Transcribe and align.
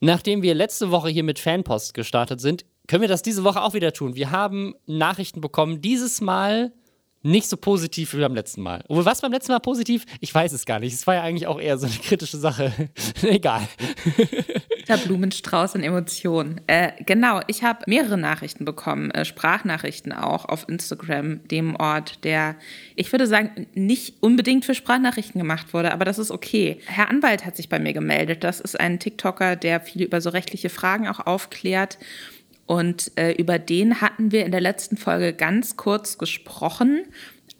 Nachdem 0.00 0.42
wir 0.42 0.54
letzte 0.54 0.90
Woche 0.90 1.08
hier 1.08 1.24
mit 1.24 1.38
Fanpost 1.38 1.94
gestartet 1.94 2.40
sind, 2.40 2.64
können 2.86 3.02
wir 3.02 3.08
das 3.08 3.22
diese 3.22 3.44
Woche 3.44 3.62
auch 3.62 3.74
wieder 3.74 3.92
tun. 3.92 4.14
Wir 4.14 4.30
haben 4.30 4.74
Nachrichten 4.86 5.40
bekommen, 5.40 5.80
dieses 5.82 6.20
Mal 6.20 6.72
nicht 7.22 7.48
so 7.48 7.56
positiv 7.56 8.14
wie 8.14 8.20
beim 8.20 8.34
letzten 8.34 8.62
Mal. 8.62 8.84
Obwohl, 8.88 9.04
was 9.04 9.20
beim 9.20 9.32
letzten 9.32 9.52
Mal 9.52 9.58
positiv? 9.58 10.04
Ich 10.20 10.32
weiß 10.32 10.52
es 10.52 10.64
gar 10.64 10.78
nicht. 10.78 10.94
Es 10.94 11.06
war 11.06 11.16
ja 11.16 11.22
eigentlich 11.22 11.46
auch 11.46 11.60
eher 11.60 11.76
so 11.76 11.86
eine 11.86 11.96
kritische 11.96 12.38
Sache. 12.38 12.72
Egal. 13.22 13.68
Der 14.88 14.96
Blumenstrauß 14.96 15.74
an 15.74 15.82
Emotionen. 15.82 16.62
Äh, 16.66 16.92
genau, 17.04 17.40
ich 17.46 17.62
habe 17.62 17.80
mehrere 17.86 18.16
Nachrichten 18.16 18.64
bekommen, 18.64 19.10
äh, 19.10 19.26
Sprachnachrichten 19.26 20.12
auch 20.12 20.46
auf 20.46 20.66
Instagram, 20.68 21.46
dem 21.48 21.76
Ort, 21.76 22.24
der, 22.24 22.56
ich 22.96 23.12
würde 23.12 23.26
sagen, 23.26 23.66
nicht 23.74 24.14
unbedingt 24.22 24.64
für 24.64 24.74
Sprachnachrichten 24.74 25.38
gemacht 25.38 25.74
wurde, 25.74 25.92
aber 25.92 26.06
das 26.06 26.18
ist 26.18 26.30
okay. 26.30 26.80
Herr 26.86 27.10
Anwalt 27.10 27.44
hat 27.44 27.56
sich 27.56 27.68
bei 27.68 27.78
mir 27.78 27.92
gemeldet. 27.92 28.42
Das 28.44 28.60
ist 28.60 28.80
ein 28.80 28.98
TikToker, 28.98 29.56
der 29.56 29.80
viel 29.80 30.02
über 30.02 30.22
so 30.22 30.30
rechtliche 30.30 30.70
Fragen 30.70 31.06
auch 31.06 31.20
aufklärt. 31.20 31.98
Und 32.64 33.12
äh, 33.16 33.32
über 33.32 33.58
den 33.58 34.00
hatten 34.00 34.32
wir 34.32 34.44
in 34.44 34.52
der 34.52 34.60
letzten 34.60 34.96
Folge 34.96 35.32
ganz 35.32 35.76
kurz 35.76 36.18
gesprochen, 36.18 37.04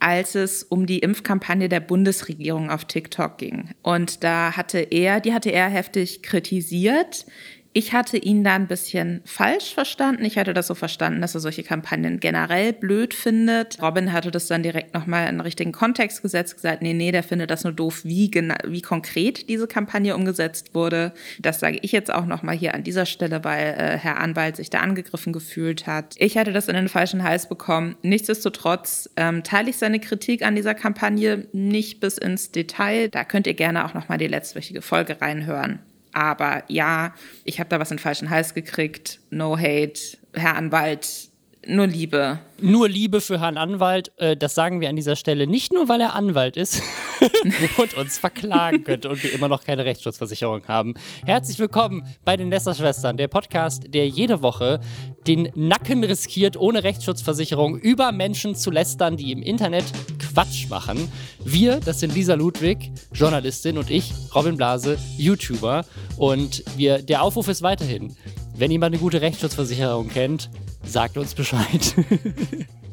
als 0.00 0.34
es 0.34 0.62
um 0.62 0.86
die 0.86 1.00
Impfkampagne 1.00 1.68
der 1.68 1.80
Bundesregierung 1.80 2.70
auf 2.70 2.84
TikTok 2.84 3.38
ging. 3.38 3.70
Und 3.82 4.22
da 4.22 4.56
hatte 4.56 4.78
er, 4.78 5.20
die 5.20 5.32
hatte 5.32 5.50
er 5.50 5.68
heftig 5.68 6.22
kritisiert. 6.22 7.26
Ich 7.74 7.92
hatte 7.92 8.16
ihn 8.16 8.44
da 8.44 8.54
ein 8.54 8.66
bisschen 8.66 9.20
falsch 9.24 9.74
verstanden. 9.74 10.24
Ich 10.24 10.38
hatte 10.38 10.54
das 10.54 10.66
so 10.66 10.74
verstanden, 10.74 11.20
dass 11.20 11.34
er 11.34 11.40
solche 11.40 11.62
Kampagnen 11.62 12.18
generell 12.18 12.72
blöd 12.72 13.12
findet. 13.12 13.80
Robin 13.82 14.12
hatte 14.12 14.30
das 14.30 14.46
dann 14.46 14.62
direkt 14.62 14.94
nochmal 14.94 15.28
in 15.28 15.36
den 15.36 15.40
richtigen 15.42 15.72
Kontext 15.72 16.22
gesetzt, 16.22 16.56
gesagt, 16.56 16.80
nee, 16.82 16.94
nee, 16.94 17.12
der 17.12 17.22
findet 17.22 17.50
das 17.50 17.64
nur 17.64 17.74
doof, 17.74 18.00
wie, 18.04 18.30
wie 18.66 18.82
konkret 18.82 19.48
diese 19.48 19.66
Kampagne 19.66 20.16
umgesetzt 20.16 20.74
wurde. 20.74 21.12
Das 21.38 21.60
sage 21.60 21.78
ich 21.82 21.92
jetzt 21.92 22.12
auch 22.12 22.24
nochmal 22.24 22.56
hier 22.56 22.74
an 22.74 22.84
dieser 22.84 23.06
Stelle, 23.06 23.44
weil 23.44 23.74
äh, 23.74 23.98
Herr 23.98 24.18
Anwalt 24.18 24.56
sich 24.56 24.70
da 24.70 24.80
angegriffen 24.80 25.34
gefühlt 25.34 25.86
hat. 25.86 26.14
Ich 26.18 26.38
hatte 26.38 26.52
das 26.52 26.68
in 26.68 26.74
den 26.74 26.88
falschen 26.88 27.22
Hals 27.22 27.48
bekommen. 27.48 27.96
Nichtsdestotrotz 28.02 29.10
ähm, 29.16 29.44
teile 29.44 29.70
ich 29.70 29.76
seine 29.76 30.00
Kritik 30.00 30.42
an 30.42 30.56
dieser 30.56 30.74
Kampagne 30.74 31.46
nicht 31.52 32.00
bis 32.00 32.16
ins 32.16 32.50
Detail. 32.50 33.08
Da 33.10 33.24
könnt 33.24 33.46
ihr 33.46 33.54
gerne 33.54 33.84
auch 33.84 33.92
nochmal 33.92 34.18
die 34.18 34.26
letztwöchige 34.26 34.80
Folge 34.80 35.20
reinhören. 35.20 35.80
Aber 36.18 36.64
ja, 36.66 37.14
ich 37.44 37.60
habe 37.60 37.70
da 37.70 37.78
was 37.78 37.92
in 37.92 37.96
den 37.96 38.02
falschen 38.02 38.28
Hals 38.28 38.52
gekriegt. 38.52 39.20
No 39.30 39.56
hate, 39.56 40.18
Herr 40.32 40.56
Anwalt, 40.56 41.28
nur 41.64 41.86
Liebe. 41.86 42.40
Nur 42.60 42.88
Liebe 42.88 43.20
für 43.20 43.40
Herrn 43.40 43.56
Anwalt. 43.56 44.10
Äh, 44.16 44.36
das 44.36 44.56
sagen 44.56 44.80
wir 44.80 44.88
an 44.88 44.96
dieser 44.96 45.14
Stelle 45.14 45.46
nicht 45.46 45.72
nur, 45.72 45.88
weil 45.88 46.00
er 46.00 46.14
Anwalt 46.14 46.56
ist 46.56 46.82
und 47.78 47.94
uns 47.94 48.18
verklagen 48.18 48.84
könnte 48.84 49.08
und 49.08 49.22
wir 49.22 49.32
immer 49.32 49.48
noch 49.48 49.62
keine 49.62 49.84
Rechtsschutzversicherung 49.84 50.66
haben. 50.66 50.94
Herzlich 51.24 51.58
willkommen 51.58 52.02
bei 52.24 52.36
den 52.36 52.50
Lästerschwestern, 52.50 53.16
der 53.16 53.28
Podcast, 53.28 53.84
der 53.88 54.08
jede 54.08 54.42
Woche 54.42 54.80
den 55.26 55.50
Nacken 55.54 56.02
riskiert, 56.02 56.56
ohne 56.56 56.84
Rechtsschutzversicherung 56.84 57.78
über 57.78 58.12
Menschen 58.12 58.54
zu 58.54 58.70
lästern, 58.70 59.16
die 59.16 59.30
im 59.30 59.42
Internet 59.42 59.84
Quatsch 60.32 60.68
machen. 60.68 61.10
Wir, 61.44 61.80
das 61.80 62.00
sind 62.00 62.14
Lisa 62.14 62.34
Ludwig, 62.34 62.90
Journalistin, 63.12 63.78
und 63.78 63.90
ich, 63.90 64.12
Robin 64.34 64.56
Blase, 64.56 64.98
YouTuber. 65.16 65.84
Und 66.16 66.64
wir, 66.76 67.02
der 67.02 67.22
Aufruf 67.22 67.48
ist 67.48 67.62
weiterhin, 67.62 68.16
wenn 68.56 68.70
jemand 68.70 68.94
eine 68.94 69.02
gute 69.02 69.20
Rechtsschutzversicherung 69.20 70.08
kennt, 70.08 70.50
sagt 70.84 71.16
uns 71.16 71.34
Bescheid. 71.34 71.94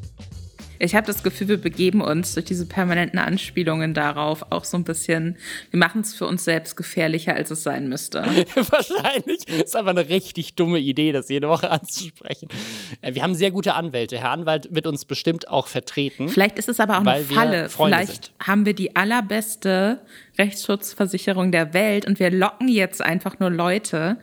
Ich 0.80 0.96
habe 0.96 1.08
das 1.08 1.24
Gefühl, 1.24 1.48
wir 1.48 1.58
begeben 1.58 2.02
uns 2.02 2.34
durch 2.34 2.46
diese 2.46 2.66
permanenten 2.66 3.20
Anspielungen 3.20 3.94
darauf 3.94 4.52
auch 4.52 4.66
so 4.66 4.78
ein 4.78 4.84
bisschen, 4.84 5.38
wir 5.72 5.80
machen 5.80 6.02
es 6.02 6.14
für 6.14 6.28
uns 6.28 6.44
selbst 6.44 6.76
gefährlicher, 6.76 7.36
als 7.36 7.52
es 7.52 7.64
sein 7.64 7.88
müsste. 7.90 8.20
Wahrscheinlich. 8.56 9.46
Das 9.46 9.56
ist 9.64 9.76
einfach 9.76 9.92
eine 9.92 10.10
richtig 10.10 10.56
dumme 10.56 10.80
Idee, 10.80 11.12
das 11.12 11.30
jede 11.30 11.50
Woche 11.50 11.70
anzusprechen. 11.76 12.50
Äh, 13.02 13.14
wir 13.16 13.24
haben 13.24 13.36
sehr 13.36 13.52
gute 13.52 13.74
Anwälte. 13.74 14.18
Herr 14.18 14.32
Anwalt 14.32 14.74
wird 14.74 14.88
uns 14.88 15.06
bestimmt 15.06 15.48
auch 15.48 15.68
vertreten. 15.68 16.30
Vielleicht 16.30 16.60
ist 16.60 16.70
es 16.70 16.80
aber 16.80 16.98
auch 16.98 17.06
eine 17.06 17.24
Falle. 17.24 17.70
Vielleicht 17.70 18.26
sind. 18.26 18.48
haben 18.48 18.66
wir 18.66 18.74
die 18.74 18.96
allerbeste 18.96 20.02
Rechtsschutzversicherung 20.38 21.52
der 21.52 21.74
Welt 21.74 22.06
und 22.06 22.20
wir 22.20 22.30
locken 22.30 22.68
jetzt 22.68 23.02
einfach 23.02 23.40
nur 23.40 23.50
Leute 23.50 24.18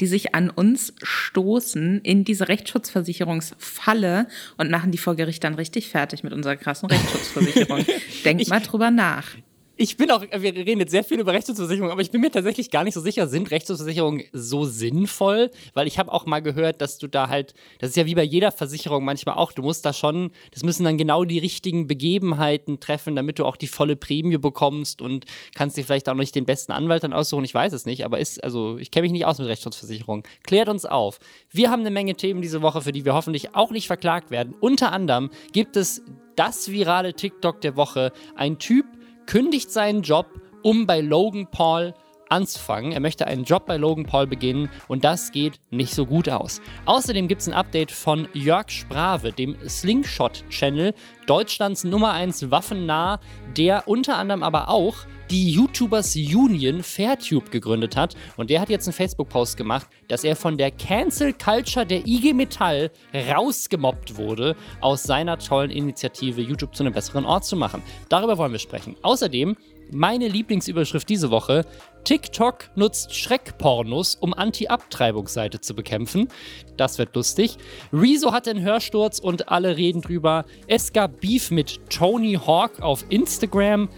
die 0.00 0.06
sich 0.06 0.34
an 0.34 0.50
uns 0.50 0.92
stoßen 1.02 2.00
in 2.02 2.24
diese 2.24 2.48
Rechtsschutzversicherungsfalle 2.48 4.26
und 4.56 4.70
machen 4.70 4.90
die 4.90 4.98
vor 4.98 5.16
Gericht 5.16 5.44
dann 5.44 5.54
richtig 5.54 5.88
fertig 5.88 6.22
mit 6.22 6.32
unserer 6.32 6.56
krassen 6.56 6.88
Rechtsschutzversicherung. 6.90 7.84
Denkt 8.24 8.48
mal 8.48 8.60
drüber 8.60 8.90
nach 8.90 9.26
ich 9.76 9.96
bin 9.96 10.10
auch, 10.10 10.22
wir 10.22 10.54
reden 10.54 10.80
jetzt 10.80 10.90
sehr 10.90 11.04
viel 11.04 11.20
über 11.20 11.32
Rechtsschutzversicherung, 11.32 11.90
aber 11.90 12.00
ich 12.00 12.10
bin 12.10 12.20
mir 12.20 12.30
tatsächlich 12.30 12.70
gar 12.70 12.84
nicht 12.84 12.94
so 12.94 13.00
sicher, 13.00 13.26
sind 13.26 13.50
Rechtsschutzversicherungen 13.50 14.24
so 14.32 14.64
sinnvoll? 14.64 15.50
Weil 15.74 15.86
ich 15.86 15.98
habe 15.98 16.12
auch 16.12 16.24
mal 16.24 16.40
gehört, 16.40 16.80
dass 16.80 16.98
du 16.98 17.08
da 17.08 17.28
halt, 17.28 17.54
das 17.78 17.90
ist 17.90 17.96
ja 17.96 18.06
wie 18.06 18.14
bei 18.14 18.22
jeder 18.22 18.52
Versicherung 18.52 19.04
manchmal 19.04 19.36
auch, 19.36 19.52
du 19.52 19.62
musst 19.62 19.84
da 19.84 19.92
schon, 19.92 20.30
das 20.52 20.62
müssen 20.62 20.84
dann 20.84 20.96
genau 20.96 21.24
die 21.24 21.38
richtigen 21.38 21.86
Begebenheiten 21.86 22.80
treffen, 22.80 23.16
damit 23.16 23.38
du 23.38 23.44
auch 23.44 23.56
die 23.56 23.66
volle 23.66 23.96
Prämie 23.96 24.38
bekommst 24.38 25.02
und 25.02 25.26
kannst 25.54 25.76
dir 25.76 25.84
vielleicht 25.84 26.08
auch 26.08 26.14
nicht 26.14 26.34
den 26.34 26.46
besten 26.46 26.72
Anwalt 26.72 27.04
dann 27.04 27.12
aussuchen, 27.12 27.44
ich 27.44 27.54
weiß 27.54 27.74
es 27.74 27.84
nicht, 27.84 28.04
aber 28.04 28.18
ist, 28.18 28.42
also 28.42 28.78
ich 28.78 28.90
kenne 28.90 29.02
mich 29.02 29.12
nicht 29.12 29.26
aus 29.26 29.38
mit 29.38 29.48
Rechtsschutzversicherungen. 29.48 30.24
Klärt 30.44 30.68
uns 30.68 30.86
auf. 30.86 31.18
Wir 31.50 31.70
haben 31.70 31.80
eine 31.80 31.90
Menge 31.90 32.14
Themen 32.14 32.40
diese 32.40 32.62
Woche, 32.62 32.80
für 32.80 32.92
die 32.92 33.04
wir 33.04 33.14
hoffentlich 33.14 33.54
auch 33.54 33.70
nicht 33.70 33.86
verklagt 33.86 34.30
werden. 34.30 34.54
Unter 34.58 34.92
anderem 34.92 35.30
gibt 35.52 35.76
es 35.76 36.02
das 36.36 36.70
virale 36.70 37.14
TikTok 37.14 37.60
der 37.60 37.76
Woche. 37.76 38.12
Ein 38.36 38.58
Typ, 38.58 38.86
kündigt 39.26 39.70
seinen 39.70 40.02
Job, 40.02 40.26
um 40.62 40.86
bei 40.86 41.00
Logan 41.00 41.48
Paul 41.50 41.94
anzufangen. 42.28 42.92
Er 42.92 43.00
möchte 43.00 43.26
einen 43.26 43.44
Job 43.44 43.66
bei 43.66 43.76
Logan 43.76 44.04
Paul 44.06 44.26
beginnen 44.26 44.68
und 44.88 45.04
das 45.04 45.32
geht 45.32 45.60
nicht 45.70 45.94
so 45.94 46.06
gut 46.06 46.28
aus. 46.28 46.60
Außerdem 46.84 47.28
gibt 47.28 47.42
es 47.42 47.48
ein 47.48 47.54
Update 47.54 47.92
von 47.92 48.28
Jörg 48.32 48.70
Sprave, 48.70 49.32
dem 49.32 49.56
Slingshot-Channel, 49.66 50.94
Deutschlands 51.26 51.84
Nummer 51.84 52.12
1 52.12 52.50
Waffennah, 52.50 53.20
der 53.56 53.86
unter 53.86 54.16
anderem 54.16 54.42
aber 54.42 54.68
auch 54.68 54.96
die 55.30 55.50
YouTubers 55.50 56.16
Union 56.16 56.82
Fairtube 56.82 57.50
gegründet 57.50 57.96
hat. 57.96 58.14
Und 58.36 58.50
der 58.50 58.60
hat 58.60 58.68
jetzt 58.68 58.86
einen 58.86 58.94
Facebook-Post 58.94 59.56
gemacht, 59.56 59.88
dass 60.08 60.24
er 60.24 60.36
von 60.36 60.56
der 60.56 60.70
Cancel 60.70 61.32
Culture 61.32 61.86
der 61.86 62.06
IG 62.06 62.32
Metall 62.32 62.90
rausgemobbt 63.14 64.16
wurde, 64.16 64.56
aus 64.80 65.02
seiner 65.02 65.38
tollen 65.38 65.70
Initiative, 65.70 66.40
YouTube 66.40 66.74
zu 66.74 66.82
einem 66.82 66.92
besseren 66.92 67.24
Ort 67.24 67.44
zu 67.44 67.56
machen. 67.56 67.82
Darüber 68.08 68.38
wollen 68.38 68.52
wir 68.52 68.58
sprechen. 68.58 68.96
Außerdem 69.02 69.56
meine 69.92 70.28
Lieblingsüberschrift 70.28 71.08
diese 71.08 71.30
Woche: 71.30 71.64
TikTok 72.04 72.70
nutzt 72.74 73.14
Schreckpornos, 73.14 74.16
um 74.16 74.34
Anti-Abtreibungsseite 74.34 75.60
zu 75.60 75.74
bekämpfen. 75.74 76.28
Das 76.76 76.98
wird 76.98 77.14
lustig. 77.14 77.56
Rezo 77.92 78.32
hat 78.32 78.48
einen 78.48 78.62
Hörsturz 78.62 79.18
und 79.18 79.48
alle 79.48 79.76
reden 79.76 80.02
drüber. 80.02 80.44
Es 80.66 80.92
gab 80.92 81.20
Beef 81.20 81.50
mit 81.50 81.80
Tony 81.88 82.34
Hawk 82.34 82.80
auf 82.80 83.04
Instagram. 83.08 83.88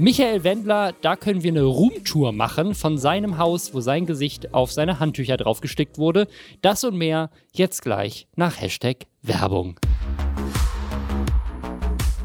Michael 0.00 0.44
Wendler, 0.44 0.94
da 1.00 1.16
können 1.16 1.42
wir 1.42 1.50
eine 1.50 1.64
Roomtour 1.64 2.30
machen 2.30 2.76
von 2.76 2.98
seinem 2.98 3.36
Haus, 3.36 3.74
wo 3.74 3.80
sein 3.80 4.06
Gesicht 4.06 4.54
auf 4.54 4.70
seine 4.70 5.00
Handtücher 5.00 5.36
draufgestickt 5.36 5.98
wurde. 5.98 6.28
Das 6.62 6.84
und 6.84 6.96
mehr 6.96 7.30
jetzt 7.52 7.82
gleich 7.82 8.28
nach 8.36 8.60
Hashtag 8.60 9.06
Werbung. 9.22 9.80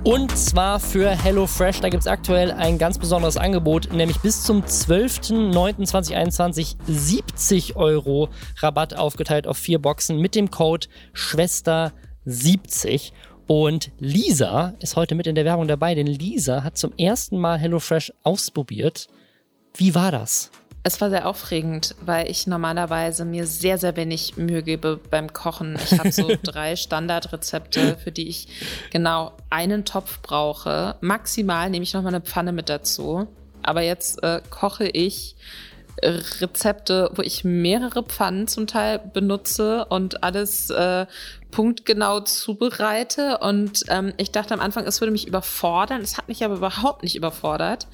Und 0.04 0.38
zwar 0.38 0.80
für 0.80 1.10
HelloFresh. 1.10 1.82
Da 1.82 1.90
gibt 1.90 2.02
es 2.02 2.08
aktuell 2.08 2.52
ein 2.52 2.78
ganz 2.78 3.00
besonderes 3.00 3.38
Angebot, 3.38 3.92
nämlich 3.92 4.20
bis 4.20 4.44
zum 4.44 4.62
12.09.2021 4.62 6.76
70 6.86 7.76
Euro 7.76 8.30
Rabatt 8.58 8.96
aufgeteilt 8.96 9.48
auf 9.48 9.58
vier 9.58 9.80
Boxen 9.80 10.20
mit 10.20 10.36
dem 10.36 10.52
Code 10.52 10.86
Schwester70. 11.16 13.14
Und 13.48 13.92
Lisa 14.00 14.74
ist 14.80 14.96
heute 14.96 15.16
mit 15.16 15.28
in 15.28 15.36
der 15.36 15.46
Werbung 15.46 15.68
dabei, 15.68 15.96
denn 15.96 16.08
Lisa 16.08 16.64
hat 16.64 16.78
zum 16.78 16.94
ersten 16.98 17.38
Mal 17.38 17.58
HelloFresh 17.60 18.14
ausprobiert. 18.24 19.08
Wie 19.76 19.96
war 19.96 20.12
das? 20.12 20.52
Es 20.86 21.00
war 21.00 21.10
sehr 21.10 21.28
aufregend, 21.28 21.96
weil 22.02 22.30
ich 22.30 22.46
normalerweise 22.46 23.24
mir 23.24 23.48
sehr, 23.48 23.78
sehr 23.78 23.96
wenig 23.96 24.36
Mühe 24.36 24.64
gebe 24.64 25.00
beim 25.10 25.32
Kochen. 25.32 25.78
Ich 25.82 25.98
habe 25.98 26.12
so 26.12 26.30
drei 26.44 26.76
Standardrezepte, 26.76 27.98
für 28.04 28.12
die 28.12 28.28
ich 28.28 28.50
genau 28.92 29.32
einen 29.50 29.86
Topf 29.86 30.22
brauche. 30.22 30.96
Maximal 31.00 31.70
nehme 31.70 31.84
ich 31.84 31.94
noch 31.94 32.02
mal 32.02 32.10
eine 32.10 32.22
Pfanne 32.22 32.52
mit 32.52 32.68
dazu. 32.68 33.28
Aber 33.62 33.82
jetzt 33.82 34.22
äh, 34.24 34.42
koche 34.50 34.90
ich 34.90 35.38
Rezepte, 36.02 37.12
wo 37.16 37.22
ich 37.22 37.44
mehrere 37.44 38.04
Pfannen 38.04 38.48
zum 38.48 38.68
Teil 38.68 39.00
benutze 39.00 39.86
und 39.86 40.24
alles 40.24 40.70
äh, 40.70 41.06
punktgenau 41.52 42.22
zubereite. 42.22 43.38
Und 43.40 43.84
ähm, 43.90 44.14
ich 44.18 44.32
dachte 44.32 44.54
am 44.54 44.60
Anfang, 44.60 44.86
es 44.86 45.02
würde 45.02 45.12
mich 45.12 45.28
überfordern. 45.28 46.02
Es 46.02 46.18
hat 46.18 46.28
mich 46.28 46.44
aber 46.44 46.56
überhaupt 46.56 47.04
nicht 47.04 47.16
überfordert. 47.16 47.88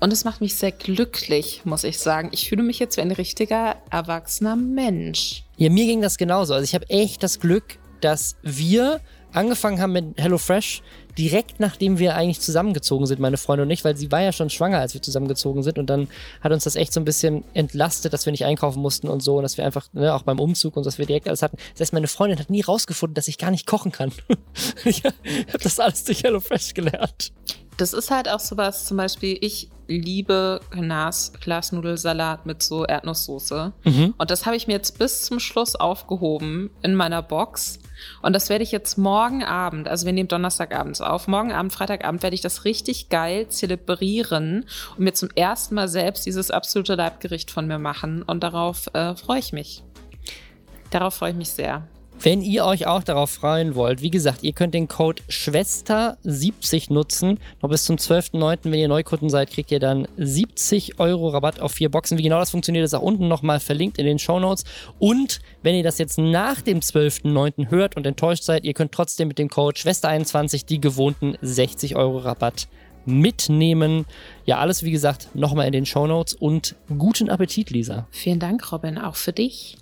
Und 0.00 0.12
es 0.12 0.24
macht 0.24 0.40
mich 0.40 0.56
sehr 0.56 0.72
glücklich, 0.72 1.62
muss 1.64 1.84
ich 1.84 1.98
sagen. 1.98 2.30
Ich 2.32 2.48
fühle 2.48 2.62
mich 2.62 2.78
jetzt 2.78 2.96
wie 2.96 3.00
ein 3.00 3.10
richtiger 3.10 3.76
erwachsener 3.90 4.54
Mensch. 4.54 5.44
Ja, 5.56 5.70
mir 5.70 5.86
ging 5.86 6.00
das 6.00 6.18
genauso. 6.18 6.54
Also 6.54 6.64
ich 6.64 6.74
habe 6.74 6.88
echt 6.88 7.22
das 7.22 7.40
Glück, 7.40 7.78
dass 8.00 8.36
wir 8.42 9.00
angefangen 9.32 9.80
haben 9.80 9.92
mit 9.92 10.20
HelloFresh, 10.20 10.82
direkt 11.18 11.58
nachdem 11.58 11.98
wir 11.98 12.14
eigentlich 12.14 12.40
zusammengezogen 12.40 13.06
sind, 13.06 13.20
meine 13.20 13.36
Freundin 13.36 13.66
und 13.66 13.70
ich, 13.70 13.84
weil 13.84 13.96
sie 13.96 14.12
war 14.12 14.22
ja 14.22 14.32
schon 14.32 14.50
schwanger, 14.50 14.78
als 14.78 14.94
wir 14.94 15.02
zusammengezogen 15.02 15.62
sind. 15.62 15.78
Und 15.78 15.90
dann 15.90 16.08
hat 16.40 16.52
uns 16.52 16.64
das 16.64 16.76
echt 16.76 16.92
so 16.92 17.00
ein 17.00 17.04
bisschen 17.04 17.44
entlastet, 17.54 18.12
dass 18.12 18.24
wir 18.24 18.30
nicht 18.30 18.44
einkaufen 18.44 18.80
mussten 18.80 19.08
und 19.08 19.22
so. 19.22 19.36
Und 19.36 19.42
dass 19.42 19.56
wir 19.58 19.64
einfach, 19.64 19.92
ne, 19.92 20.14
auch 20.14 20.22
beim 20.22 20.38
Umzug 20.38 20.76
und 20.76 20.86
dass 20.86 20.98
wir 20.98 21.06
direkt 21.06 21.28
alles 21.28 21.42
hatten. 21.42 21.56
Das 21.72 21.80
heißt, 21.80 21.92
meine 21.92 22.06
Freundin 22.06 22.38
hat 22.38 22.50
nie 22.50 22.60
rausgefunden, 22.60 23.14
dass 23.14 23.28
ich 23.28 23.36
gar 23.36 23.50
nicht 23.50 23.66
kochen 23.66 23.90
kann. 23.90 24.12
ich 24.84 25.02
habe 25.04 25.14
das 25.62 25.80
alles 25.80 26.04
durch 26.04 26.22
HelloFresh 26.22 26.74
gelernt. 26.74 27.32
Das 27.76 27.92
ist 27.92 28.10
halt 28.10 28.28
auch 28.28 28.40
sowas, 28.40 28.86
zum 28.86 28.96
Beispiel, 28.96 29.38
ich 29.40 29.68
liebe 29.86 30.60
Glas, 30.70 31.32
Glasnudelsalat 31.40 32.46
mit 32.46 32.62
so 32.62 32.84
Erdnusssoße. 32.84 33.72
Mhm. 33.84 34.14
Und 34.16 34.30
das 34.30 34.46
habe 34.46 34.56
ich 34.56 34.66
mir 34.66 34.74
jetzt 34.74 34.98
bis 34.98 35.22
zum 35.22 35.40
Schluss 35.40 35.74
aufgehoben 35.74 36.70
in 36.82 36.94
meiner 36.94 37.22
Box. 37.22 37.78
Und 38.22 38.32
das 38.34 38.48
werde 38.48 38.64
ich 38.64 38.72
jetzt 38.72 38.98
morgen 38.98 39.44
Abend, 39.44 39.88
also 39.88 40.06
wir 40.06 40.12
nehmen 40.12 40.28
Donnerstagabends 40.28 41.00
auf, 41.00 41.28
morgen 41.28 41.52
Abend, 41.52 41.72
Freitagabend 41.72 42.22
werde 42.22 42.34
ich 42.34 42.40
das 42.40 42.64
richtig 42.64 43.08
geil 43.08 43.48
zelebrieren 43.48 44.66
und 44.96 45.04
mir 45.04 45.14
zum 45.14 45.30
ersten 45.34 45.74
Mal 45.74 45.88
selbst 45.88 46.26
dieses 46.26 46.50
absolute 46.50 46.94
Leibgericht 46.94 47.50
von 47.50 47.66
mir 47.66 47.78
machen. 47.78 48.22
Und 48.22 48.42
darauf 48.42 48.88
äh, 48.94 49.14
freue 49.14 49.38
ich 49.38 49.52
mich. 49.52 49.82
Darauf 50.90 51.14
freue 51.14 51.30
ich 51.30 51.36
mich 51.36 51.50
sehr. 51.50 51.86
Wenn 52.20 52.42
ihr 52.42 52.64
euch 52.64 52.88
auch 52.88 53.04
darauf 53.04 53.30
freuen 53.30 53.76
wollt, 53.76 54.02
wie 54.02 54.10
gesagt, 54.10 54.42
ihr 54.42 54.52
könnt 54.52 54.74
den 54.74 54.88
Code 54.88 55.22
Schwester70 55.30 56.92
nutzen. 56.92 57.38
Noch 57.62 57.70
bis 57.70 57.84
zum 57.84 57.94
12.09., 57.94 58.58
wenn 58.64 58.74
ihr 58.74 58.88
Neukunden 58.88 59.30
seid, 59.30 59.50
kriegt 59.50 59.70
ihr 59.70 59.78
dann 59.78 60.08
70 60.16 60.98
Euro 60.98 61.28
Rabatt 61.28 61.60
auf 61.60 61.72
vier 61.72 61.90
Boxen. 61.90 62.18
Wie 62.18 62.24
genau 62.24 62.40
das 62.40 62.50
funktioniert, 62.50 62.84
ist 62.84 62.94
auch 62.94 63.02
unten 63.02 63.28
nochmal 63.28 63.60
verlinkt 63.60 63.98
in 63.98 64.04
den 64.04 64.18
Show 64.18 64.40
Notes. 64.40 64.64
Und 64.98 65.38
wenn 65.62 65.76
ihr 65.76 65.84
das 65.84 65.98
jetzt 65.98 66.18
nach 66.18 66.60
dem 66.60 66.80
12.09. 66.80 67.70
hört 67.70 67.96
und 67.96 68.04
enttäuscht 68.04 68.42
seid, 68.42 68.64
ihr 68.64 68.74
könnt 68.74 68.90
trotzdem 68.90 69.28
mit 69.28 69.38
dem 69.38 69.48
Code 69.48 69.78
Schwester21 69.78 70.66
die 70.66 70.80
gewohnten 70.80 71.36
60 71.40 71.94
Euro 71.94 72.18
Rabatt 72.18 72.66
mitnehmen. 73.06 74.06
Ja, 74.44 74.58
alles 74.58 74.82
wie 74.82 74.90
gesagt 74.90 75.28
nochmal 75.34 75.66
in 75.66 75.72
den 75.72 75.86
Show 75.86 76.08
Notes 76.08 76.34
und 76.34 76.74
guten 76.98 77.30
Appetit, 77.30 77.70
Lisa. 77.70 78.08
Vielen 78.10 78.40
Dank, 78.40 78.72
Robin, 78.72 78.98
auch 78.98 79.14
für 79.14 79.32
dich. 79.32 79.76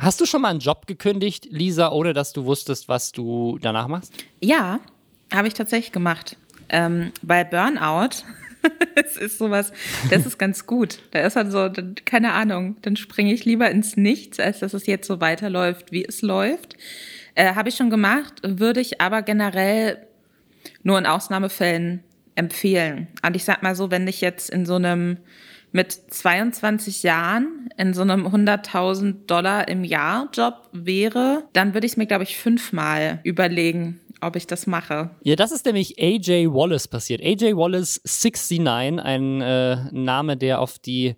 Hast 0.00 0.18
du 0.18 0.24
schon 0.24 0.40
mal 0.40 0.48
einen 0.48 0.60
Job 0.60 0.86
gekündigt, 0.86 1.48
Lisa, 1.50 1.90
ohne 1.90 2.14
dass 2.14 2.32
du 2.32 2.46
wusstest, 2.46 2.88
was 2.88 3.12
du 3.12 3.58
danach 3.60 3.86
machst? 3.86 4.14
Ja, 4.40 4.80
habe 5.30 5.46
ich 5.46 5.52
tatsächlich 5.52 5.92
gemacht. 5.92 6.38
Ähm, 6.70 7.12
bei 7.20 7.44
Burnout, 7.44 8.24
es 8.94 9.18
ist 9.18 9.36
sowas, 9.36 9.74
das 10.08 10.24
ist 10.24 10.38
ganz 10.38 10.66
gut. 10.66 11.00
Da 11.10 11.20
ist 11.20 11.36
halt 11.36 11.52
so, 11.52 11.70
keine 12.06 12.32
Ahnung, 12.32 12.76
dann 12.80 12.96
springe 12.96 13.34
ich 13.34 13.44
lieber 13.44 13.70
ins 13.70 13.98
Nichts, 13.98 14.40
als 14.40 14.60
dass 14.60 14.72
es 14.72 14.86
jetzt 14.86 15.06
so 15.06 15.20
weiterläuft, 15.20 15.92
wie 15.92 16.06
es 16.06 16.22
läuft. 16.22 16.78
Äh, 17.34 17.54
habe 17.54 17.68
ich 17.68 17.76
schon 17.76 17.90
gemacht, 17.90 18.40
würde 18.42 18.80
ich 18.80 19.02
aber 19.02 19.20
generell 19.20 20.06
nur 20.82 20.98
in 20.98 21.04
Ausnahmefällen 21.04 22.02
empfehlen. 22.36 23.08
Und 23.22 23.36
ich 23.36 23.44
sag 23.44 23.62
mal 23.62 23.74
so, 23.74 23.90
wenn 23.90 24.08
ich 24.08 24.22
jetzt 24.22 24.48
in 24.48 24.64
so 24.64 24.76
einem 24.76 25.18
mit 25.72 25.92
22 25.92 27.02
Jahren 27.02 27.68
in 27.76 27.94
so 27.94 28.02
einem 28.02 28.26
100.000 28.26 29.26
Dollar 29.26 29.68
im 29.68 29.84
Jahr 29.84 30.28
Job 30.32 30.68
wäre, 30.72 31.44
dann 31.52 31.74
würde 31.74 31.86
ich 31.86 31.92
es 31.92 31.96
mir, 31.96 32.06
glaube 32.06 32.24
ich, 32.24 32.36
fünfmal 32.36 33.20
überlegen, 33.24 34.00
ob 34.20 34.36
ich 34.36 34.46
das 34.46 34.66
mache. 34.66 35.10
Ja, 35.22 35.36
das 35.36 35.52
ist 35.52 35.66
nämlich 35.66 36.00
AJ 36.00 36.48
Wallace 36.48 36.88
passiert. 36.88 37.22
AJ 37.22 37.56
Wallace 37.56 38.00
69, 38.04 39.00
ein 39.00 39.40
äh, 39.40 39.76
Name, 39.92 40.36
der 40.36 40.60
auf 40.60 40.78
die 40.78 41.16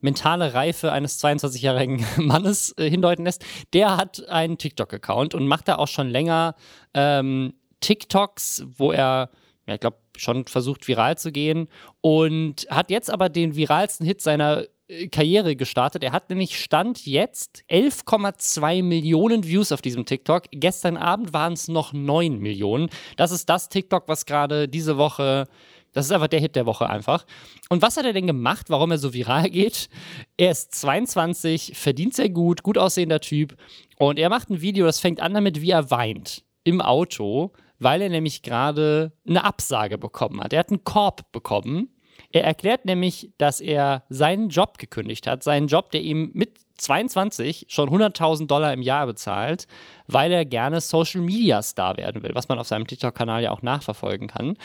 mentale 0.00 0.52
Reife 0.52 0.92
eines 0.92 1.22
22-jährigen 1.22 2.04
Mannes 2.18 2.74
äh, 2.76 2.88
hindeuten 2.88 3.24
lässt. 3.24 3.44
Der 3.72 3.96
hat 3.96 4.28
einen 4.28 4.58
TikTok-Account 4.58 5.34
und 5.34 5.48
macht 5.48 5.68
da 5.68 5.76
auch 5.76 5.88
schon 5.88 6.08
länger 6.08 6.54
ähm, 6.92 7.54
TikToks, 7.80 8.66
wo 8.76 8.92
er 8.92 9.30
ja, 9.66 9.74
ich 9.74 9.80
glaube, 9.80 9.96
schon 10.16 10.46
versucht, 10.46 10.86
viral 10.88 11.18
zu 11.18 11.32
gehen 11.32 11.68
und 12.00 12.66
hat 12.70 12.90
jetzt 12.90 13.10
aber 13.10 13.28
den 13.28 13.56
viralsten 13.56 14.06
Hit 14.06 14.20
seiner 14.20 14.64
äh, 14.88 15.08
Karriere 15.08 15.56
gestartet. 15.56 16.04
Er 16.04 16.12
hat 16.12 16.30
nämlich 16.30 16.58
Stand 16.60 17.06
jetzt 17.06 17.64
11,2 17.70 18.82
Millionen 18.82 19.44
Views 19.44 19.72
auf 19.72 19.82
diesem 19.82 20.04
TikTok. 20.04 20.44
Gestern 20.50 20.96
Abend 20.96 21.32
waren 21.32 21.54
es 21.54 21.68
noch 21.68 21.92
9 21.92 22.38
Millionen. 22.38 22.90
Das 23.16 23.30
ist 23.30 23.48
das 23.48 23.68
TikTok, 23.68 24.08
was 24.08 24.26
gerade 24.26 24.68
diese 24.68 24.96
Woche 24.96 25.46
das 25.94 26.06
ist 26.06 26.12
einfach 26.12 26.28
der 26.28 26.40
Hit 26.40 26.56
der 26.56 26.66
Woche 26.66 26.90
einfach. 26.90 27.24
Und 27.70 27.80
was 27.80 27.96
hat 27.96 28.04
er 28.04 28.12
denn 28.12 28.26
gemacht, 28.26 28.68
warum 28.68 28.90
er 28.90 28.98
so 28.98 29.14
viral 29.14 29.48
geht? 29.50 29.88
Er 30.36 30.50
ist 30.50 30.74
22, 30.74 31.72
verdient 31.74 32.14
sehr 32.14 32.28
gut, 32.28 32.62
gut 32.62 32.76
aussehender 32.76 33.20
Typ. 33.20 33.56
Und 33.96 34.18
er 34.18 34.28
macht 34.28 34.50
ein 34.50 34.60
Video, 34.60 34.84
das 34.84 35.00
fängt 35.00 35.20
an 35.20 35.32
damit, 35.32 35.62
wie 35.62 35.70
er 35.70 35.90
weint 35.90 36.44
im 36.64 36.80
Auto 36.80 37.52
weil 37.78 38.02
er 38.02 38.08
nämlich 38.08 38.42
gerade 38.42 39.12
eine 39.28 39.44
Absage 39.44 39.98
bekommen 39.98 40.40
hat. 40.42 40.52
Er 40.52 40.60
hat 40.60 40.70
einen 40.70 40.84
Korb 40.84 41.30
bekommen. 41.32 41.90
Er 42.30 42.44
erklärt 42.44 42.84
nämlich, 42.84 43.32
dass 43.38 43.60
er 43.60 44.04
seinen 44.08 44.48
Job 44.48 44.78
gekündigt 44.78 45.26
hat, 45.26 45.42
seinen 45.42 45.68
Job, 45.68 45.90
der 45.90 46.02
ihm 46.02 46.30
mit 46.34 46.58
22 46.78 47.66
schon 47.68 47.88
100.000 47.88 48.46
Dollar 48.46 48.72
im 48.72 48.82
Jahr 48.82 49.06
bezahlt, 49.06 49.66
weil 50.06 50.32
er 50.32 50.44
gerne 50.44 50.80
Social 50.80 51.20
Media 51.20 51.62
Star 51.62 51.96
werden 51.96 52.22
will, 52.22 52.34
was 52.34 52.48
man 52.48 52.58
auf 52.58 52.66
seinem 52.66 52.86
TikTok-Kanal 52.86 53.42
ja 53.42 53.50
auch 53.52 53.62
nachverfolgen 53.62 54.28
kann. 54.28 54.56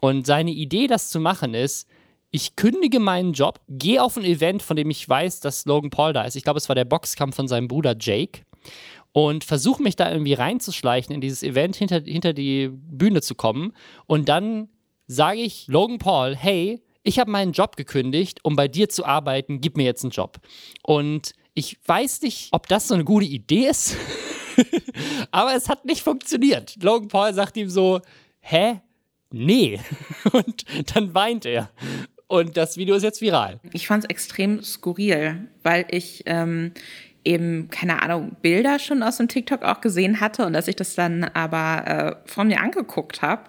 Und 0.00 0.26
seine 0.26 0.52
Idee, 0.52 0.86
das 0.86 1.10
zu 1.10 1.18
machen, 1.18 1.54
ist, 1.54 1.88
ich 2.30 2.56
kündige 2.56 3.00
meinen 3.00 3.32
Job, 3.32 3.60
gehe 3.68 4.02
auf 4.02 4.16
ein 4.16 4.24
Event, 4.24 4.62
von 4.62 4.76
dem 4.76 4.90
ich 4.90 5.08
weiß, 5.08 5.40
dass 5.40 5.64
Logan 5.64 5.90
Paul 5.90 6.12
da 6.12 6.22
ist. 6.22 6.36
Ich 6.36 6.44
glaube, 6.44 6.58
es 6.58 6.68
war 6.68 6.76
der 6.76 6.84
Boxkampf 6.84 7.36
von 7.36 7.48
seinem 7.48 7.68
Bruder 7.68 7.96
Jake 7.98 8.42
und 9.16 9.44
versuche 9.44 9.82
mich 9.82 9.96
da 9.96 10.12
irgendwie 10.12 10.34
reinzuschleichen 10.34 11.14
in 11.14 11.22
dieses 11.22 11.42
Event, 11.42 11.74
hinter, 11.74 12.02
hinter 12.02 12.34
die 12.34 12.68
Bühne 12.70 13.22
zu 13.22 13.34
kommen. 13.34 13.72
Und 14.04 14.28
dann 14.28 14.68
sage 15.06 15.40
ich 15.40 15.68
Logan 15.68 15.96
Paul, 15.96 16.36
hey, 16.36 16.82
ich 17.02 17.18
habe 17.18 17.30
meinen 17.30 17.52
Job 17.52 17.76
gekündigt, 17.76 18.40
um 18.42 18.56
bei 18.56 18.68
dir 18.68 18.90
zu 18.90 19.06
arbeiten, 19.06 19.62
gib 19.62 19.78
mir 19.78 19.84
jetzt 19.84 20.04
einen 20.04 20.10
Job. 20.10 20.36
Und 20.82 21.32
ich 21.54 21.78
weiß 21.86 22.20
nicht, 22.20 22.48
ob 22.52 22.68
das 22.68 22.88
so 22.88 22.94
eine 22.94 23.04
gute 23.04 23.24
Idee 23.24 23.68
ist, 23.68 23.96
aber 25.30 25.54
es 25.54 25.70
hat 25.70 25.86
nicht 25.86 26.02
funktioniert. 26.02 26.76
Logan 26.82 27.08
Paul 27.08 27.32
sagt 27.32 27.56
ihm 27.56 27.70
so, 27.70 28.02
hä? 28.40 28.82
Nee. 29.30 29.80
Und 30.32 30.66
dann 30.94 31.14
weint 31.14 31.46
er. 31.46 31.70
Und 32.26 32.58
das 32.58 32.76
Video 32.76 32.94
ist 32.94 33.02
jetzt 33.02 33.22
viral. 33.22 33.60
Ich 33.72 33.86
fand 33.86 34.04
es 34.04 34.10
extrem 34.10 34.62
skurril, 34.62 35.48
weil 35.62 35.86
ich 35.88 36.24
ähm, 36.26 36.72
eben, 37.26 37.68
keine 37.70 38.02
Ahnung, 38.02 38.36
Bilder 38.40 38.78
schon 38.78 39.02
aus 39.02 39.18
dem 39.18 39.28
TikTok 39.28 39.62
auch 39.62 39.80
gesehen 39.80 40.20
hatte 40.20 40.46
und 40.46 40.52
dass 40.52 40.68
ich 40.68 40.76
das 40.76 40.94
dann 40.94 41.24
aber 41.24 41.86
äh, 41.86 42.30
vor 42.30 42.44
mir 42.44 42.60
angeguckt 42.60 43.20
habe, 43.20 43.42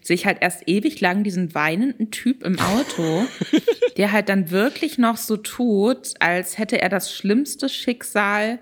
sehe 0.00 0.14
ich 0.14 0.26
halt 0.26 0.38
erst 0.40 0.62
ewig 0.66 1.00
lang 1.00 1.22
diesen 1.22 1.54
weinenden 1.54 2.10
Typ 2.10 2.42
im 2.42 2.58
Auto, 2.58 3.26
der 3.96 4.12
halt 4.12 4.28
dann 4.28 4.50
wirklich 4.50 4.98
noch 4.98 5.18
so 5.18 5.36
tut, 5.36 6.14
als 6.20 6.58
hätte 6.58 6.80
er 6.80 6.88
das 6.88 7.12
schlimmste 7.12 7.68
Schicksal 7.68 8.58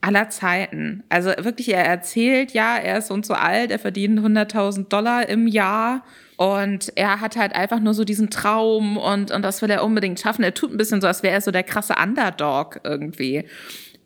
aller 0.00 0.28
Zeiten. 0.30 1.04
Also 1.08 1.30
wirklich, 1.38 1.72
er 1.72 1.84
erzählt, 1.84 2.52
ja, 2.52 2.76
er 2.76 2.98
ist 2.98 3.06
so 3.06 3.14
und 3.14 3.24
so 3.24 3.34
alt, 3.34 3.70
er 3.70 3.78
verdient 3.78 4.18
100.000 4.18 4.88
Dollar 4.88 5.28
im 5.28 5.46
Jahr 5.46 6.04
und 6.36 6.92
er 6.96 7.20
hat 7.20 7.36
halt 7.36 7.54
einfach 7.54 7.78
nur 7.78 7.94
so 7.94 8.02
diesen 8.04 8.28
Traum 8.28 8.96
und, 8.96 9.30
und 9.30 9.42
das 9.42 9.62
will 9.62 9.70
er 9.70 9.84
unbedingt 9.84 10.18
schaffen. 10.18 10.42
Er 10.42 10.54
tut 10.54 10.72
ein 10.72 10.76
bisschen 10.76 11.00
so, 11.00 11.06
als 11.06 11.22
wäre 11.22 11.34
er 11.34 11.40
so 11.40 11.52
der 11.52 11.62
krasse 11.62 11.94
Underdog 12.02 12.80
irgendwie 12.82 13.44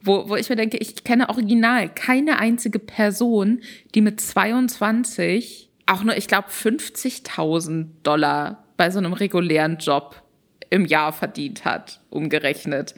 wo, 0.03 0.29
wo 0.29 0.37
ich 0.37 0.49
mir 0.49 0.57
denke, 0.57 0.77
ich 0.77 1.05
kenne 1.05 1.29
original 1.29 1.89
keine 1.89 2.39
einzige 2.39 2.79
Person, 2.79 3.61
die 3.95 4.01
mit 4.01 4.21
22 4.21 5.71
auch 5.87 6.03
nur, 6.03 6.17
ich 6.17 6.29
glaube, 6.29 6.49
50.000 6.49 7.87
Dollar 8.03 8.65
bei 8.77 8.91
so 8.91 8.99
einem 8.99 9.13
regulären 9.13 9.79
Job 9.79 10.23
im 10.71 10.85
Jahr 10.85 11.13
verdient 11.13 11.65
hat, 11.65 12.01
umgerechnet. 12.11 12.95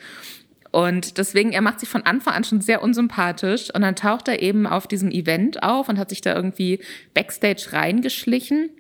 Und 0.70 1.18
deswegen, 1.18 1.52
er 1.52 1.62
macht 1.62 1.80
sich 1.80 1.88
von 1.88 2.02
Anfang 2.02 2.34
an 2.34 2.44
schon 2.44 2.60
sehr 2.60 2.82
unsympathisch. 2.82 3.72
Und 3.74 3.82
dann 3.82 3.96
taucht 3.96 4.28
er 4.28 4.42
eben 4.42 4.66
auf 4.66 4.86
diesem 4.86 5.10
Event 5.10 5.62
auf 5.62 5.88
und 5.88 5.98
hat 5.98 6.10
sich 6.10 6.20
da 6.20 6.34
irgendwie 6.34 6.80
backstage 7.14 7.68
reingeschlichen 7.72 8.70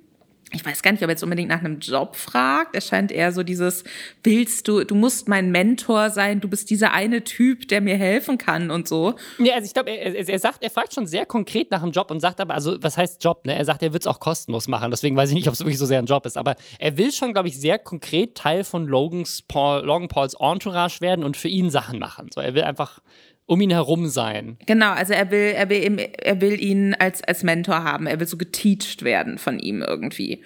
ich 0.52 0.64
weiß 0.64 0.82
gar 0.82 0.92
nicht, 0.92 1.02
ob 1.02 1.08
er 1.08 1.12
jetzt 1.12 1.22
unbedingt 1.22 1.50
nach 1.50 1.60
einem 1.60 1.78
Job 1.78 2.16
fragt. 2.16 2.74
Er 2.74 2.80
scheint 2.80 3.12
eher 3.12 3.32
so 3.32 3.42
dieses, 3.42 3.84
willst 4.22 4.66
du, 4.66 4.84
du 4.84 4.94
musst 4.94 5.28
mein 5.28 5.50
Mentor 5.50 6.10
sein, 6.10 6.40
du 6.40 6.48
bist 6.48 6.70
dieser 6.70 6.92
eine 6.92 7.22
Typ, 7.24 7.68
der 7.68 7.80
mir 7.80 7.96
helfen 7.96 8.38
kann 8.38 8.70
und 8.70 8.88
so. 8.88 9.14
Ja, 9.38 9.54
also 9.54 9.66
ich 9.66 9.74
glaube, 9.74 9.90
er, 9.90 10.28
er, 10.28 10.38
sagt, 10.38 10.62
er 10.62 10.70
fragt 10.70 10.94
schon 10.94 11.06
sehr 11.06 11.26
konkret 11.26 11.70
nach 11.70 11.82
einem 11.82 11.92
Job 11.92 12.10
und 12.10 12.20
sagt 12.20 12.40
aber, 12.40 12.54
also 12.54 12.82
was 12.82 12.96
heißt 12.96 13.22
Job, 13.22 13.44
ne? 13.44 13.56
Er 13.56 13.64
sagt, 13.64 13.82
er 13.82 13.92
wird 13.92 14.04
es 14.04 14.06
auch 14.06 14.20
kostenlos 14.20 14.68
machen, 14.68 14.90
deswegen 14.90 15.16
weiß 15.16 15.28
ich 15.30 15.34
nicht, 15.34 15.48
ob 15.48 15.54
es 15.54 15.60
wirklich 15.60 15.78
so 15.78 15.86
sehr 15.86 15.98
ein 15.98 16.06
Job 16.06 16.24
ist, 16.24 16.38
aber 16.38 16.56
er 16.78 16.96
will 16.96 17.12
schon, 17.12 17.32
glaube 17.32 17.48
ich, 17.48 17.60
sehr 17.60 17.78
konkret 17.78 18.34
Teil 18.34 18.64
von 18.64 18.86
Logans 18.86 19.42
Paul, 19.42 19.84
Logan 19.84 20.08
Pauls 20.08 20.34
Entourage 20.34 21.00
werden 21.00 21.24
und 21.24 21.36
für 21.36 21.48
ihn 21.48 21.70
Sachen 21.70 21.98
machen. 21.98 22.30
So, 22.34 22.40
er 22.40 22.54
will 22.54 22.62
einfach 22.62 23.00
um 23.48 23.60
ihn 23.62 23.70
herum 23.70 24.08
sein. 24.08 24.58
Genau, 24.66 24.90
also 24.90 25.14
er 25.14 25.30
will, 25.30 25.52
er 25.56 25.68
will, 25.70 25.98
er 26.18 26.40
will 26.40 26.62
ihn 26.62 26.94
als, 26.94 27.24
als 27.24 27.42
Mentor 27.42 27.82
haben. 27.82 28.06
Er 28.06 28.20
will 28.20 28.26
so 28.26 28.36
geteacht 28.36 29.02
werden 29.02 29.38
von 29.38 29.58
ihm 29.58 29.82
irgendwie. 29.82 30.42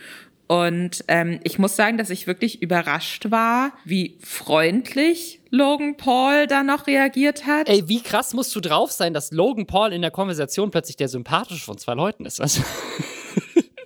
Und 0.46 1.04
ähm, 1.08 1.40
ich 1.42 1.58
muss 1.58 1.76
sagen, 1.76 1.98
dass 1.98 2.10
ich 2.10 2.26
wirklich 2.26 2.62
überrascht 2.62 3.30
war, 3.30 3.72
wie 3.84 4.18
freundlich 4.20 5.40
Logan 5.50 5.96
Paul 5.96 6.46
da 6.46 6.62
noch 6.62 6.86
reagiert 6.86 7.44
hat. 7.46 7.68
Ey, 7.68 7.88
wie 7.88 8.02
krass 8.02 8.34
musst 8.34 8.54
du 8.54 8.60
drauf 8.60 8.92
sein, 8.92 9.14
dass 9.14 9.32
Logan 9.32 9.66
Paul 9.66 9.92
in 9.92 10.02
der 10.02 10.10
Konversation 10.10 10.70
plötzlich 10.70 10.96
der 10.96 11.08
sympathische 11.08 11.64
von 11.64 11.78
zwei 11.78 11.94
Leuten 11.94 12.24
ist? 12.24 12.38
Was? 12.38 12.60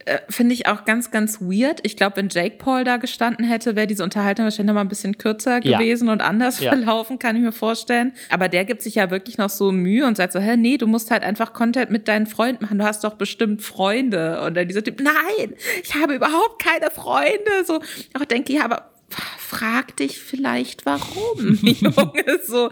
Äh, 0.06 0.18
Finde 0.28 0.54
ich 0.54 0.66
auch 0.68 0.84
ganz, 0.84 1.10
ganz 1.10 1.40
weird. 1.40 1.80
Ich 1.82 1.96
glaube, 1.96 2.16
wenn 2.16 2.28
Jake 2.28 2.56
Paul 2.58 2.84
da 2.84 2.96
gestanden 2.96 3.44
hätte, 3.44 3.76
wäre 3.76 3.86
diese 3.88 4.02
Unterhaltung 4.04 4.44
wahrscheinlich 4.44 4.68
noch 4.68 4.74
mal 4.74 4.80
ein 4.82 4.88
bisschen 4.88 5.18
kürzer 5.18 5.60
Ja. 5.64 5.78
gewesen 5.78 6.08
und 6.08 6.20
anders 6.22 6.60
Ja. 6.60 6.70
verlaufen, 6.70 7.18
kann 7.18 7.34
ich 7.36 7.42
mir 7.42 7.52
vorstellen. 7.52 8.12
Aber 8.30 8.48
der 8.48 8.64
gibt 8.64 8.82
sich 8.82 8.94
ja 8.94 9.10
wirklich 9.10 9.36
noch 9.36 9.50
so 9.50 9.72
Mühe 9.72 10.06
und 10.06 10.16
sagt 10.16 10.32
so, 10.32 10.38
hä, 10.38 10.56
nee, 10.56 10.76
du 10.78 10.86
musst 10.86 11.10
halt 11.10 11.22
einfach 11.24 11.52
Content 11.52 11.90
mit 11.90 12.06
deinen 12.08 12.26
Freunden 12.26 12.64
machen. 12.64 12.78
Du 12.78 12.84
hast 12.84 13.02
doch 13.04 13.14
bestimmt 13.14 13.62
Freunde. 13.62 14.40
Und 14.42 14.54
dann 14.56 14.68
dieser 14.68 14.84
Typ, 14.84 15.00
nein, 15.00 15.54
ich 15.82 15.94
habe 15.94 16.14
überhaupt 16.14 16.62
keine 16.62 16.90
Freunde. 16.90 17.64
So, 17.66 17.80
auch 18.18 18.24
denke, 18.24 18.52
ja, 18.52 18.64
aber 18.64 18.90
frag 19.08 19.96
dich 19.96 20.18
vielleicht 20.18 20.84
warum, 20.86 21.38
Junge. 21.62 22.40
So, 22.44 22.70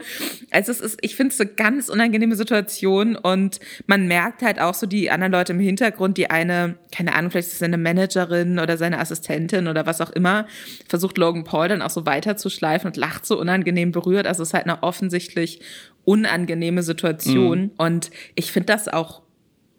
also 0.50 0.72
es 0.72 0.80
ist, 0.80 0.98
ich 1.02 1.14
finde 1.16 1.32
es 1.32 1.40
eine 1.40 1.50
ganz 1.50 1.88
unangenehme 1.88 2.34
Situation 2.34 3.16
und 3.16 3.60
man 3.86 4.06
merkt 4.08 4.42
halt 4.42 4.60
auch 4.60 4.74
so 4.74 4.86
die 4.86 5.10
anderen 5.10 5.32
Leute 5.32 5.52
im 5.52 5.60
Hintergrund, 5.60 6.18
die 6.18 6.30
eine, 6.30 6.76
keine 6.92 7.14
Ahnung, 7.14 7.30
vielleicht 7.30 7.48
ist 7.48 7.54
es 7.54 7.62
eine 7.62 7.78
Managerin 7.78 8.58
oder 8.58 8.76
seine 8.76 8.98
Assistentin 8.98 9.68
oder 9.68 9.86
was 9.86 10.00
auch 10.00 10.10
immer, 10.10 10.46
versucht 10.88 11.18
Logan 11.18 11.44
Paul 11.44 11.68
dann 11.68 11.82
auch 11.82 11.90
so 11.90 12.06
weiterzuschleifen 12.06 12.88
und 12.88 12.96
lacht 12.96 13.24
so 13.26 13.38
unangenehm 13.38 13.92
berührt. 13.92 14.26
Also 14.26 14.42
es 14.42 14.48
ist 14.48 14.54
halt 14.54 14.66
eine 14.66 14.82
offensichtlich 14.82 15.60
unangenehme 16.04 16.82
Situation 16.82 17.70
und 17.78 18.10
ich 18.34 18.52
finde 18.52 18.66
das 18.66 18.88
auch 18.88 19.23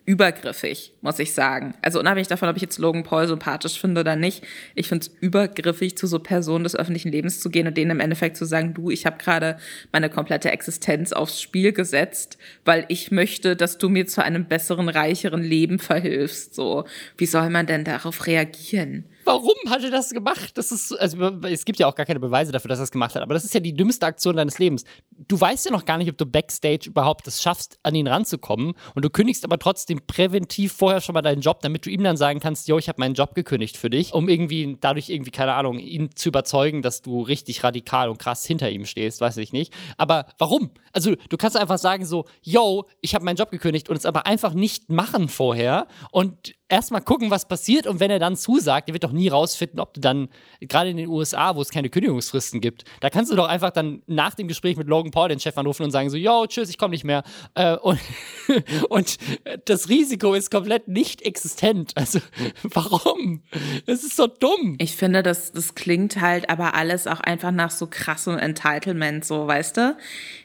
übergriffig, 0.05 0.93
muss 1.01 1.17
ich 1.17 1.33
sagen. 1.33 1.73
Also 1.81 1.99
unabhängig 1.99 2.27
davon, 2.27 2.47
ob 2.47 2.55
ich 2.55 2.61
jetzt 2.61 2.77
Logan 2.77 3.03
Paul 3.03 3.27
sympathisch 3.27 3.79
finde 3.79 4.01
oder 4.01 4.15
nicht, 4.15 4.43
ich 4.75 4.87
finde 4.87 5.05
es 5.05 5.15
übergriffig, 5.19 5.97
zu 5.97 6.05
so 6.05 6.19
Personen 6.19 6.63
des 6.63 6.75
öffentlichen 6.75 7.11
Lebens 7.11 7.39
zu 7.39 7.49
gehen 7.49 7.67
und 7.67 7.75
denen 7.75 7.91
im 7.91 7.99
Endeffekt 7.99 8.37
zu 8.37 8.45
sagen, 8.45 8.73
du, 8.75 8.91
ich 8.91 9.05
habe 9.05 9.17
gerade 9.17 9.57
meine 9.91 10.09
komplette 10.09 10.51
Existenz 10.51 11.11
aufs 11.11 11.41
Spiel 11.41 11.73
gesetzt, 11.73 12.37
weil 12.65 12.85
ich 12.87 13.11
möchte, 13.11 13.55
dass 13.55 13.79
du 13.79 13.89
mir 13.89 14.05
zu 14.05 14.23
einem 14.23 14.45
besseren, 14.45 14.89
reicheren 14.89 15.41
Leben 15.41 15.79
verhilfst. 15.79 16.53
So, 16.53 16.85
wie 17.17 17.25
soll 17.25 17.49
man 17.49 17.65
denn 17.65 17.83
darauf 17.83 18.27
reagieren? 18.27 19.05
Warum 19.25 19.55
hat 19.69 19.83
er 19.83 19.89
das 19.89 20.11
gemacht? 20.11 20.51
Das 20.55 20.71
ist, 20.71 20.91
also 20.93 21.17
es 21.43 21.65
gibt 21.65 21.79
ja 21.79 21.87
auch 21.87 21.95
gar 21.95 22.05
keine 22.05 22.19
Beweise 22.19 22.51
dafür, 22.51 22.69
dass 22.69 22.79
er 22.79 22.83
es 22.83 22.91
gemacht 22.91 23.15
hat, 23.15 23.23
aber 23.23 23.33
das 23.33 23.43
ist 23.43 23.53
ja 23.53 23.59
die 23.59 23.73
dümmste 23.73 24.05
Aktion 24.05 24.35
deines 24.35 24.59
Lebens. 24.59 24.83
Du 25.27 25.39
weißt 25.39 25.65
ja 25.65 25.71
noch 25.71 25.85
gar 25.85 25.97
nicht, 25.97 26.09
ob 26.09 26.17
du 26.17 26.25
Backstage 26.25 26.87
überhaupt 26.87 27.27
es 27.27 27.41
schaffst, 27.41 27.79
an 27.81 27.95
ihn 27.95 28.07
ranzukommen 28.07 28.73
und 28.93 29.03
du 29.03 29.09
kündigst 29.09 29.43
aber 29.43 29.57
trotzdem 29.57 29.99
präventiv 30.05 30.73
vorher 30.73 31.01
schon 31.01 31.13
mal 31.13 31.23
deinen 31.23 31.41
Job, 31.41 31.61
damit 31.61 31.85
du 31.85 31.89
ihm 31.89 32.03
dann 32.03 32.17
sagen 32.17 32.39
kannst, 32.39 32.67
yo, 32.67 32.77
ich 32.77 32.87
habe 32.87 32.99
meinen 32.99 33.15
Job 33.15 33.33
gekündigt 33.33 33.77
für 33.77 33.89
dich, 33.89 34.13
um 34.13 34.29
irgendwie 34.29 34.77
dadurch 34.79 35.09
irgendwie, 35.09 35.31
keine 35.31 35.53
Ahnung, 35.53 35.79
ihn 35.79 36.09
zu 36.15 36.29
überzeugen, 36.29 36.83
dass 36.83 37.01
du 37.01 37.21
richtig 37.21 37.63
radikal 37.63 38.09
und 38.09 38.19
krass 38.19 38.45
hinter 38.45 38.69
ihm 38.69 38.85
stehst, 38.85 39.21
weiß 39.21 39.37
ich 39.37 39.53
nicht. 39.53 39.73
Aber 39.97 40.27
warum? 40.37 40.69
Also 40.93 41.15
du 41.29 41.37
kannst 41.37 41.57
einfach 41.57 41.79
sagen 41.79 42.05
so, 42.05 42.25
yo, 42.41 42.85
ich 43.01 43.15
habe 43.15 43.25
meinen 43.25 43.37
Job 43.37 43.49
gekündigt 43.49 43.89
und 43.89 43.97
es 43.97 44.05
aber 44.05 44.27
einfach 44.27 44.53
nicht 44.53 44.89
machen 44.89 45.29
vorher 45.29 45.87
und 46.11 46.53
erstmal 46.67 47.01
gucken, 47.01 47.29
was 47.29 47.47
passiert 47.47 47.85
und 47.85 47.99
wenn 47.99 48.09
er 48.09 48.19
dann 48.19 48.35
zusagt, 48.35 48.87
der 48.87 48.93
wird 48.93 49.03
doch 49.03 49.11
nie 49.11 49.27
rausfinden, 49.27 49.79
ob 49.79 49.93
du 49.93 50.01
dann, 50.01 50.29
gerade 50.61 50.89
in 50.89 50.97
den 50.97 51.07
USA, 51.07 51.55
wo 51.55 51.61
es 51.61 51.69
keine 51.69 51.89
Kündigungsfristen 51.89 52.59
gibt, 52.59 52.85
da 53.01 53.09
kannst 53.09 53.31
du 53.31 53.35
doch 53.35 53.47
einfach 53.47 53.69
dann 53.69 54.01
nach 54.07 54.33
dem 54.33 54.47
Gespräch 54.47 54.75
mit 54.75 54.87
Logan 54.87 55.11
Paul 55.11 55.29
den 55.29 55.39
Chef 55.39 55.57
anrufen 55.57 55.83
und 55.83 55.91
sagen 55.91 56.09
so, 56.09 56.17
yo, 56.17 56.45
tschüss, 56.47 56.69
ich 56.69 56.77
komme 56.77 56.91
nicht 56.91 57.03
mehr. 57.03 57.23
Äh, 57.53 57.75
und, 57.77 57.99
und 58.89 59.17
das 59.65 59.89
Risiko 59.89 60.33
ist 60.33 60.49
komplett 60.49 60.87
nicht 60.87 61.21
existent. 61.21 61.91
Also, 61.95 62.19
warum? 62.63 63.43
Es 63.85 64.03
ist 64.03 64.15
so 64.15 64.27
dumm. 64.27 64.75
Ich 64.79 64.95
finde, 64.95 65.21
das, 65.21 65.51
das 65.51 65.75
klingt 65.75 66.19
halt 66.19 66.49
aber 66.49 66.73
alles 66.73 67.05
auch 67.05 67.19
einfach 67.19 67.51
nach 67.51 67.71
so 67.71 67.87
krassem 67.87 68.37
Entitlement, 68.37 69.23
so, 69.23 69.45
weißt 69.45 69.77
du? 69.77 69.97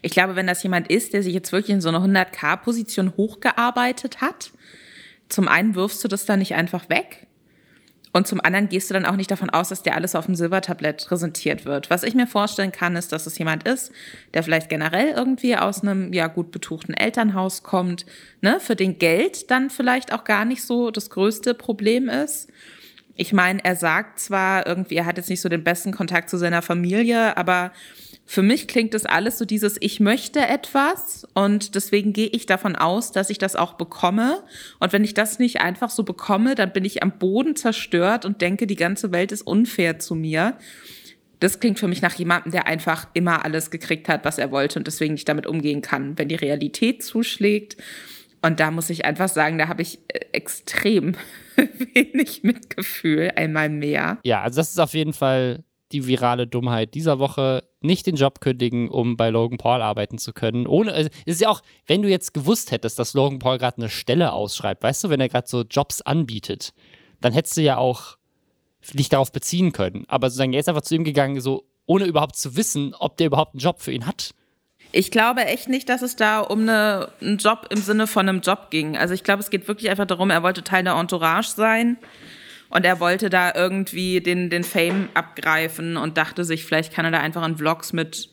Ich 0.02 0.12
glaube, 0.12 0.36
wenn 0.36 0.46
das 0.46 0.62
jemand 0.62 0.88
ist, 0.90 1.14
der 1.14 1.22
sich 1.22 1.32
jetzt 1.32 1.52
wirklich 1.52 1.74
in 1.74 1.80
so 1.80 1.88
eine 1.88 1.98
100k-Position 1.98 3.16
hochgearbeitet 3.16 4.20
hat, 4.20 4.50
zum 5.30 5.48
einen 5.48 5.74
wirfst 5.74 6.02
du 6.04 6.08
das 6.08 6.26
dann 6.26 6.40
nicht 6.40 6.54
einfach 6.54 6.88
weg 6.88 7.26
und 8.12 8.26
zum 8.26 8.40
anderen 8.40 8.68
gehst 8.68 8.90
du 8.90 8.94
dann 8.94 9.06
auch 9.06 9.14
nicht 9.14 9.30
davon 9.30 9.50
aus, 9.50 9.68
dass 9.68 9.82
dir 9.82 9.94
alles 9.94 10.16
auf 10.16 10.26
dem 10.26 10.34
Silbertablett 10.34 11.06
präsentiert 11.06 11.64
wird. 11.64 11.90
Was 11.90 12.02
ich 12.02 12.14
mir 12.14 12.26
vorstellen 12.26 12.72
kann, 12.72 12.96
ist, 12.96 13.12
dass 13.12 13.26
es 13.26 13.38
jemand 13.38 13.68
ist, 13.68 13.92
der 14.34 14.42
vielleicht 14.42 14.68
generell 14.68 15.10
irgendwie 15.10 15.56
aus 15.56 15.82
einem 15.82 16.12
ja 16.12 16.26
gut 16.26 16.50
betuchten 16.50 16.94
Elternhaus 16.94 17.62
kommt, 17.62 18.06
ne, 18.40 18.58
für 18.58 18.74
den 18.74 18.98
Geld 18.98 19.50
dann 19.50 19.70
vielleicht 19.70 20.12
auch 20.12 20.24
gar 20.24 20.44
nicht 20.44 20.64
so 20.64 20.90
das 20.90 21.10
größte 21.10 21.54
Problem 21.54 22.08
ist. 22.08 22.50
Ich 23.14 23.32
meine, 23.32 23.64
er 23.64 23.76
sagt 23.76 24.18
zwar 24.18 24.66
irgendwie, 24.66 24.96
er 24.96 25.06
hat 25.06 25.16
jetzt 25.16 25.30
nicht 25.30 25.40
so 25.40 25.48
den 25.48 25.62
besten 25.62 25.92
Kontakt 25.92 26.30
zu 26.30 26.36
seiner 26.36 26.62
Familie, 26.62 27.36
aber 27.36 27.70
für 28.30 28.42
mich 28.42 28.68
klingt 28.68 28.94
das 28.94 29.06
alles 29.06 29.38
so 29.38 29.44
dieses, 29.44 29.76
ich 29.80 29.98
möchte 29.98 30.38
etwas 30.38 31.26
und 31.34 31.74
deswegen 31.74 32.12
gehe 32.12 32.28
ich 32.28 32.46
davon 32.46 32.76
aus, 32.76 33.10
dass 33.10 33.28
ich 33.28 33.38
das 33.38 33.56
auch 33.56 33.72
bekomme. 33.72 34.44
Und 34.78 34.92
wenn 34.92 35.02
ich 35.02 35.14
das 35.14 35.40
nicht 35.40 35.60
einfach 35.60 35.90
so 35.90 36.04
bekomme, 36.04 36.54
dann 36.54 36.72
bin 36.72 36.84
ich 36.84 37.02
am 37.02 37.18
Boden 37.18 37.56
zerstört 37.56 38.24
und 38.24 38.40
denke, 38.40 38.68
die 38.68 38.76
ganze 38.76 39.10
Welt 39.10 39.32
ist 39.32 39.42
unfair 39.42 39.98
zu 39.98 40.14
mir. 40.14 40.56
Das 41.40 41.58
klingt 41.58 41.80
für 41.80 41.88
mich 41.88 42.02
nach 42.02 42.14
jemandem, 42.14 42.52
der 42.52 42.68
einfach 42.68 43.08
immer 43.14 43.44
alles 43.44 43.72
gekriegt 43.72 44.08
hat, 44.08 44.24
was 44.24 44.38
er 44.38 44.52
wollte 44.52 44.78
und 44.78 44.86
deswegen 44.86 45.14
nicht 45.14 45.28
damit 45.28 45.48
umgehen 45.48 45.82
kann, 45.82 46.16
wenn 46.16 46.28
die 46.28 46.36
Realität 46.36 47.02
zuschlägt. 47.02 47.78
Und 48.42 48.60
da 48.60 48.70
muss 48.70 48.90
ich 48.90 49.04
einfach 49.04 49.28
sagen, 49.28 49.58
da 49.58 49.66
habe 49.66 49.82
ich 49.82 49.98
äh, 50.06 50.20
extrem 50.30 51.16
wenig 51.94 52.44
Mitgefühl, 52.44 53.32
einmal 53.34 53.70
mehr. 53.70 54.18
Ja, 54.22 54.42
also 54.42 54.60
das 54.60 54.70
ist 54.70 54.78
auf 54.78 54.94
jeden 54.94 55.14
Fall 55.14 55.64
die 55.92 56.06
virale 56.06 56.46
Dummheit 56.46 56.94
dieser 56.94 57.18
Woche. 57.18 57.64
Nicht 57.80 58.06
den 58.06 58.16
Job 58.16 58.40
kündigen, 58.40 58.88
um 58.88 59.16
bei 59.16 59.30
Logan 59.30 59.58
Paul 59.58 59.82
arbeiten 59.82 60.18
zu 60.18 60.32
können. 60.32 60.66
Ohne, 60.66 60.92
also, 60.92 61.10
es 61.26 61.34
ist 61.34 61.40
ja 61.40 61.48
auch, 61.48 61.62
wenn 61.86 62.02
du 62.02 62.08
jetzt 62.08 62.34
gewusst 62.34 62.70
hättest, 62.70 62.98
dass 62.98 63.14
Logan 63.14 63.38
Paul 63.38 63.58
gerade 63.58 63.78
eine 63.78 63.88
Stelle 63.88 64.32
ausschreibt, 64.32 64.82
weißt 64.82 65.04
du, 65.04 65.10
wenn 65.10 65.20
er 65.20 65.28
gerade 65.28 65.48
so 65.48 65.62
Jobs 65.62 66.02
anbietet, 66.02 66.72
dann 67.20 67.32
hättest 67.32 67.56
du 67.56 67.62
ja 67.62 67.76
auch 67.76 68.16
dich 68.92 69.08
darauf 69.08 69.32
beziehen 69.32 69.72
können. 69.72 70.04
Aber 70.08 70.30
sozusagen, 70.30 70.52
er 70.52 70.60
ist 70.60 70.68
einfach 70.68 70.82
zu 70.82 70.94
ihm 70.94 71.04
gegangen, 71.04 71.40
so 71.40 71.64
ohne 71.86 72.04
überhaupt 72.04 72.36
zu 72.36 72.56
wissen, 72.56 72.94
ob 72.98 73.16
der 73.16 73.26
überhaupt 73.26 73.54
einen 73.54 73.60
Job 73.60 73.80
für 73.80 73.92
ihn 73.92 74.06
hat. 74.06 74.30
Ich 74.92 75.10
glaube 75.10 75.44
echt 75.44 75.68
nicht, 75.68 75.88
dass 75.88 76.02
es 76.02 76.16
da 76.16 76.40
um 76.40 76.60
eine, 76.60 77.10
einen 77.20 77.38
Job 77.38 77.66
im 77.70 77.80
Sinne 77.80 78.06
von 78.06 78.28
einem 78.28 78.40
Job 78.40 78.70
ging. 78.70 78.96
Also 78.96 79.14
ich 79.14 79.22
glaube, 79.22 79.40
es 79.40 79.50
geht 79.50 79.68
wirklich 79.68 79.90
einfach 79.90 80.06
darum, 80.06 80.30
er 80.30 80.42
wollte 80.42 80.64
Teil 80.64 80.82
der 80.82 80.94
Entourage 80.94 81.50
sein 81.50 81.96
und 82.70 82.84
er 82.84 83.00
wollte 83.00 83.28
da 83.28 83.52
irgendwie 83.54 84.20
den, 84.20 84.48
den 84.48 84.64
Fame 84.64 85.08
abgreifen 85.12 85.96
und 85.96 86.16
dachte 86.16 86.44
sich, 86.44 86.64
vielleicht 86.64 86.94
kann 86.94 87.04
er 87.04 87.10
da 87.10 87.20
einfach 87.20 87.46
in 87.46 87.58
Vlogs 87.58 87.92
mit 87.92 88.30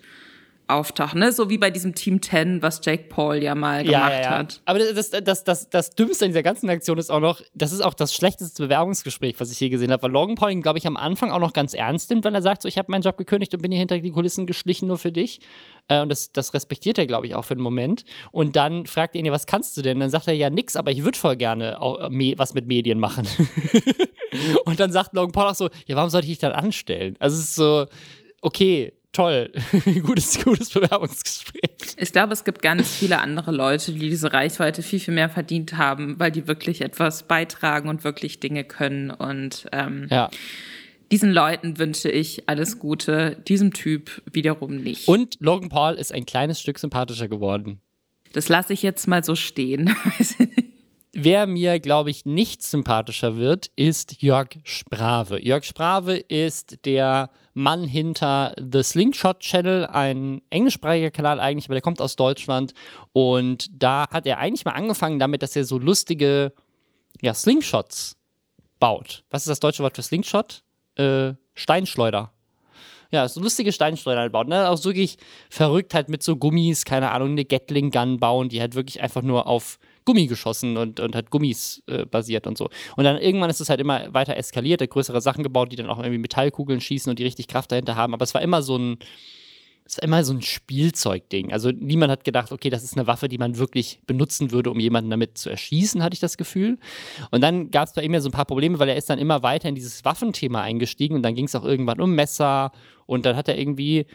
auftauchen. 0.68 1.20
Ne? 1.20 1.32
So 1.32 1.50
wie 1.50 1.58
bei 1.58 1.72
diesem 1.72 1.96
Team 1.96 2.22
10, 2.22 2.62
was 2.62 2.82
Jake 2.84 3.06
Paul 3.10 3.38
ja 3.38 3.56
mal 3.56 3.84
gemacht 3.84 4.30
hat. 4.30 4.62
Aber 4.66 4.80
das, 4.80 5.10
das, 5.12 5.44
das, 5.44 5.70
das, 5.70 5.90
Dümmste 5.92 6.26
an 6.26 6.32
dieser 6.32 6.44
ganzen 6.44 6.70
Aktion 6.70 6.98
ist 6.98 7.10
auch 7.10 7.20
noch, 7.20 7.42
das 7.54 7.72
ist 7.72 7.82
auch 7.82 7.94
das 7.94 8.14
schlechteste 8.14 8.64
Bewerbungsgespräch, 8.64 9.40
was 9.40 9.52
ich 9.52 9.60
je 9.60 9.70
gesehen 9.70 9.92
habe, 9.92 10.04
weil 10.04 10.12
Logan 10.12 10.36
Paul 10.36 10.52
ihn, 10.52 10.62
glaube 10.62 10.78
ich, 10.78 10.86
am 10.88 10.98
Anfang 10.98 11.32
auch 11.32 11.40
noch 11.40 11.54
ganz 11.54 11.74
ernst 11.74 12.10
nimmt, 12.10 12.26
weil 12.26 12.36
er 12.36 12.42
sagt, 12.42 12.62
so, 12.62 12.68
ich 12.68 12.78
habe 12.78 12.92
meinen 12.92 13.02
Job 13.02 13.18
gekündigt 13.18 13.54
und 13.54 13.62
bin 13.62 13.72
hier 13.72 13.80
hinter 13.80 14.00
die 14.00 14.12
Kulissen 14.12 14.46
geschlichen 14.46 14.88
nur 14.88 14.98
für 14.98 15.12
dich. 15.12 15.40
Äh, 15.88 16.02
und 16.02 16.10
das, 16.10 16.32
das 16.32 16.54
respektiert 16.54 16.98
er, 16.98 17.08
glaube 17.08 17.28
ich, 17.28 17.36
auch 17.36 17.46
für 17.46 17.54
einen 17.54 17.62
Moment. 17.62 18.04
Und 18.32 18.56
dann 18.56 18.86
fragt 18.86 19.16
er 19.16 19.20
ihn, 19.20 19.26
ja, 19.26 19.32
was 19.32 19.46
kannst 19.46 19.78
du 19.78 19.82
denn? 19.82 20.00
Dann 20.00 20.10
sagt 20.10 20.28
er, 20.28 20.34
ja, 20.34 20.50
nix, 20.50 20.76
aber 20.76 20.92
ich 20.92 21.04
würde 21.04 21.18
voll 21.18 21.38
gerne 21.38 21.82
auch, 21.82 22.00
äh, 22.00 22.34
was 22.38 22.54
mit 22.54 22.68
Medien 22.68 23.00
machen. 23.00 23.28
und 24.66 24.80
dann 24.80 24.92
sagt 24.92 25.14
Logan 25.14 25.32
Paul 25.32 25.48
auch 25.48 25.56
so, 25.56 25.70
ja, 25.86 25.96
warum 25.96 26.10
sollte 26.10 26.26
ich 26.26 26.34
dich 26.34 26.40
dann 26.40 26.52
anstellen? 26.52 27.16
Also 27.20 27.38
es 27.38 27.44
ist 27.46 27.56
so, 27.56 27.86
okay, 28.42 28.94
toll, 29.18 29.52
gutes, 30.04 30.44
gutes 30.44 30.70
Bewerbungsgespräch. 30.70 31.62
Ich 31.98 32.12
glaube, 32.12 32.34
es 32.34 32.44
gibt 32.44 32.62
ganz 32.62 32.90
viele 32.96 33.20
andere 33.20 33.52
Leute, 33.52 33.92
die 33.92 34.10
diese 34.10 34.32
Reichweite 34.32 34.82
viel, 34.84 35.00
viel 35.00 35.14
mehr 35.14 35.30
verdient 35.30 35.76
haben, 35.78 36.20
weil 36.20 36.32
die 36.32 36.48
wirklich 36.48 36.82
etwas 36.82 37.24
beitragen 37.24 37.90
und 37.90 38.04
wirklich 38.04 38.40
Dinge 38.40 38.64
können. 38.64 39.10
Und 39.12 39.66
ähm, 39.72 40.08
Ja. 40.12 40.30
diesen 41.12 41.32
Leuten 41.32 41.78
wünsche 41.80 42.10
ich 42.10 42.48
alles 42.48 42.80
Gute, 42.80 43.38
diesem 43.48 43.74
Typ 43.74 44.22
wiederum 44.32 44.76
nicht. 44.78 45.08
Und 45.08 45.38
Logan 45.40 45.70
Paul 45.70 45.96
ist 45.96 46.14
ein 46.14 46.26
kleines 46.26 46.62
Stück 46.62 46.78
sympathischer 46.80 47.28
geworden. 47.28 47.82
das 48.34 48.50
lasse 48.50 48.74
ich 48.74 48.84
jetzt 48.84 49.08
mal 49.08 49.24
so 49.24 49.36
stehen. 49.36 49.96
Wer 51.20 51.48
mir, 51.48 51.80
glaube 51.80 52.12
ich, 52.12 52.26
nicht 52.26 52.62
sympathischer 52.62 53.38
wird, 53.38 53.72
ist 53.76 54.22
Jörg 54.22 54.50
Sprave. 54.64 55.44
Jörg 55.44 55.64
Sprave 55.64 56.18
ist 56.18 56.86
der 56.86 57.32
Mann 57.58 57.86
hinter 57.86 58.54
The 58.58 58.84
Slingshot 58.84 59.40
Channel, 59.40 59.88
ein 59.88 60.44
englischsprachiger 60.52 61.10
Kanal 61.10 61.40
eigentlich, 61.40 61.66
aber 61.66 61.74
der 61.74 61.82
kommt 61.82 62.00
aus 62.00 62.16
Deutschland. 62.16 62.76
Und 63.14 63.68
da 63.72 64.06
hat 64.12 64.28
er 64.28 64.38
eigentlich 64.38 64.64
mal 64.64 64.74
angefangen 64.74 65.18
damit, 65.18 65.42
dass 65.42 65.56
er 65.56 65.66
so 65.66 65.80
lustige 65.80 66.54
ja, 67.20 67.34
Slingshots 67.34 68.16
baut. 68.80 69.24
Was 69.32 69.42
ist 69.42 69.50
das 69.50 69.60
deutsche 69.60 69.82
Wort 69.82 69.96
für 69.96 70.04
Slingshot? 70.04 70.64
Äh, 70.98 71.34
Steinschleuder. 71.56 72.32
Ja, 73.10 73.28
so 73.28 73.42
lustige 73.42 73.72
Steinschleudern 73.72 74.22
halt 74.22 74.34
baut. 74.34 74.48
Ne? 74.48 74.70
Auch 74.70 74.78
so 74.78 74.90
wirklich 74.90 75.18
verrückt 75.50 75.96
halt 75.96 76.10
mit 76.10 76.22
so 76.22 76.36
Gummis, 76.36 76.86
keine 76.86 77.10
Ahnung, 77.10 77.32
eine 77.32 77.46
Gatling-Gun 77.46 78.20
bauen, 78.20 78.50
die 78.50 78.62
halt 78.62 78.76
wirklich 78.76 79.02
einfach 79.02 79.24
nur 79.24 79.48
auf 79.48 79.80
Gummi 80.08 80.28
geschossen 80.28 80.78
und, 80.78 81.02
und 81.02 81.16
hat 81.18 81.30
Gummis 81.30 81.84
äh, 81.88 82.06
basiert 82.06 82.48
und 82.48 82.58
so. 82.58 82.70
Und 82.96 83.04
dann 83.04 83.18
irgendwann 83.18 83.50
ist 83.50 83.60
es 83.60 83.70
halt 83.70 83.82
immer 83.82 84.14
weiter 84.14 84.38
eskaliert, 84.38 84.82
hat 84.82 84.90
größere 84.90 85.20
Sachen 85.20 85.44
gebaut, 85.44 85.70
die 85.74 85.76
dann 85.76 85.90
auch 85.90 86.00
irgendwie 86.00 86.18
Metallkugeln 86.18 86.80
schießen 86.80 87.10
und 87.10 87.20
die 87.20 87.24
richtig 87.24 87.50
Kraft 87.50 87.74
dahinter 87.74 87.98
haben. 87.98 88.14
Aber 88.14 88.24
es 88.24 88.34
war 88.34 88.42
immer 88.42 88.62
so 88.62 88.78
ein, 88.78 89.00
es 89.84 89.98
war 89.98 90.04
immer 90.06 90.24
so 90.24 90.34
ein 90.34 90.42
Spielzeugding. 90.42 91.52
Also 91.52 91.72
niemand 91.72 92.10
hat 92.10 92.24
gedacht, 92.24 92.54
okay, 92.54 92.70
das 92.70 92.86
ist 92.86 92.96
eine 92.96 93.06
Waffe, 93.06 93.28
die 93.28 93.38
man 93.38 93.58
wirklich 93.58 94.00
benutzen 94.08 94.52
würde, 94.52 94.72
um 94.72 94.80
jemanden 94.80 95.10
damit 95.10 95.38
zu 95.38 95.50
erschießen, 95.50 96.02
hatte 96.02 96.14
ich 96.14 96.22
das 96.22 96.38
Gefühl. 96.38 96.78
Und 97.32 97.42
dann 97.42 97.70
gab 97.70 97.90
es 97.90 97.94
bei 97.94 98.04
ihm 98.04 98.14
ja 98.14 98.22
so 98.22 98.30
ein 98.30 98.34
paar 98.34 98.46
Probleme, 98.46 98.80
weil 98.80 98.88
er 98.88 98.96
ist 98.96 99.10
dann 99.10 99.20
immer 99.20 99.44
weiter 99.44 99.68
in 99.68 99.76
dieses 99.76 100.06
Waffenthema 100.06 100.62
eingestiegen 100.62 101.18
und 101.18 101.24
dann 101.24 101.36
ging 101.36 101.46
es 101.46 101.56
auch 101.56 101.66
irgendwann 101.66 102.00
um 102.00 102.16
Messer 102.16 102.72
und 103.06 103.26
dann 103.26 103.36
hat 103.36 103.50
er 103.50 103.58
irgendwie 103.58 104.06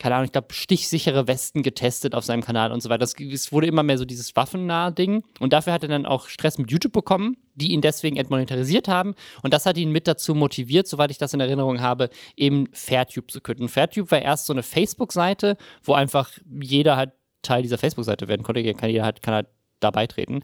keine 0.00 0.14
Ahnung, 0.14 0.24
ich 0.24 0.32
glaube, 0.32 0.54
stichsichere 0.54 1.28
Westen 1.28 1.62
getestet 1.62 2.14
auf 2.14 2.24
seinem 2.24 2.42
Kanal 2.42 2.72
und 2.72 2.82
so 2.82 2.88
weiter. 2.88 3.04
Es 3.04 3.52
wurde 3.52 3.66
immer 3.66 3.82
mehr 3.82 3.98
so 3.98 4.06
dieses 4.06 4.34
waffennah 4.34 4.90
Ding. 4.90 5.22
Und 5.40 5.52
dafür 5.52 5.74
hat 5.74 5.82
er 5.82 5.90
dann 5.90 6.06
auch 6.06 6.28
Stress 6.28 6.56
mit 6.56 6.70
YouTube 6.70 6.94
bekommen, 6.94 7.36
die 7.54 7.72
ihn 7.72 7.82
deswegen 7.82 8.16
entmonetarisiert 8.16 8.88
haben. 8.88 9.14
Und 9.42 9.52
das 9.52 9.66
hat 9.66 9.76
ihn 9.76 9.92
mit 9.92 10.08
dazu 10.08 10.34
motiviert, 10.34 10.88
soweit 10.88 11.10
ich 11.10 11.18
das 11.18 11.34
in 11.34 11.40
Erinnerung 11.40 11.82
habe, 11.82 12.08
eben 12.34 12.68
Fairtube 12.72 13.26
zu 13.26 13.42
künden. 13.42 13.68
Fairtube 13.68 14.10
war 14.10 14.22
erst 14.22 14.46
so 14.46 14.54
eine 14.54 14.62
Facebook-Seite, 14.62 15.58
wo 15.82 15.92
einfach 15.92 16.30
jeder 16.60 16.96
halt 16.96 17.12
Teil 17.42 17.60
dieser 17.60 17.76
Facebook-Seite 17.78 18.26
werden 18.26 18.42
konnte. 18.42 18.62
Kann 18.72 18.88
jeder 18.88 19.04
halt, 19.04 19.20
kann 19.20 19.34
halt 19.34 19.48
da 19.80 19.90
beitreten. 19.90 20.42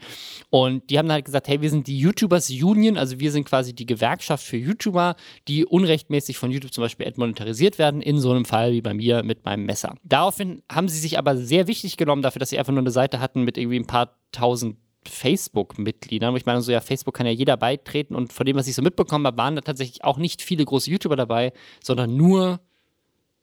Und 0.51 0.91
die 0.91 0.99
haben 0.99 1.11
halt 1.11 1.25
gesagt, 1.25 1.49
hey, 1.49 1.61
wir 1.61 1.71
sind 1.71 1.87
die 1.87 1.99
YouTubers 1.99 2.51
Union, 2.51 2.97
also 2.97 3.21
wir 3.21 3.31
sind 3.31 3.45
quasi 3.45 3.75
die 3.75 3.87
Gewerkschaft 3.87 4.45
für 4.45 4.57
YouTuber, 4.57 5.17
die 5.49 5.65
unrechtmäßig 5.65 6.39
von 6.39 6.51
YouTube 6.51 6.73
zum 6.73 6.83
Beispiel 6.83 7.07
entmonetarisiert 7.07 7.79
werden, 7.79 8.03
in 8.03 8.19
so 8.19 8.31
einem 8.31 8.45
Fall 8.45 8.73
wie 8.73 8.83
bei 8.83 8.95
mir 8.95 9.23
mit 9.23 9.45
meinem 9.45 9.67
Messer. 9.67 9.95
Daraufhin 10.03 10.63
haben 10.71 10.89
sie 10.89 10.99
sich 10.99 11.19
aber 11.19 11.37
sehr 11.37 11.67
wichtig 11.69 11.97
genommen 11.97 12.23
dafür, 12.23 12.41
dass 12.41 12.51
sie 12.51 12.59
einfach 12.59 12.73
nur 12.73 12.83
eine 12.83 12.91
Seite 12.91 13.21
hatten 13.21 13.43
mit 13.43 13.59
irgendwie 13.59 13.79
ein 13.79 13.87
paar 13.87 14.17
tausend 14.33 14.77
Facebook-Mitgliedern. 15.09 16.35
Ich 16.37 16.47
meine, 16.47 16.61
so 16.61 16.73
ja, 16.73 16.81
Facebook 16.81 17.15
kann 17.15 17.27
ja 17.27 17.33
jeder 17.33 17.57
beitreten 17.57 18.15
und 18.15 18.33
von 18.33 18.45
dem, 18.45 18.57
was 18.57 18.67
ich 18.67 18.75
so 18.75 18.83
mitbekommen 18.83 19.27
habe, 19.27 19.37
waren 19.37 19.55
da 19.55 19.63
tatsächlich 19.63 20.05
auch 20.05 20.19
nicht 20.19 20.43
viele 20.43 20.65
große 20.65 20.91
YouTuber 20.91 21.17
dabei, 21.17 21.53
sondern 21.83 22.17
nur 22.17 22.61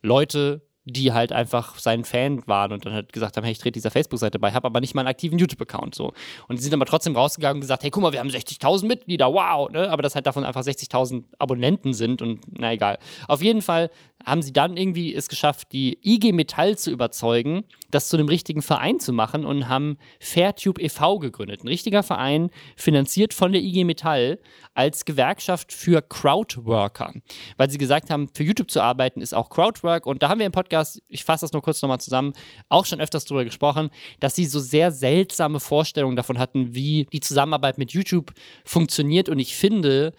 Leute, 0.01 0.61
die 0.85 1.13
halt 1.13 1.31
einfach 1.31 1.77
sein 1.79 2.03
Fan 2.03 2.45
waren 2.45 2.73
und 2.73 2.85
dann 2.85 2.93
halt 2.93 3.13
gesagt 3.13 3.37
haben, 3.37 3.43
hey, 3.43 3.53
ich 3.53 3.59
trete 3.59 3.73
dieser 3.73 3.91
Facebook-Seite 3.91 4.37
bei, 4.37 4.51
habe 4.51 4.67
aber 4.67 4.81
nicht 4.81 4.95
mal 4.95 5.01
einen 5.01 5.09
aktiven 5.09 5.39
YouTube-Account 5.39 5.95
so. 5.95 6.13
Und 6.47 6.59
die 6.59 6.63
sind 6.63 6.73
aber 6.73 6.85
trotzdem 6.85 7.15
rausgegangen 7.15 7.57
und 7.57 7.61
gesagt, 7.61 7.83
hey, 7.83 7.89
guck 7.89 8.03
mal, 8.03 8.11
wir 8.11 8.19
haben 8.19 8.29
60.000 8.29 8.85
Mitglieder, 8.85 9.31
wow, 9.31 9.69
ne? 9.69 9.89
aber 9.89 10.01
dass 10.01 10.15
halt 10.15 10.27
davon 10.27 10.43
einfach 10.43 10.61
60.000 10.61 11.23
Abonnenten 11.39 11.93
sind 11.93 12.21
und 12.21 12.41
na 12.49 12.73
egal. 12.73 12.97
Auf 13.27 13.41
jeden 13.41 13.61
Fall 13.61 13.89
haben 14.25 14.41
sie 14.41 14.53
dann 14.53 14.77
irgendwie 14.77 15.13
es 15.13 15.27
geschafft, 15.27 15.69
die 15.71 15.97
IG 16.03 16.31
Metall 16.31 16.77
zu 16.77 16.91
überzeugen, 16.91 17.63
das 17.91 18.09
zu 18.09 18.17
einem 18.17 18.27
richtigen 18.27 18.61
Verein 18.61 18.99
zu 18.99 19.13
machen 19.13 19.45
und 19.45 19.67
haben 19.69 19.97
Fairtube 20.19 20.81
e.V. 20.81 21.19
gegründet. 21.19 21.63
Ein 21.63 21.67
richtiger 21.67 22.03
Verein, 22.03 22.49
finanziert 22.75 23.33
von 23.33 23.51
der 23.51 23.61
IG 23.61 23.83
Metall 23.83 24.39
als 24.73 25.05
Gewerkschaft 25.05 25.71
für 25.71 26.01
Crowdworker. 26.01 27.13
Weil 27.57 27.69
sie 27.69 27.77
gesagt 27.77 28.09
haben, 28.09 28.29
für 28.33 28.43
YouTube 28.43 28.71
zu 28.71 28.81
arbeiten 28.81 29.21
ist 29.21 29.33
auch 29.33 29.49
Crowdwork. 29.49 30.05
Und 30.05 30.23
da 30.23 30.29
haben 30.29 30.39
wir 30.39 30.45
im 30.45 30.51
Podcast, 30.51 31.01
ich 31.09 31.23
fasse 31.23 31.45
das 31.45 31.53
nur 31.53 31.61
kurz 31.61 31.81
nochmal 31.81 31.99
zusammen, 31.99 32.33
auch 32.69 32.85
schon 32.85 33.01
öfters 33.01 33.25
drüber 33.25 33.43
gesprochen, 33.43 33.89
dass 34.19 34.35
sie 34.35 34.45
so 34.45 34.59
sehr 34.59 34.91
seltsame 34.91 35.59
Vorstellungen 35.59 36.15
davon 36.15 36.39
hatten, 36.39 36.73
wie 36.73 37.07
die 37.11 37.19
Zusammenarbeit 37.19 37.77
mit 37.77 37.91
YouTube 37.91 38.31
funktioniert. 38.65 39.29
Und 39.29 39.39
ich 39.39 39.55
finde, 39.55 40.13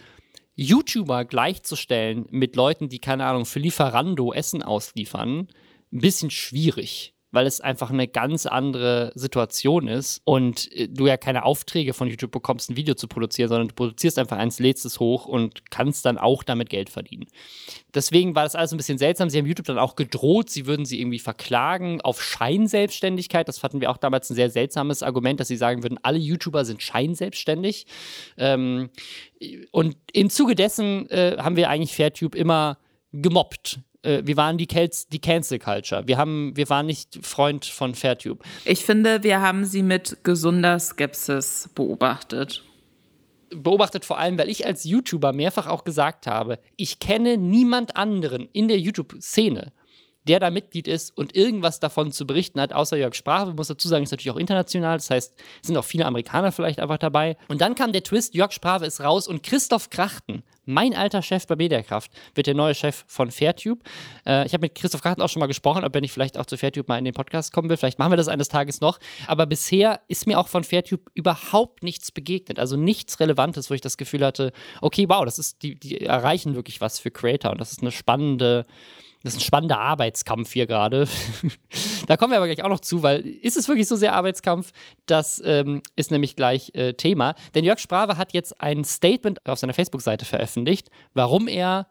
YouTuber 0.57 1.25
gleichzustellen 1.25 2.27
mit 2.31 2.57
Leuten, 2.57 2.89
die, 2.89 3.01
keine 3.01 3.27
Ahnung, 3.27 3.47
für 3.47 3.59
Lieferando 3.59 4.33
Essen 4.33 4.63
ausliefern, 4.63 5.49
ein 5.93 6.01
bisschen 6.01 6.31
schwierig 6.31 7.14
weil 7.35 7.47
es 7.47 7.61
einfach 7.61 7.91
eine 7.91 8.09
ganz 8.09 8.47
andere 8.47 9.13
Situation 9.15 9.89
ist 9.89 10.21
und 10.25 10.71
äh, 10.73 10.89
du 10.89 11.07
ja 11.07 11.17
keine 11.17 11.45
Aufträge 11.45 11.93
von 11.93 12.09
YouTube 12.09 12.31
bekommst, 12.31 12.71
ein 12.71 12.77
Video 12.77 12.95
zu 12.95 13.09
produzieren, 13.09 13.49
sondern 13.49 13.69
du 13.69 13.75
produzierst 13.75 14.19
einfach 14.19 14.39
eins, 14.39 14.59
lädst 14.59 14.85
es 14.85 15.01
hoch 15.01 15.27
und 15.27 15.71
kannst 15.71 16.07
dann 16.07 16.19
auch 16.19 16.43
damit 16.43 16.71
Geld 16.71 16.91
verdienen. 16.91 17.27
Deswegen 17.95 18.35
war 18.35 18.45
das 18.45 18.55
alles 18.55 18.73
ein 18.73 18.77
bisschen 18.77 18.99
seltsam. 18.99 19.31
Sie 19.31 19.39
haben 19.39 19.47
YouTube 19.47 19.67
dann 19.67 19.79
auch 19.79 19.97
gedroht, 19.97 20.51
sie 20.51 20.67
würden 20.67 20.85
sie 20.87 21.01
irgendwie 21.01 21.19
verklagen 21.19 22.01
auf 22.01 22.23
Scheinselbstständigkeit. 22.23 23.49
Das 23.49 23.59
fanden 23.59 23.81
wir 23.81 23.91
auch 23.91 23.99
damals 23.99 24.31
ein 24.31 24.35
sehr 24.35 24.51
seltsames 24.51 25.03
Argument, 25.03 25.41
dass 25.41 25.49
sie 25.49 25.57
sagen 25.57 25.83
würden, 25.83 25.99
alle 26.03 26.19
YouTuber 26.19 26.65
sind 26.65 26.83
scheinselbstständig. 26.83 27.87
Ähm, 28.39 28.91
und 29.71 29.97
im 30.13 30.31
Zuge 30.31 30.55
dessen 30.55 31.09
äh, 31.11 31.37
haben 31.39 31.57
wir 31.57 31.69
eigentlich 31.69 31.95
Fairtube 31.95 32.37
immer 32.37 32.79
gemobbt 33.13 33.81
äh, 34.05 34.23
wir 34.25 34.37
waren 34.37 34.59
die, 34.59 34.67
die 34.67 35.19
Cancel 35.19 35.59
Culture. 35.59 36.07
Wir, 36.07 36.19
haben, 36.19 36.53
wir 36.57 36.69
waren 36.69 36.87
nicht 36.87 37.19
Freund 37.23 37.65
von 37.65 37.95
Fairtube. 37.95 38.45
Ich 38.65 38.85
finde, 38.85 39.23
wir 39.23 39.41
haben 39.41 39.65
sie 39.65 39.83
mit 39.83 40.19
gesunder 40.23 40.79
Skepsis 40.79 41.71
beobachtet. 41.75 42.63
Beobachtet 43.51 44.05
vor 44.05 44.19
allem, 44.19 44.37
weil 44.39 44.49
ich 44.49 44.67
als 44.67 44.85
YouTuber 44.85 45.33
mehrfach 45.33 45.67
auch 45.67 45.85
gesagt 45.85 46.27
habe, 46.27 46.59
ich 46.77 46.99
kenne 46.99 47.37
niemand 47.37 47.97
anderen 47.97 48.49
in 48.53 48.69
der 48.69 48.79
YouTube-Szene, 48.79 49.73
der 50.27 50.41
da 50.41 50.51
Mitglied 50.51 50.89
ist 50.89 51.17
und 51.17 51.37
irgendwas 51.37 51.81
davon 51.81 52.11
zu 52.13 52.27
berichten 52.27 52.61
hat, 52.61 52.73
außer 52.73 52.97
Jörg 52.97 53.15
Sprache. 53.15 53.53
Muss 53.55 53.69
dazu 53.69 53.89
sagen, 53.89 54.05
ist 54.05 54.11
natürlich 54.11 54.31
auch 54.31 54.39
international. 54.39 54.97
Das 54.97 55.11
heißt, 55.11 55.35
es 55.61 55.67
sind 55.67 55.77
auch 55.77 55.85
viele 55.85 56.07
Amerikaner 56.07 56.53
vielleicht 56.53 56.81
einfach 56.81 56.99
dabei. 56.99 57.37
Und 57.49 57.61
dann 57.61 57.75
kam 57.75 57.93
der 57.93 58.03
Twist, 58.03 58.35
Jörg 58.35 58.53
Sprache 58.53 58.87
ist 58.87 59.01
raus 59.01 59.29
und 59.29 59.43
Christoph 59.43 59.91
Krachten, 59.91 60.43
mein 60.67 60.95
alter 60.95 61.21
Chef 61.21 61.47
bei 61.47 61.57
Mediakraft, 61.57 62.11
wird 62.35 62.47
der 62.47 62.55
neue 62.55 62.75
Chef 62.75 63.05
von 63.07 63.31
Fairtube. 63.31 63.83
Äh, 64.27 64.47
ich 64.47 64.55
habe 64.55 64.63
mit 64.63 64.75
Christoph 64.75 65.03
Krachten 65.03 65.21
auch 65.21 65.29
schon 65.29 65.41
mal 65.41 65.47
gesprochen, 65.47 65.85
ob 65.85 65.95
er 65.95 66.01
nicht 66.01 66.13
vielleicht 66.13 66.39
auch 66.39 66.47
zu 66.47 66.57
Fairtube 66.57 66.87
mal 66.89 66.99
in 66.99 67.05
den 67.05 67.15
Podcast 67.15 67.53
kommen 67.53 67.69
will. 67.69 67.77
Vielleicht 67.77 67.99
machen 67.99 68.13
wir 68.13 68.17
das 68.17 68.29
eines 68.29 68.49
Tages 68.49 68.81
noch. 68.81 68.99
Aber 69.27 69.45
bisher 69.47 70.01
ist 70.09 70.27
mir 70.27 70.39
auch 70.39 70.49
von 70.49 70.65
Fairtube 70.65 71.03
überhaupt 71.13 71.83
nichts 71.83 72.11
begegnet. 72.11 72.59
Also 72.59 72.77
nichts 72.77 73.21
Relevantes, 73.21 73.69
wo 73.69 73.75
ich 73.75 73.83
das 73.83 73.99
Gefühl 73.99 74.25
hatte, 74.25 74.53
okay, 74.81 75.07
wow, 75.09 75.25
das 75.25 75.39
ist, 75.39 75.63
die, 75.63 75.79
die 75.79 76.01
erreichen 76.01 76.55
wirklich 76.55 76.81
was 76.81 76.99
für 76.99 77.11
Creator 77.11 77.51
und 77.53 77.61
das 77.61 77.73
ist 77.73 77.83
eine 77.83 77.93
spannende 77.93 78.65
das 79.25 79.33
ist 79.33 79.41
ein 79.41 79.45
spannender 79.45 79.81
Arbeitskampf 79.81 80.53
hier 80.53 80.67
gerade. 80.67 81.09
da 82.07 82.17
kommen 82.17 82.33
wir 82.33 82.37
aber 82.37 82.47
gleich 82.47 82.63
auch 82.63 82.69
noch 82.69 82.81
zu, 82.81 83.03
weil 83.03 83.27
ist 83.27 83.57
es 83.57 83.69
wirklich 83.69 83.89
so 83.89 83.97
sehr 83.97 84.13
Arbeitskampf? 84.13 84.71
Das 85.07 85.43
ähm, 85.45 85.83
ist 85.97 86.11
nämlich 86.11 86.37
gleich 86.37 86.71
äh, 86.75 86.93
Thema. 86.93 87.35
Denn 87.55 87.65
Jörg 87.65 87.79
Sprave 87.79 88.19
hat 88.19 88.35
jetzt 88.35 88.61
ein 88.61 88.85
Statement 88.85 89.45
auf 89.47 89.59
seiner 89.59 89.73
Facebook-Seite 89.73 90.27
veröffentlicht, 90.27 90.91
warum 91.15 91.49
er 91.49 91.89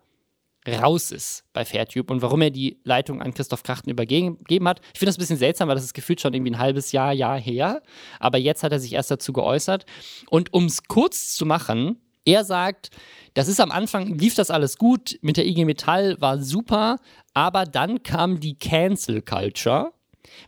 raus 0.68 1.12
ist 1.12 1.44
bei 1.54 1.66
Fairtube 1.66 2.14
und 2.14 2.22
warum 2.22 2.42
er 2.42 2.52
die 2.52 2.80
Leitung 2.84 3.22
an 3.22 3.34
Christoph 3.34 3.64
Krachten 3.64 3.90
übergeben 3.90 4.38
hat. 4.68 4.80
Ich 4.94 5.00
finde 5.00 5.10
das 5.10 5.18
ein 5.18 5.20
bisschen 5.20 5.38
seltsam, 5.38 5.68
weil 5.68 5.76
das 5.76 5.84
ist 5.84 5.94
gefühlt 5.94 6.22
schon 6.22 6.34
irgendwie 6.34 6.52
ein 6.52 6.60
halbes 6.60 6.92
Jahr, 6.92 7.12
Jahr 7.12 7.40
her. 7.40 7.82
Aber 8.20 8.38
jetzt 8.38 8.64
hat 8.64 8.72
er 8.72 8.80
sich 8.80 8.94
erst 8.94 9.12
dazu 9.12 9.34
geäußert. 9.34 9.86
Und 10.30 10.54
um 10.54 10.66
es 10.66 10.84
kurz 10.84 11.34
zu 11.34 11.46
machen, 11.46 11.98
er 12.26 12.44
sagt, 12.44 12.90
das 13.34 13.48
ist 13.48 13.60
am 13.60 13.72
Anfang, 13.72 14.18
lief 14.18 14.36
das 14.36 14.52
alles 14.52 14.78
gut, 14.78 15.18
mit 15.22 15.38
der 15.38 15.46
IG 15.46 15.66
Metall 15.66 16.20
war 16.20 16.38
super, 16.40 16.98
aber 17.34 17.66
dann 17.66 18.04
kam 18.04 18.40
die 18.40 18.56
Cancel 18.56 19.22
Culture, 19.22 19.92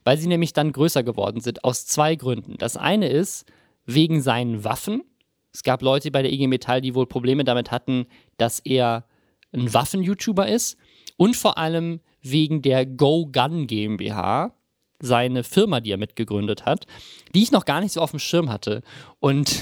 weil 0.04 0.18
sie 0.18 0.28
nämlich 0.28 0.54
dann 0.54 0.72
größer 0.72 1.04
geworden 1.04 1.42
sind, 1.42 1.64
aus 1.64 1.86
zwei 1.86 2.16
Gründen. 2.16 2.58
Das 2.58 2.78
eine 2.78 3.10
ist 3.10 3.46
wegen 3.86 4.22
seinen 4.22 4.64
Waffen. 4.64 5.04
Es 5.54 5.64
gab 5.64 5.82
Leute 5.82 6.12
bei 6.12 6.22
der 6.22 6.32
IG 6.32 6.48
Metall, 6.48 6.82
die 6.82 6.96
wohl 6.96 7.08
Probleme 7.08 7.44
damit 7.44 7.72
hatten, 7.72 8.08
dass 8.38 8.60
er 8.60 9.06
ein 9.54 9.74
Waffen-YouTuber 9.74 10.48
ist. 10.48 10.78
Und 11.18 11.36
vor 11.36 11.58
allem 11.58 12.02
wegen 12.22 12.62
der 12.62 12.86
Go 12.86 13.28
Gun 13.28 13.68
GmbH, 13.68 14.54
seine 15.00 15.44
Firma, 15.44 15.80
die 15.80 15.92
er 15.92 15.98
mitgegründet 15.98 16.66
hat, 16.66 16.86
die 17.34 17.44
ich 17.44 17.52
noch 17.52 17.66
gar 17.66 17.82
nicht 17.82 17.94
so 17.94 18.02
auf 18.02 18.12
dem 18.12 18.20
Schirm 18.20 18.50
hatte. 18.50 18.82
Und 19.20 19.62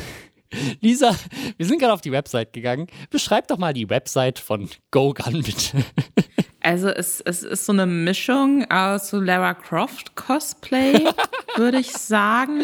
Lisa, 0.81 1.15
wir 1.57 1.65
sind 1.65 1.79
gerade 1.79 1.93
auf 1.93 2.01
die 2.01 2.11
Website 2.11 2.53
gegangen. 2.53 2.87
Beschreib 3.09 3.47
doch 3.47 3.57
mal 3.57 3.73
die 3.73 3.89
Website 3.89 4.39
von 4.39 4.69
Go 4.91 5.13
Gun 5.13 5.43
bitte. 5.43 5.83
Also 6.63 6.87
es, 6.87 7.19
es 7.19 7.43
ist 7.43 7.65
so 7.65 7.73
eine 7.73 7.85
Mischung 7.85 8.69
aus 8.71 9.09
so 9.09 9.19
Lara 9.19 9.53
Croft 9.53 10.15
Cosplay, 10.15 10.93
würde 11.57 11.79
ich 11.79 11.91
sagen. 11.91 12.61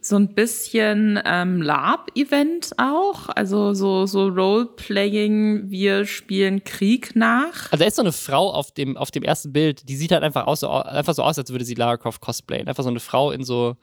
So 0.00 0.16
ein 0.16 0.34
bisschen 0.34 1.20
ähm, 1.26 1.60
Lab-Event 1.60 2.70
auch, 2.78 3.28
also 3.28 3.74
so, 3.74 4.06
so 4.06 4.28
Roleplaying, 4.28 5.68
wir 5.68 6.06
spielen 6.06 6.64
Krieg 6.64 7.14
nach. 7.14 7.70
Also 7.70 7.76
da 7.76 7.84
ist 7.84 7.96
so 7.96 8.02
eine 8.02 8.12
Frau 8.12 8.50
auf 8.50 8.72
dem, 8.72 8.96
auf 8.96 9.10
dem 9.10 9.22
ersten 9.24 9.52
Bild, 9.52 9.86
die 9.90 9.96
sieht 9.96 10.12
halt 10.12 10.22
einfach, 10.22 10.46
aus, 10.46 10.64
einfach 10.64 11.12
so 11.12 11.22
aus, 11.22 11.38
als 11.38 11.50
würde 11.50 11.66
sie 11.66 11.74
Lara 11.74 11.98
Croft 11.98 12.22
cosplayen. 12.22 12.66
Einfach 12.66 12.82
so 12.82 12.88
eine 12.88 13.00
Frau 13.00 13.30
in 13.30 13.44
so, 13.44 13.76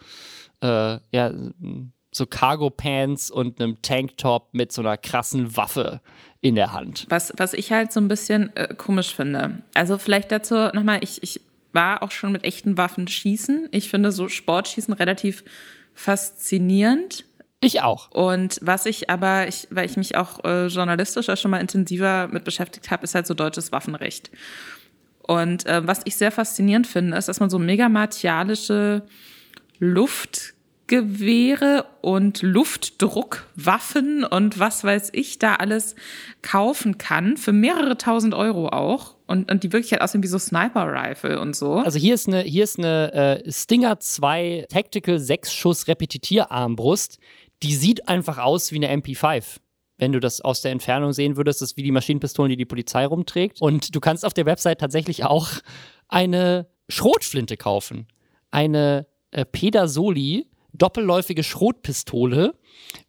äh, 0.64 0.98
ja, 1.12 1.32
so 2.18 2.26
Cargo 2.26 2.70
Pants 2.70 3.32
und 3.32 3.62
einem 3.62 3.82
Tanktop 3.82 4.50
mit 4.54 4.72
so 4.72 4.82
einer 4.82 4.98
krassen 4.98 5.56
Waffe 5.56 6.02
in 6.42 6.56
der 6.56 6.74
Hand. 6.74 7.06
Was, 7.10 7.34
was 7.38 7.54
ich 7.54 7.72
halt 7.72 7.92
so 7.92 8.00
ein 8.00 8.08
bisschen 8.08 8.56
äh, 8.56 8.74
komisch 8.76 9.16
finde. 9.16 9.64
Also 9.74 9.98
vielleicht 9.98 10.32
dazu 10.32 10.56
nochmal, 10.74 11.00
ich, 11.02 11.24
ich 11.24 11.42
war 11.74 12.04
auch 12.04 12.12
schon 12.12 12.32
mit 12.32 12.44
echten 12.44 12.78
Waffen 12.78 13.08
schießen. 13.08 13.70
Ich 13.72 13.90
finde 13.90 14.12
so 14.12 14.30
Sportschießen 14.30 14.94
relativ 14.94 15.44
faszinierend. 15.94 17.26
Ich 17.60 17.82
auch. 17.82 18.12
Und 18.12 18.60
was 18.62 18.86
ich 18.86 19.10
aber, 19.10 19.48
ich, 19.48 19.68
weil 19.72 19.86
ich 19.86 19.98
mich 19.98 20.16
auch 20.16 20.44
äh, 20.44 20.68
journalistisch 20.68 21.30
auch 21.30 21.38
schon 21.38 21.52
mal 21.52 21.60
intensiver 21.60 22.28
mit 22.28 22.44
beschäftigt 22.44 22.92
habe, 22.92 23.04
ist 23.04 23.16
halt 23.16 23.26
so 23.26 23.34
deutsches 23.34 23.72
Waffenrecht. 23.72 24.30
Und 25.24 25.66
äh, 25.66 25.86
was 25.86 26.02
ich 26.06 26.16
sehr 26.16 26.32
faszinierend 26.32 26.88
finde, 26.88 27.18
ist, 27.18 27.28
dass 27.28 27.40
man 27.40 27.50
so 27.50 27.60
mega 27.60 27.90
martialische 27.90 29.04
Luft 29.80 30.54
Maschinengewehre 30.88 31.86
und 32.02 32.42
Luftdruckwaffen 32.42 34.24
und 34.24 34.60
was 34.60 34.84
weiß 34.84 35.10
ich 35.14 35.40
da 35.40 35.56
alles 35.56 35.96
kaufen 36.42 36.98
kann, 36.98 37.38
für 37.38 37.52
mehrere 37.52 37.98
tausend 37.98 38.34
Euro 38.34 38.70
auch. 38.70 39.16
Und, 39.28 39.52
und 39.52 39.64
die 39.64 39.74
wirklich 39.74 39.92
halt 39.92 40.02
aussehen 40.02 40.24
wie 40.24 40.28
so 40.28 40.40
Sniper-Rifle 40.40 41.42
und 41.42 41.54
so. 41.54 41.74
Also 41.74 42.00
hier 42.00 42.14
ist 42.14 42.30
eine, 42.30 42.42
hier 42.42 42.64
ist 42.64 42.80
eine 42.80 43.44
äh, 43.44 43.52
Stinger 43.52 44.00
2 44.00 44.68
Tactical 44.70 45.18
6-Schuss 45.18 45.90
Repetitierarmbrust. 45.90 47.20
Die 47.62 47.76
sieht 47.76 48.08
einfach 48.08 48.38
aus 48.38 48.72
wie 48.72 48.78
eine 48.78 49.02
MP5 49.02 49.44
wenn 50.00 50.12
du 50.12 50.20
das 50.20 50.42
aus 50.42 50.62
der 50.62 50.72
Entfernung 50.72 51.12
sehen 51.12 51.38
würdest, 51.38 51.64
ist 51.64 51.76
wie 51.76 51.82
die 51.82 51.90
Maschinenpistolen, 51.90 52.52
die 52.52 52.56
die 52.56 52.66
Polizei 52.66 53.04
rumträgt. 53.08 53.60
Und 53.60 53.96
du 53.96 54.00
kannst 54.00 54.26
auf 54.26 54.34
der 54.36 54.46
Website 54.46 54.80
tatsächlich 54.80 55.26
auch 55.26 55.50
eine 56.08 56.68
Schrotflinte 56.88 57.58
kaufen. 57.58 58.08
Eine 58.52 59.08
äh, 59.32 59.44
Pedasoli 59.44 60.46
doppelläufige 60.78 61.44
Schrotpistole. 61.44 62.54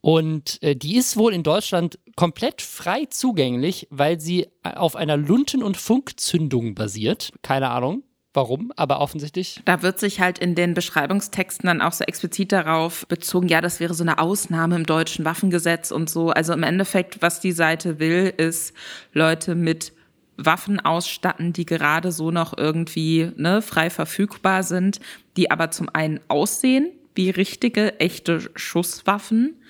Und 0.00 0.62
äh, 0.62 0.74
die 0.74 0.96
ist 0.96 1.16
wohl 1.16 1.32
in 1.32 1.42
Deutschland 1.42 1.98
komplett 2.16 2.62
frei 2.62 3.06
zugänglich, 3.06 3.86
weil 3.90 4.20
sie 4.20 4.44
äh, 4.62 4.74
auf 4.74 4.96
einer 4.96 5.16
Lunten- 5.16 5.62
und 5.62 5.76
Funkzündung 5.76 6.74
basiert. 6.74 7.32
Keine 7.42 7.70
Ahnung. 7.70 8.02
Warum? 8.34 8.72
Aber 8.76 9.00
offensichtlich. 9.00 9.60
Da 9.64 9.82
wird 9.82 9.98
sich 9.98 10.20
halt 10.20 10.38
in 10.38 10.54
den 10.54 10.74
Beschreibungstexten 10.74 11.66
dann 11.66 11.80
auch 11.80 11.92
so 11.92 12.04
explizit 12.04 12.52
darauf 12.52 13.06
bezogen, 13.08 13.48
ja, 13.48 13.60
das 13.60 13.80
wäre 13.80 13.94
so 13.94 14.04
eine 14.04 14.18
Ausnahme 14.18 14.76
im 14.76 14.84
deutschen 14.84 15.24
Waffengesetz 15.24 15.90
und 15.90 16.10
so. 16.10 16.30
Also 16.30 16.52
im 16.52 16.62
Endeffekt, 16.62 17.22
was 17.22 17.40
die 17.40 17.52
Seite 17.52 17.98
will, 17.98 18.32
ist 18.36 18.74
Leute 19.12 19.54
mit 19.54 19.92
Waffen 20.36 20.78
ausstatten, 20.78 21.52
die 21.52 21.66
gerade 21.66 22.12
so 22.12 22.30
noch 22.30 22.56
irgendwie 22.56 23.32
ne, 23.36 23.60
frei 23.60 23.90
verfügbar 23.90 24.62
sind, 24.62 25.00
die 25.36 25.50
aber 25.50 25.70
zum 25.70 25.88
einen 25.92 26.20
aussehen 26.28 26.92
wie 27.18 27.30
richtige, 27.30 27.98
echte 27.98 28.48
Schusswaffen. 28.54 29.60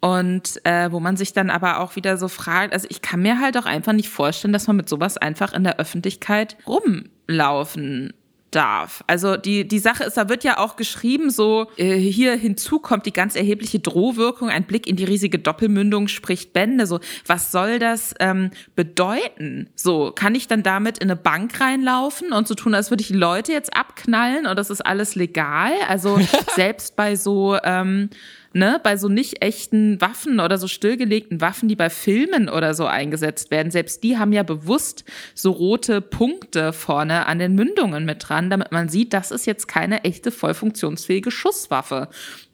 Und 0.00 0.64
äh, 0.64 0.90
wo 0.90 0.98
man 0.98 1.16
sich 1.16 1.32
dann 1.32 1.50
aber 1.50 1.80
auch 1.80 1.94
wieder 1.94 2.16
so 2.16 2.28
fragt, 2.28 2.72
also 2.72 2.86
ich 2.90 3.00
kann 3.00 3.22
mir 3.22 3.40
halt 3.40 3.56
auch 3.56 3.66
einfach 3.66 3.92
nicht 3.92 4.08
vorstellen, 4.08 4.52
dass 4.52 4.66
man 4.66 4.76
mit 4.76 4.88
sowas 4.88 5.16
einfach 5.16 5.52
in 5.52 5.62
der 5.62 5.78
Öffentlichkeit 5.78 6.56
rumlaufen 6.66 8.12
darf. 8.54 9.02
Also 9.06 9.36
die, 9.36 9.66
die 9.66 9.78
Sache 9.78 10.04
ist, 10.04 10.16
da 10.16 10.28
wird 10.28 10.44
ja 10.44 10.58
auch 10.58 10.76
geschrieben, 10.76 11.30
so 11.30 11.66
äh, 11.76 11.94
hier 11.96 12.34
hinzu 12.34 12.78
kommt 12.78 13.06
die 13.06 13.12
ganz 13.12 13.36
erhebliche 13.36 13.80
Drohwirkung, 13.80 14.48
ein 14.48 14.64
Blick 14.64 14.86
in 14.86 14.96
die 14.96 15.04
riesige 15.04 15.38
Doppelmündung 15.38 16.08
spricht 16.08 16.52
Bände. 16.52 16.86
So, 16.86 17.00
was 17.26 17.50
soll 17.52 17.78
das 17.78 18.14
ähm, 18.20 18.50
bedeuten? 18.76 19.70
So, 19.74 20.12
kann 20.14 20.34
ich 20.34 20.48
dann 20.48 20.62
damit 20.62 20.98
in 20.98 21.10
eine 21.10 21.16
Bank 21.16 21.60
reinlaufen 21.60 22.32
und 22.32 22.46
so 22.46 22.54
tun, 22.54 22.74
als 22.74 22.90
würde 22.90 23.02
ich 23.02 23.08
die 23.08 23.14
Leute 23.14 23.52
jetzt 23.52 23.76
abknallen 23.76 24.46
und 24.46 24.56
das 24.56 24.70
ist 24.70 24.84
alles 24.84 25.14
legal? 25.14 25.72
Also 25.88 26.20
selbst 26.54 26.96
bei 26.96 27.16
so 27.16 27.56
ähm, 27.62 28.10
ne, 28.54 28.80
bei 28.82 28.96
so 28.96 29.08
nicht 29.08 29.42
echten 29.42 30.00
Waffen 30.00 30.40
oder 30.40 30.58
so 30.58 30.68
stillgelegten 30.68 31.40
Waffen, 31.40 31.68
die 31.68 31.76
bei 31.76 31.90
Filmen 31.90 32.48
oder 32.48 32.72
so 32.74 32.86
eingesetzt 32.86 33.50
werden, 33.50 33.70
selbst 33.70 34.02
die 34.02 34.16
haben 34.16 34.32
ja 34.32 34.42
bewusst 34.42 35.04
so 35.34 35.50
rote 35.50 36.00
Punkte 36.00 36.72
vorne 36.72 37.26
an 37.26 37.38
den 37.38 37.54
Mündungen 37.54 38.04
mit 38.04 38.28
dran, 38.28 38.50
damit 38.50 38.72
man 38.72 38.88
sieht, 38.88 39.12
das 39.12 39.30
ist 39.30 39.46
jetzt 39.46 39.66
keine 39.66 40.04
echte 40.04 40.30
voll 40.30 40.54
funktionsfähige 40.54 41.30
Schusswaffe. 41.30 42.08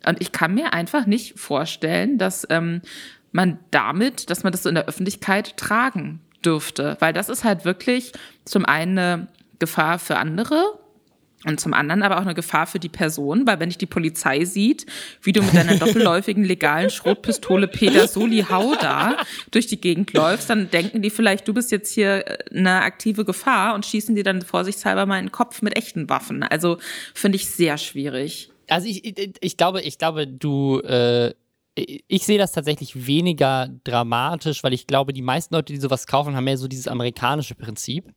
Und 0.06 0.20
ich 0.20 0.32
kann 0.32 0.54
mir 0.54 0.72
einfach 0.72 1.06
nicht 1.06 1.38
vorstellen, 1.38 2.18
dass 2.18 2.46
ähm, 2.50 2.80
man 3.32 3.58
damit, 3.70 4.30
dass 4.30 4.42
man 4.42 4.52
das 4.52 4.62
so 4.62 4.68
in 4.68 4.74
der 4.74 4.88
Öffentlichkeit 4.88 5.56
tragen 5.56 6.20
dürfte, 6.44 6.96
weil 7.00 7.12
das 7.12 7.28
ist 7.28 7.44
halt 7.44 7.64
wirklich 7.64 8.12
zum 8.44 8.64
einen 8.64 8.98
eine 8.98 9.28
Gefahr 9.58 9.98
für 9.98 10.16
andere 10.16 10.80
und 11.46 11.58
zum 11.58 11.72
anderen 11.72 12.02
aber 12.02 12.18
auch 12.18 12.22
eine 12.22 12.34
Gefahr 12.34 12.66
für 12.66 12.78
die 12.78 12.88
Person, 12.88 13.46
weil 13.46 13.60
wenn 13.60 13.70
dich 13.70 13.78
die 13.78 13.86
Polizei 13.86 14.44
sieht, 14.44 14.84
wie 15.22 15.32
du 15.32 15.42
mit 15.42 15.54
deiner 15.54 15.76
doppelläufigen 15.78 16.44
legalen 16.44 16.90
Schrotpistole 16.90 17.66
Peter 17.66 18.06
Soli 18.08 18.44
Hauda 18.48 19.16
durch 19.50 19.66
die 19.66 19.80
Gegend 19.80 20.12
läufst, 20.12 20.50
dann 20.50 20.70
denken 20.70 21.00
die 21.00 21.10
vielleicht, 21.10 21.48
du 21.48 21.54
bist 21.54 21.70
jetzt 21.70 21.92
hier 21.92 22.26
äh, 22.26 22.38
eine 22.54 22.82
aktive 22.82 23.24
Gefahr 23.24 23.74
und 23.74 23.86
schießen 23.86 24.14
dir 24.14 24.24
dann 24.24 24.42
vorsichtshalber 24.42 25.06
mal 25.06 25.18
in 25.18 25.26
den 25.26 25.32
Kopf 25.32 25.62
mit 25.62 25.76
echten 25.76 26.08
Waffen. 26.10 26.42
Also 26.42 26.78
finde 27.14 27.36
ich 27.36 27.46
sehr 27.46 27.78
schwierig. 27.78 28.50
Also 28.68 28.86
ich, 28.86 29.04
ich, 29.04 29.32
ich 29.40 29.56
glaube, 29.56 29.80
ich 29.80 29.98
glaube, 29.98 30.26
du 30.26 30.80
äh, 30.80 31.32
ich 32.08 32.24
sehe 32.24 32.38
das 32.38 32.52
tatsächlich 32.52 33.06
weniger 33.06 33.68
dramatisch, 33.84 34.62
weil 34.62 34.72
ich 34.72 34.86
glaube, 34.86 35.12
die 35.12 35.22
meisten 35.22 35.54
Leute, 35.54 35.72
die 35.72 35.78
sowas 35.78 36.06
kaufen, 36.06 36.36
haben 36.36 36.44
mehr 36.44 36.58
so 36.58 36.68
dieses 36.68 36.88
amerikanische 36.88 37.54
Prinzip, 37.54 38.12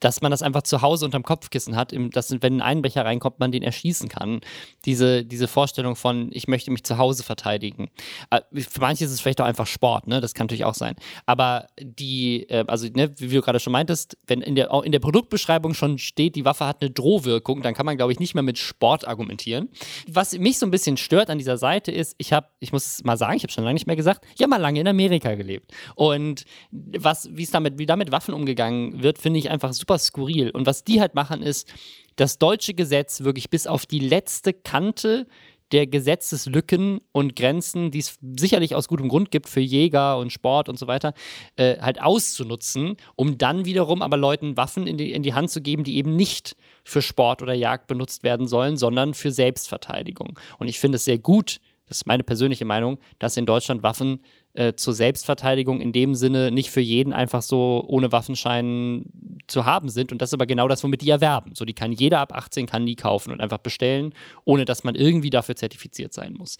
dass 0.00 0.20
man 0.20 0.30
das 0.30 0.42
einfach 0.42 0.62
zu 0.62 0.82
Hause 0.82 1.04
unterm 1.04 1.22
Kopfkissen 1.22 1.76
hat, 1.76 1.92
dass 2.12 2.30
wenn 2.42 2.56
ein 2.56 2.62
Einbecher 2.62 3.04
reinkommt, 3.04 3.40
man 3.40 3.52
den 3.52 3.62
erschießen 3.62 4.08
kann. 4.08 4.40
Diese, 4.84 5.24
diese 5.24 5.48
Vorstellung 5.48 5.96
von, 5.96 6.30
ich 6.32 6.48
möchte 6.48 6.70
mich 6.70 6.84
zu 6.84 6.98
Hause 6.98 7.22
verteidigen. 7.22 7.88
Äh, 8.30 8.40
für 8.54 8.80
manche 8.80 9.04
ist 9.04 9.10
es 9.10 9.20
vielleicht 9.20 9.40
auch 9.40 9.46
einfach 9.46 9.66
Sport, 9.66 10.06
ne? 10.06 10.20
Das 10.20 10.34
kann 10.34 10.46
natürlich 10.46 10.64
auch 10.64 10.74
sein. 10.74 10.94
Aber 11.26 11.66
die, 11.80 12.48
äh, 12.48 12.64
also 12.66 12.86
ne, 12.88 13.12
wie 13.18 13.34
du 13.34 13.42
gerade 13.42 13.60
schon 13.60 13.72
meintest, 13.72 14.16
wenn 14.26 14.40
in 14.40 14.54
der, 14.54 14.70
in 14.84 14.92
der 14.92 15.00
Produktbeschreibung 15.00 15.74
schon 15.74 15.98
steht, 15.98 16.36
die 16.36 16.44
Waffe 16.44 16.66
hat 16.66 16.80
eine 16.80 16.90
Drohwirkung, 16.90 17.62
dann 17.62 17.74
kann 17.74 17.86
man, 17.86 17.96
glaube 17.96 18.12
ich, 18.12 18.20
nicht 18.20 18.34
mehr 18.34 18.42
mit 18.42 18.58
Sport 18.58 19.06
argumentieren. 19.06 19.68
Was 20.08 20.36
mich 20.38 20.58
so 20.58 20.66
ein 20.66 20.70
bisschen 20.70 20.96
stört 20.96 21.30
an 21.30 21.38
dieser 21.38 21.58
Seite 21.58 21.92
ist, 21.92 22.14
ich 22.18 22.32
habe, 22.32 22.48
ich 22.60 22.72
muss 22.72 23.02
mal 23.08 23.16
sagen, 23.16 23.36
ich 23.36 23.42
habe 23.42 23.52
schon 23.52 23.64
lange 23.64 23.74
nicht 23.74 23.86
mehr 23.86 23.96
gesagt, 23.96 24.24
ich 24.34 24.42
habe 24.42 24.50
mal 24.50 24.60
lange 24.60 24.80
in 24.80 24.86
Amerika 24.86 25.34
gelebt. 25.34 25.72
Und 25.94 26.44
was, 26.70 27.28
wie 27.32 27.42
es 27.42 27.50
damit, 27.50 27.78
wie 27.78 27.86
damit 27.86 28.12
Waffen 28.12 28.34
umgegangen 28.34 29.02
wird, 29.02 29.18
finde 29.18 29.40
ich 29.40 29.50
einfach 29.50 29.72
super 29.72 29.98
skurril. 29.98 30.50
Und 30.50 30.66
was 30.66 30.84
die 30.84 31.00
halt 31.00 31.14
machen, 31.14 31.42
ist, 31.42 31.68
das 32.16 32.38
deutsche 32.38 32.74
Gesetz 32.74 33.22
wirklich 33.22 33.50
bis 33.50 33.66
auf 33.66 33.86
die 33.86 34.00
letzte 34.00 34.52
Kante 34.52 35.26
der 35.72 35.86
Gesetzeslücken 35.86 37.00
und 37.12 37.36
Grenzen, 37.36 37.90
die 37.90 37.98
es 37.98 38.18
sicherlich 38.38 38.74
aus 38.74 38.88
gutem 38.88 39.08
Grund 39.08 39.30
gibt 39.30 39.48
für 39.48 39.60
Jäger 39.60 40.18
und 40.18 40.32
Sport 40.32 40.68
und 40.68 40.78
so 40.78 40.86
weiter, 40.86 41.12
äh, 41.56 41.78
halt 41.78 42.00
auszunutzen, 42.00 42.96
um 43.16 43.38
dann 43.38 43.64
wiederum 43.64 44.02
aber 44.02 44.16
Leuten 44.16 44.56
Waffen 44.56 44.86
in 44.86 44.96
die, 44.96 45.12
in 45.12 45.22
die 45.22 45.34
Hand 45.34 45.50
zu 45.50 45.60
geben, 45.60 45.84
die 45.84 45.96
eben 45.96 46.16
nicht 46.16 46.56
für 46.84 47.02
Sport 47.02 47.42
oder 47.42 47.52
Jagd 47.52 47.86
benutzt 47.86 48.22
werden 48.22 48.46
sollen, 48.48 48.76
sondern 48.76 49.14
für 49.14 49.30
Selbstverteidigung. 49.30 50.38
Und 50.58 50.68
ich 50.68 50.78
finde 50.78 50.96
es 50.96 51.04
sehr 51.04 51.18
gut, 51.18 51.60
das 51.88 51.98
ist 51.98 52.06
meine 52.06 52.22
persönliche 52.22 52.64
Meinung, 52.64 52.98
dass 53.18 53.36
in 53.36 53.46
Deutschland 53.46 53.82
Waffen 53.82 54.20
äh, 54.54 54.74
zur 54.74 54.94
Selbstverteidigung 54.94 55.80
in 55.80 55.92
dem 55.92 56.14
Sinne 56.14 56.50
nicht 56.50 56.70
für 56.70 56.80
jeden 56.80 57.12
einfach 57.12 57.42
so 57.42 57.84
ohne 57.86 58.12
Waffenschein 58.12 59.06
zu 59.46 59.64
haben 59.64 59.88
sind. 59.88 60.12
Und 60.12 60.20
das 60.20 60.30
ist 60.30 60.34
aber 60.34 60.46
genau 60.46 60.68
das, 60.68 60.84
womit 60.84 61.02
die 61.02 61.10
erwerben. 61.10 61.54
So, 61.54 61.64
die 61.64 61.74
kann 61.74 61.92
jeder 61.92 62.20
ab 62.20 62.32
18 62.34 62.66
kann 62.66 62.84
die 62.84 62.96
kaufen 62.96 63.32
und 63.32 63.40
einfach 63.40 63.58
bestellen, 63.58 64.12
ohne 64.44 64.64
dass 64.64 64.84
man 64.84 64.94
irgendwie 64.94 65.30
dafür 65.30 65.56
zertifiziert 65.56 66.12
sein 66.12 66.34
muss. 66.34 66.58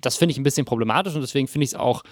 Das 0.00 0.16
finde 0.16 0.32
ich 0.32 0.38
ein 0.38 0.44
bisschen 0.44 0.64
problematisch 0.64 1.14
und 1.14 1.20
deswegen 1.20 1.48
finde 1.48 1.64
ich 1.64 1.70
es 1.70 1.74
auch 1.74 2.02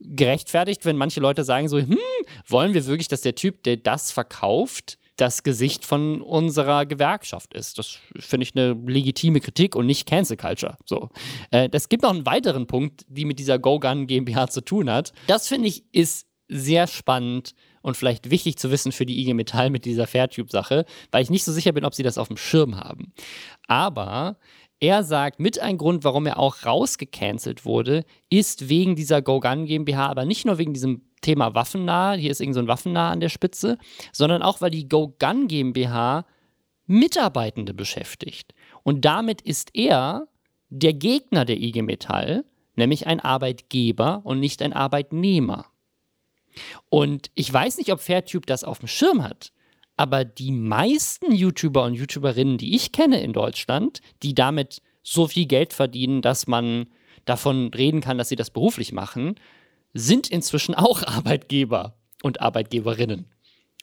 gerechtfertigt, 0.00 0.84
wenn 0.84 0.96
manche 0.96 1.20
Leute 1.20 1.44
sagen 1.44 1.68
so, 1.68 1.78
hm, 1.78 1.98
wollen 2.46 2.74
wir 2.74 2.86
wirklich, 2.86 3.08
dass 3.08 3.20
der 3.20 3.34
Typ, 3.34 3.62
der 3.62 3.76
das 3.76 4.10
verkauft, 4.10 4.98
das 5.16 5.42
Gesicht 5.42 5.84
von 5.84 6.20
unserer 6.20 6.86
Gewerkschaft 6.86 7.54
ist. 7.54 7.78
Das 7.78 7.98
finde 8.18 8.44
ich 8.44 8.54
eine 8.54 8.72
legitime 8.86 9.40
Kritik 9.40 9.74
und 9.74 9.86
nicht 9.86 10.06
Cancel 10.06 10.36
Culture. 10.36 10.76
So. 10.84 11.10
Äh, 11.50 11.68
es 11.72 11.88
gibt 11.88 12.02
noch 12.02 12.10
einen 12.10 12.26
weiteren 12.26 12.66
Punkt, 12.66 13.04
die 13.08 13.24
mit 13.24 13.38
dieser 13.38 13.58
GoGun 13.58 14.06
GmbH 14.06 14.48
zu 14.48 14.60
tun 14.60 14.90
hat. 14.90 15.12
Das 15.26 15.48
finde 15.48 15.68
ich 15.68 15.84
ist 15.92 16.26
sehr 16.48 16.86
spannend 16.86 17.54
und 17.82 17.96
vielleicht 17.96 18.30
wichtig 18.30 18.56
zu 18.56 18.70
wissen 18.70 18.92
für 18.92 19.06
die 19.06 19.20
IG 19.20 19.34
Metall 19.34 19.70
mit 19.70 19.84
dieser 19.84 20.06
Fairtube-Sache, 20.06 20.84
weil 21.10 21.22
ich 21.22 21.30
nicht 21.30 21.44
so 21.44 21.52
sicher 21.52 21.72
bin, 21.72 21.84
ob 21.84 21.94
sie 21.94 22.02
das 22.02 22.18
auf 22.18 22.28
dem 22.28 22.36
Schirm 22.36 22.76
haben. 22.76 23.12
Aber 23.66 24.38
er 24.80 25.02
sagt, 25.02 25.40
mit 25.40 25.58
ein 25.58 25.78
Grund, 25.78 26.04
warum 26.04 26.26
er 26.26 26.38
auch 26.38 26.64
rausgecancelt 26.64 27.64
wurde, 27.64 28.04
ist 28.28 28.68
wegen 28.68 28.94
dieser 28.94 29.22
GoGun 29.22 29.66
GmbH, 29.66 30.08
aber 30.08 30.24
nicht 30.24 30.44
nur 30.44 30.58
wegen 30.58 30.74
diesem 30.74 31.02
Thema 31.22 31.54
waffennah, 31.54 32.12
hier 32.12 32.30
ist 32.30 32.40
irgend 32.40 32.54
so 32.54 32.60
ein 32.60 32.68
waffennah 32.68 33.10
an 33.10 33.20
der 33.20 33.30
Spitze, 33.30 33.78
sondern 34.12 34.42
auch, 34.42 34.60
weil 34.60 34.70
die 34.70 34.88
GoGun 34.88 35.48
GmbH 35.48 36.26
Mitarbeitende 36.86 37.74
beschäftigt. 37.74 38.54
Und 38.82 39.04
damit 39.04 39.40
ist 39.40 39.70
er 39.74 40.28
der 40.68 40.92
Gegner 40.92 41.44
der 41.44 41.56
IG 41.56 41.82
Metall, 41.82 42.44
nämlich 42.76 43.06
ein 43.06 43.20
Arbeitgeber 43.20 44.20
und 44.24 44.40
nicht 44.40 44.62
ein 44.62 44.72
Arbeitnehmer. 44.72 45.66
Und 46.88 47.30
ich 47.34 47.52
weiß 47.52 47.78
nicht, 47.78 47.92
ob 47.92 48.00
Fairtube 48.00 48.46
das 48.46 48.64
auf 48.64 48.78
dem 48.78 48.88
Schirm 48.88 49.22
hat, 49.22 49.52
aber 49.96 50.24
die 50.24 50.52
meisten 50.52 51.32
YouTuber 51.32 51.84
und 51.84 51.94
YouTuberinnen, 51.94 52.58
die 52.58 52.74
ich 52.74 52.92
kenne 52.92 53.20
in 53.20 53.32
Deutschland, 53.32 54.00
die 54.22 54.34
damit 54.34 54.82
so 55.02 55.26
viel 55.26 55.46
Geld 55.46 55.72
verdienen, 55.72 56.20
dass 56.22 56.46
man 56.46 56.86
davon 57.24 57.72
reden 57.74 58.00
kann, 58.00 58.18
dass 58.18 58.28
sie 58.28 58.36
das 58.36 58.50
beruflich 58.50 58.92
machen, 58.92 59.36
sind 59.94 60.28
inzwischen 60.28 60.74
auch 60.74 61.02
Arbeitgeber 61.06 61.96
und 62.22 62.40
Arbeitgeberinnen. 62.40 63.26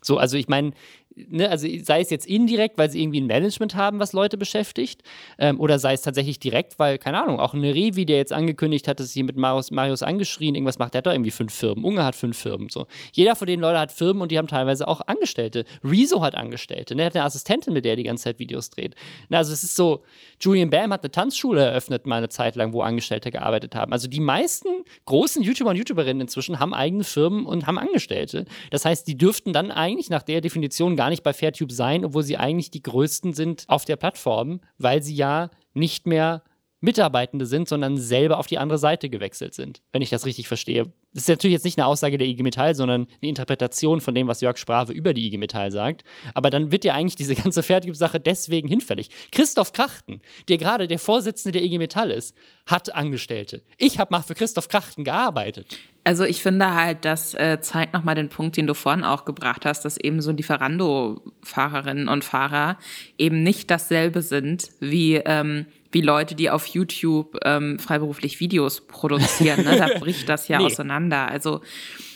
So, 0.02 0.18
also 0.18 0.38
ich 0.38 0.50
meine, 0.50 0.72
ne, 1.16 1.50
also 1.50 1.68
sei 1.84 2.02
es 2.02 2.10
jetzt 2.10 2.26
indirekt, 2.26 2.78
weil 2.78 2.90
sie 2.90 3.02
irgendwie 3.02 3.22
ein 3.22 3.28
Management 3.28 3.76
haben, 3.76 4.00
was 4.00 4.14
Leute 4.14 4.38
beschäftigt, 4.38 5.02
ähm, 5.38 5.60
oder 5.60 5.80
sei 5.80 5.94
es 5.94 6.02
tatsächlich 6.02 6.40
direkt, 6.40 6.80
weil, 6.80 6.98
keine 6.98 7.22
Ahnung, 7.22 7.40
auch 7.40 7.54
eine 7.54 7.74
Revi, 7.74 8.06
der 8.06 8.18
jetzt 8.18 8.34
angekündigt 8.34 8.88
hat, 8.88 9.00
dass 9.00 9.14
sie 9.14 9.24
mit 9.24 9.38
Marius, 9.38 9.72
Marius 9.72 10.04
angeschrien, 10.04 10.56
irgendwas 10.56 10.80
macht, 10.80 10.94
der 10.94 11.00
hat 11.00 11.08
doch 11.08 11.12
irgendwie 11.12 11.32
fünf 11.32 11.54
Firmen. 11.54 11.84
Unge 11.84 12.04
hat 12.04 12.16
fünf 12.16 12.38
Firmen. 12.38 12.70
So. 12.70 12.88
Jeder 13.12 13.36
von 13.36 13.48
den 13.48 13.60
Leuten 13.60 13.80
hat 13.80 13.92
Firmen 13.92 14.22
und 14.22 14.32
die 14.32 14.38
haben 14.38 14.48
teilweise 14.48 14.88
auch 14.88 15.02
Angestellte. 15.08 15.66
Rezo 15.84 16.22
hat 16.22 16.36
Angestellte, 16.36 16.96
ne, 16.96 17.04
der 17.04 17.06
hat 17.08 17.16
eine 17.16 17.26
Assistentin, 17.26 17.74
mit 17.74 17.86
der 17.86 17.96
die 17.96 18.04
ganze 18.04 18.26
Zeit 18.26 18.40
Videos 18.40 18.70
dreht. 18.70 18.96
Na, 19.30 19.40
also 19.40 19.54
es 19.54 19.64
ist 19.64 19.76
so, 19.76 20.04
Julian 20.40 20.70
Bam 20.70 20.92
hat 20.92 21.04
eine 21.04 21.12
Tanzschule 21.12 21.64
eröffnet, 21.64 22.06
mal 22.06 22.18
eine 22.18 22.30
Zeit 22.30 22.56
lang, 22.56 22.74
wo 22.74 22.82
Angestellte 22.82 23.32
gearbeitet 23.32 23.76
haben. 23.76 23.92
Also 23.94 24.08
die 24.08 24.20
meisten 24.20 24.68
großen 25.06 25.42
YouTuber 25.44 25.72
und 25.72 25.78
YouTuberinnen 25.78 26.22
inzwischen 26.22 26.60
haben 26.60 26.74
eigene 26.74 27.04
Firmen 27.04 27.46
und 27.46 27.68
haben 27.68 27.78
Angestellte. 27.78 28.46
Das 28.72 28.86
heißt, 28.86 29.08
die 29.08 29.18
dürften 29.18 29.54
dann 29.54 29.72
eigentlich 29.72 30.10
nach 30.10 30.24
der 30.24 30.42
Definition 30.42 30.96
gar 30.96 31.03
nicht 31.10 31.24
bei 31.24 31.34
Fairtube 31.34 31.74
sein, 31.74 32.06
obwohl 32.06 32.24
sie 32.24 32.38
eigentlich 32.38 32.72
die 32.72 32.84
größten 32.84 33.34
sind 33.34 33.66
auf 33.68 33.86
der 33.86 33.96
Plattform, 33.96 34.62
weil 34.78 35.02
sie 35.02 35.16
ja 35.16 35.50
nicht 35.74 36.08
mehr 36.08 36.44
Mitarbeitende 36.84 37.46
sind, 37.46 37.70
sondern 37.70 37.98
selber 37.98 38.38
auf 38.38 38.48
die 38.48 38.58
andere 38.58 38.78
Seite 38.78 39.10
gewechselt 39.10 39.54
sind, 39.54 39.82
wenn 39.94 40.02
ich 40.02 40.10
das 40.10 40.26
richtig 40.26 40.50
verstehe. 40.50 40.92
Das 41.14 41.24
ist 41.24 41.30
natürlich 41.30 41.54
jetzt 41.54 41.64
nicht 41.64 41.78
eine 41.78 41.86
Aussage 41.86 42.18
der 42.18 42.28
IG 42.28 42.44
Metall, 42.44 42.76
sondern 42.76 43.08
eine 43.22 43.30
Interpretation 43.30 44.02
von 44.02 44.14
dem, 44.14 44.28
was 44.28 44.42
Jörg 44.42 44.58
Sprave 44.58 44.92
über 44.92 45.14
die 45.14 45.26
IG 45.28 45.38
Metall 45.38 45.72
sagt. 45.72 46.04
Aber 46.34 46.50
dann 46.50 46.72
wird 46.72 46.84
ja 46.84 46.94
eigentlich 46.94 47.16
diese 47.16 47.36
ganze 47.36 47.64
Fertigungssache 47.64 48.20
deswegen 48.20 48.68
hinfällig. 48.68 49.10
Christoph 49.32 49.72
Krachten, 49.72 50.22
der 50.50 50.58
gerade 50.58 50.88
der 50.88 51.00
Vorsitzende 51.00 51.58
der 51.58 51.64
IG 51.64 51.78
Metall 51.78 52.12
ist, 52.12 52.36
hat 52.66 52.94
Angestellte. 52.94 53.62
Ich 53.78 53.98
habe 53.98 54.12
mal 54.12 54.22
für 54.22 54.36
Christoph 54.36 54.68
Krachten 54.68 55.06
gearbeitet. 55.06 55.78
Also 56.04 56.26
ich 56.26 56.42
finde 56.42 56.74
halt, 56.74 57.06
das 57.06 57.34
äh, 57.34 57.60
zeigt 57.62 57.94
nochmal 57.94 58.16
den 58.16 58.28
Punkt, 58.28 58.58
den 58.58 58.68
du 58.68 58.74
vorhin 58.74 59.06
auch 59.06 59.24
gebracht 59.24 59.66
hast, 59.66 59.86
dass 59.86 59.96
eben 59.96 60.22
so 60.22 60.32
Lieferando-Fahrerinnen 60.32 62.10
und 62.10 62.26
Fahrer 62.26 62.78
eben 63.18 63.42
nicht 63.42 63.72
dasselbe 63.72 64.22
sind 64.22 64.70
wie, 64.82 65.16
ähm, 65.16 65.66
wie 65.94 66.02
Leute, 66.02 66.36
die 66.36 66.50
auf 66.50 66.66
YouTube 66.68 67.38
ähm, 67.46 67.80
freiberuflich 67.80 68.40
Videos 68.40 68.82
produzieren. 68.82 69.64
Ne? 69.64 69.78
Da 69.78 69.88
bricht 70.00 70.28
das 70.28 70.48
ja 70.48 70.58
nee. 70.58 70.66
auseinander. 70.66 71.28
Also 71.30 71.62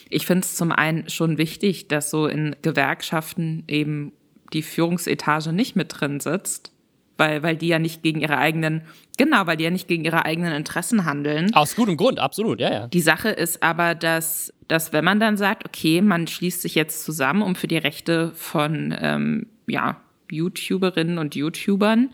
ich 0.10 0.26
finde 0.26 0.46
es 0.46 0.56
zum 0.56 0.72
einen 0.72 1.10
schon 1.10 1.38
wichtig, 1.38 1.88
dass 1.88 2.10
so 2.10 2.28
in 2.28 2.56
Gewerkschaften 2.62 3.64
eben 3.68 4.12
die 4.54 4.64
Führungsetage 4.64 5.54
nicht 5.54 5.76
mit 5.76 6.00
drin 6.00 6.20
sitzt 6.20 6.72
weil, 7.18 7.44
weil 7.44 7.58
die 7.58 7.68
ja 7.68 7.80
nicht 7.80 8.04
gegen 8.04 8.22
ihre 8.22 8.38
eigenen, 8.38 8.84
genau, 9.18 9.48
weil 9.48 9.58
die 9.58 9.64
ja 9.64 9.70
nicht 9.70 9.88
gegen 9.88 10.06
ihre 10.06 10.26
eigenen 10.26 10.54
Interessen 10.54 11.06
handeln. 11.06 11.54
Aus 11.54 11.76
gutem 11.76 11.98
Grund, 11.98 12.20
absolut, 12.20 12.60
ja, 12.60 12.72
ja. 12.72 12.88
Die 12.88 13.02
Sache 13.02 13.30
ist 13.30 13.64
aber, 13.64 13.96
dass, 13.96 14.54
dass 14.68 14.94
wenn 14.94 15.04
man 15.04 15.20
dann 15.20 15.38
sagt, 15.38 15.66
okay, 15.66 16.02
man 16.02 16.28
schließt 16.28 16.62
sich 16.62 16.76
jetzt 16.76 17.04
zusammen, 17.04 17.42
um 17.42 17.56
für 17.56 17.68
die 17.68 17.78
Rechte 17.78 18.32
von, 18.36 18.96
ähm, 19.00 19.48
ja, 19.68 19.98
YouTuberinnen 20.30 21.18
und 21.18 21.36
YouTubern 21.36 22.10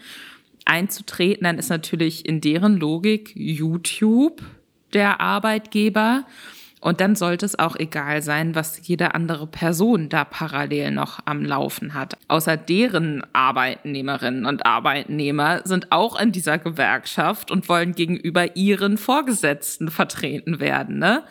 einzutreten, 0.66 1.44
dann 1.44 1.60
ist 1.60 1.70
natürlich 1.70 2.26
in 2.26 2.42
deren 2.42 2.78
Logik 2.78 3.32
YouTube 3.36 4.42
der 4.94 5.22
Arbeitgeber 5.22 6.26
und 6.84 7.00
dann 7.00 7.16
sollte 7.16 7.46
es 7.46 7.58
auch 7.58 7.78
egal 7.78 8.22
sein, 8.22 8.56
was 8.56 8.86
jede 8.86 9.16
andere 9.16 9.48
Person 9.48 10.10
da 10.10 10.26
parallel 10.26 10.92
noch 10.92 11.20
am 11.24 11.46
Laufen 11.46 11.94
hat. 11.94 12.18
Außer 12.28 12.58
deren 12.58 13.24
Arbeitnehmerinnen 13.32 14.46
und 14.46 14.66
Arbeitnehmer 14.66 15.62
sind 15.64 15.94
auch 15.94 16.20
in 16.20 16.34
dieser 16.34 16.58
Gewerkschaft 16.58 17.52
und 17.52 17.70
wollen 17.70 17.96
gegenüber 17.96 18.58
ihren 18.58 18.98
Vorgesetzten 18.98 19.92
vertreten 19.92 20.60
werden. 20.60 21.00
Ne? 21.00 21.24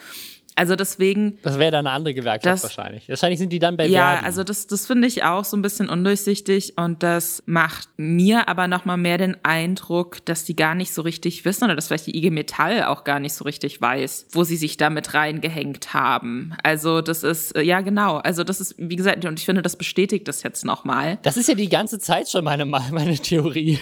Also 0.55 0.77
deswegen. 0.77 1.39
Das 1.43 1.59
wäre 1.59 1.71
dann 1.71 1.87
eine 1.87 1.95
andere 1.97 2.15
Gewerkschaft 2.15 2.47
das, 2.47 2.63
wahrscheinlich. 2.63 3.09
Wahrscheinlich 3.09 3.39
sind 3.39 3.51
die 3.53 3.59
dann 3.59 3.77
bei 3.77 3.87
Ja, 3.87 4.13
Verdi. 4.13 4.27
also 4.27 4.45
das, 4.45 4.67
das 4.67 4.87
finde 4.87 5.09
ich 5.09 5.25
auch 5.25 5.45
so 5.45 5.57
ein 5.57 5.63
bisschen 5.63 5.89
undurchsichtig 5.89 6.75
und 6.77 7.03
das 7.03 7.43
macht 7.47 7.89
mir 7.97 8.49
aber 8.49 8.69
nochmal 8.69 8.97
mehr 8.97 9.19
den 9.19 9.37
Eindruck, 9.45 10.25
dass 10.27 10.45
die 10.45 10.57
gar 10.57 10.75
nicht 10.75 10.93
so 10.93 11.03
richtig 11.03 11.45
wissen 11.45 11.65
oder 11.65 11.75
dass 11.75 11.87
vielleicht 11.89 12.07
die 12.07 12.17
IG 12.17 12.31
Metall 12.31 12.85
auch 12.85 13.05
gar 13.05 13.19
nicht 13.21 13.35
so 13.35 13.45
richtig 13.45 13.81
weiß, 13.81 14.27
wo 14.33 14.45
sie 14.45 14.57
sich 14.57 14.77
damit 14.77 15.15
reingehängt 15.15 15.95
haben. 15.95 16.55
Also 16.63 17.01
das 17.01 17.23
ist, 17.23 17.57
ja 17.57 17.81
genau, 17.81 18.17
also 18.19 18.45
das 18.45 18.61
ist, 18.61 18.75
wie 18.79 18.97
gesagt, 18.97 19.25
und 19.25 19.39
ich 19.39 19.47
finde, 19.47 19.63
das 19.63 19.77
bestätigt 19.77 20.29
das 20.29 20.43
jetzt 20.43 20.65
nochmal. 20.65 21.19
Das 21.23 21.37
ist 21.37 21.49
ja 21.49 21.55
die 21.55 21.69
ganze 21.69 21.99
Zeit 21.99 22.29
schon 22.29 22.45
meine, 22.45 22.65
meine 22.67 23.17
Theorie. 23.19 23.79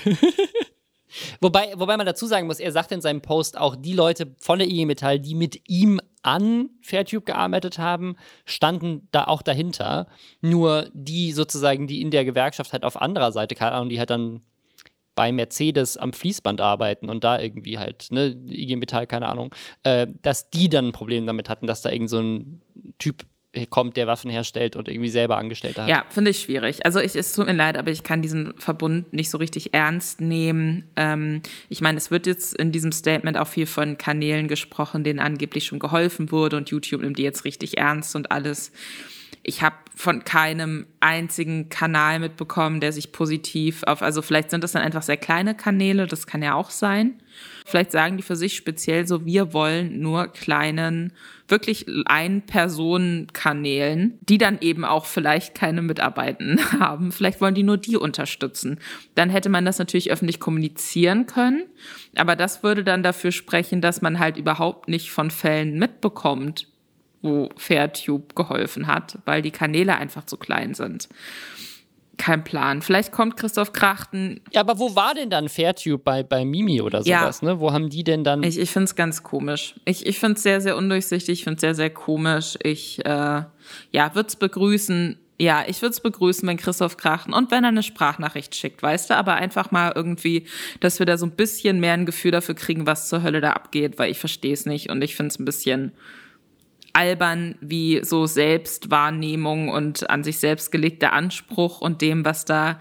Wobei, 1.41 1.73
wobei 1.77 1.97
man 1.97 2.07
dazu 2.07 2.27
sagen 2.27 2.47
muss, 2.47 2.61
er 2.61 2.73
sagt 2.73 2.93
in 2.93 3.01
seinem 3.01 3.21
Post 3.21 3.59
auch, 3.59 3.77
die 3.77 3.93
Leute 3.93 4.35
von 4.39 4.59
der 4.59 4.69
IG 4.69 4.87
Metall, 4.87 5.19
die 5.19 5.35
mit 5.35 5.69
ihm 5.69 6.01
an 6.23 6.71
Fairtube 6.83 7.25
gearbeitet 7.25 7.79
haben, 7.79 8.17
standen 8.45 9.09
da 9.11 9.25
auch 9.25 9.43
dahinter. 9.43 10.07
Nur 10.41 10.91
die 10.93 11.33
sozusagen, 11.33 11.87
die 11.87 12.01
in 12.03 12.11
der 12.11 12.25
Gewerkschaft 12.25 12.73
halt 12.73 12.85
auf 12.85 13.01
anderer 13.01 13.33
Seite, 13.33 13.55
keine 13.55 13.73
Ahnung, 13.73 13.89
die 13.89 13.99
halt 13.99 14.11
dann 14.11 14.43
bei 15.15 15.33
Mercedes 15.33 15.97
am 15.97 16.13
Fließband 16.13 16.61
arbeiten 16.61 17.11
und 17.11 17.25
da 17.25 17.39
irgendwie 17.39 17.79
halt, 17.79 18.09
ne, 18.11 18.37
IG 18.49 18.77
Metall, 18.77 19.07
keine 19.07 19.29
Ahnung, 19.29 19.55
äh, 19.83 20.07
dass 20.23 20.51
die 20.51 20.69
dann 20.69 20.89
ein 20.89 20.93
Problem 20.93 21.27
damit 21.27 21.49
hatten, 21.49 21.67
dass 21.67 21.83
da 21.83 21.91
irgend 21.91 22.11
so 22.11 22.21
ein 22.21 22.63
Typ 22.99 23.27
kommt, 23.69 23.97
der 23.97 24.07
Waffen 24.07 24.31
herstellt 24.31 24.77
und 24.77 24.89
irgendwie 24.89 25.09
selber 25.09 25.37
Angestellte 25.37 25.83
hat. 25.83 25.89
Ja, 25.89 26.05
finde 26.09 26.31
ich 26.31 26.41
schwierig. 26.41 26.85
Also 26.87 27.01
ich, 27.01 27.17
es 27.17 27.33
tut 27.33 27.47
mir 27.47 27.53
leid, 27.53 27.77
aber 27.77 27.91
ich 27.91 28.05
kann 28.05 28.23
diesen 28.23 28.55
Verbund 28.59 29.13
nicht 29.13 29.29
so 29.29 29.39
richtig 29.39 29.75
ernst 29.75 30.21
nehmen. 30.21 30.85
Ähm, 30.95 31.43
ich 31.69 31.81
meine, 31.81 31.99
es 31.99 32.13
wird 32.13 32.27
jetzt 32.27 32.55
in 32.55 32.71
diesem 32.71 32.93
Statement 32.93 33.37
auch 33.37 33.49
viel 33.49 33.67
von 33.67 33.99
Kanälen 33.99 34.47
gesprochen, 34.47 35.03
denen 35.03 35.19
angeblich 35.19 35.67
schon 35.67 35.81
geholfen 35.81 36.31
wurde 36.31 36.57
und 36.57 36.71
YouTube 36.71 37.01
nimmt 37.03 37.19
die 37.19 37.25
jetzt 37.25 37.45
richtig 37.45 37.79
ernst 37.79 38.15
und 38.15 38.31
alles. 38.31 38.71
Ich 39.43 39.63
habe 39.63 39.77
von 39.97 40.23
keinem 40.23 40.87
einzigen 41.01 41.71
Kanal 41.71 42.21
mitbekommen, 42.21 42.81
der 42.81 42.93
sich 42.93 43.11
positiv 43.11 43.83
auf, 43.85 44.03
also 44.03 44.23
vielleicht 44.23 44.51
sind 44.51 44.63
das 44.63 44.73
dann 44.73 44.83
einfach 44.83 45.03
sehr 45.03 45.17
kleine 45.17 45.55
Kanäle, 45.55 46.07
das 46.07 46.27
kann 46.27 46.43
ja 46.43 46.55
auch 46.55 46.71
sein. 46.71 47.21
Vielleicht 47.65 47.93
sagen 47.93 48.17
die 48.17 48.23
für 48.23 48.37
sich 48.37 48.57
speziell 48.57 49.07
so, 49.07 49.25
wir 49.25 49.53
wollen 49.53 50.01
nur 50.01 50.29
kleinen, 50.29 51.13
wirklich 51.51 51.87
Ein-Personen-Kanälen, 52.07 54.19
die 54.21 54.39
dann 54.39 54.59
eben 54.61 54.85
auch 54.85 55.07
vielleicht 55.07 55.55
keine 55.55 55.83
Mitarbeitenden 55.83 56.73
haben. 56.81 57.13
Vielleicht 57.13 57.41
wollen 57.41 57.55
die 57.55 57.63
nur 57.63 57.77
die 57.77 57.97
unterstützen. 57.97 58.81
Dann 59.15 59.31
hätte 59.31 59.49
man 59.49 59.65
das 59.65 59.79
natürlich 59.79 60.11
öffentlich 60.11 60.41
kommunizieren 60.41 61.27
können. 61.27 61.63
Aber 62.17 62.37
das 62.37 62.63
würde 62.63 62.85
dann 62.85 63.03
dafür 63.03 63.33
sprechen, 63.33 63.81
dass 63.81 64.03
man 64.03 64.19
halt 64.19 64.37
überhaupt 64.37 64.89
nicht 64.89 65.11
von 65.11 65.31
Fällen 65.31 65.79
mitbekommt, 65.79 66.67
wo 67.23 67.49
Fairtube 67.57 68.35
geholfen 68.35 68.87
hat, 68.87 69.19
weil 69.25 69.43
die 69.43 69.51
Kanäle 69.51 69.97
einfach 69.97 70.25
zu 70.25 70.37
klein 70.37 70.75
sind. 70.75 71.09
Kein 72.21 72.45
Plan. 72.45 72.83
Vielleicht 72.83 73.13
kommt 73.13 73.39
Christoph 73.39 73.73
Krachten. 73.73 74.43
Ja, 74.53 74.61
aber 74.61 74.79
wo 74.79 74.95
war 74.95 75.15
denn 75.15 75.31
dann 75.31 75.49
Fairtube 75.49 75.97
bei, 75.97 76.23
bei 76.23 76.45
Mimi 76.45 76.83
oder 76.83 77.03
sowas? 77.03 77.41
Ja. 77.41 77.49
Ne? 77.49 77.61
Wo 77.61 77.73
haben 77.73 77.89
die 77.89 78.05
denn 78.05 78.25
dann. 78.25 78.43
Ich, 78.43 78.59
ich 78.59 78.71
finde 78.71 78.85
es 78.85 78.95
ganz 78.95 79.23
komisch. 79.23 79.75
Ich, 79.87 80.05
ich 80.05 80.19
finde 80.19 80.35
es 80.35 80.43
sehr, 80.43 80.61
sehr 80.61 80.77
undurchsichtig. 80.77 81.39
Ich 81.39 81.45
finde 81.45 81.55
es 81.55 81.61
sehr, 81.63 81.75
sehr 81.75 81.89
komisch. 81.89 82.59
Ich 82.63 83.03
äh, 83.07 83.09
ja, 83.93 84.15
würde 84.15 84.27
es 84.29 84.37
begrüßen. 84.37 85.19
Ja, 85.39 85.65
ich 85.67 85.81
würde 85.81 85.93
es 85.93 86.01
begrüßen, 86.01 86.47
wenn 86.47 86.59
Christoph 86.59 86.99
Krachten 86.99 87.33
und 87.33 87.51
wenn 87.51 87.65
er 87.65 87.69
eine 87.69 87.83
Sprachnachricht 87.83 88.55
schickt, 88.55 88.83
weißt 88.83 89.09
du, 89.09 89.17
aber 89.17 89.37
einfach 89.37 89.71
mal 89.71 89.91
irgendwie, 89.95 90.45
dass 90.81 90.99
wir 90.99 91.07
da 91.07 91.17
so 91.17 91.25
ein 91.25 91.31
bisschen 91.31 91.81
mehr 91.81 91.95
ein 91.95 92.05
Gefühl 92.05 92.33
dafür 92.33 92.55
kriegen, 92.55 92.87
was 92.87 93.09
zur 93.09 93.23
Hölle 93.23 93.41
da 93.41 93.53
abgeht, 93.53 93.99
weil 93.99 94.11
ich 94.11 94.19
verstehe 94.19 94.53
es 94.53 94.67
nicht 94.67 94.91
und 94.91 95.01
ich 95.01 95.17
finde 95.17 95.29
es 95.29 95.39
ein 95.39 95.47
bisschen 95.47 95.93
albern 96.93 97.57
wie 97.61 98.01
so 98.05 98.27
Selbstwahrnehmung 98.27 99.69
und 99.69 100.09
an 100.11 100.25
sich 100.25 100.39
selbst 100.39 100.73
gelegter 100.73 101.13
Anspruch 101.13 101.81
und 101.81 102.03
dem, 102.03 102.25
was 102.25 102.45
da 102.45 102.79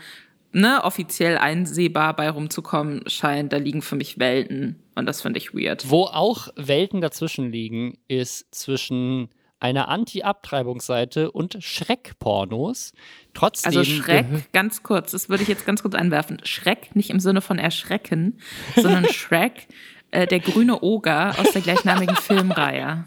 ne, 0.52 0.84
offiziell 0.84 1.38
einsehbar 1.38 2.16
bei 2.16 2.30
rumzukommen 2.30 3.08
scheint, 3.08 3.54
da 3.54 3.58
liegen 3.58 3.82
für 3.82 3.96
mich 3.96 4.20
Welten 4.20 4.82
und 4.96 5.06
das 5.06 5.22
finde 5.22 5.38
ich 5.38 5.54
weird. 5.54 5.90
Wo 5.90 6.04
auch 6.04 6.50
Welten 6.56 7.02
dazwischen 7.02 7.52
liegen, 7.52 7.98
ist 8.08 8.54
zwischen 8.54 9.30
einer 9.60 9.90
Anti-Abtreibungsseite 9.90 11.32
und 11.32 11.58
Schreckpornos. 11.60 12.94
Trotzdem. 13.34 13.68
Also 13.68 13.84
Schreck, 13.84 14.52
ganz 14.54 14.84
kurz, 14.84 15.12
das 15.12 15.30
würde 15.30 15.44
ich 15.44 15.50
jetzt 15.50 15.66
ganz 15.66 15.82
kurz 15.82 15.96
einwerfen. 15.96 16.40
Schreck 16.44 16.96
nicht 16.96 17.10
im 17.10 17.20
Sinne 17.20 17.42
von 17.42 17.60
erschrecken, 17.60 18.40
sondern 18.76 19.06
Schreck, 19.12 19.68
äh, 20.12 20.28
der 20.28 20.40
grüne 20.40 20.82
Oger 20.82 21.36
aus 21.40 21.52
der 21.52 21.62
gleichnamigen 21.62 22.16
Filmreihe. 22.22 23.06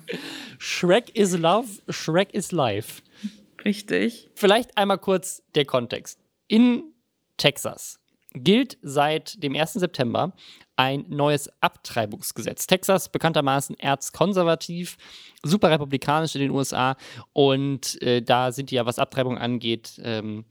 Shrek 0.58 1.14
is 1.14 1.36
Love, 1.36 1.68
Shrek 1.88 2.32
is 2.34 2.52
Life. 2.52 3.02
Richtig. 3.64 4.30
Vielleicht 4.34 4.76
einmal 4.76 4.98
kurz 4.98 5.42
der 5.54 5.64
Kontext. 5.64 6.18
In 6.48 6.84
Texas 7.36 8.00
gilt 8.34 8.78
seit 8.82 9.42
dem 9.42 9.54
1. 9.54 9.74
September 9.74 10.32
ein 10.76 11.04
neues 11.08 11.50
Abtreibungsgesetz. 11.60 12.66
Texas 12.66 13.10
bekanntermaßen 13.10 13.78
erzkonservativ, 13.78 14.96
super 15.42 15.70
republikanisch 15.70 16.34
in 16.34 16.40
den 16.40 16.50
USA 16.50 16.96
und 17.32 18.00
äh, 18.02 18.22
da 18.22 18.52
sind 18.52 18.70
die 18.70 18.76
ja, 18.76 18.86
was 18.86 18.98
Abtreibung 18.98 19.38
angeht, 19.38 20.00
ähm, 20.02 20.44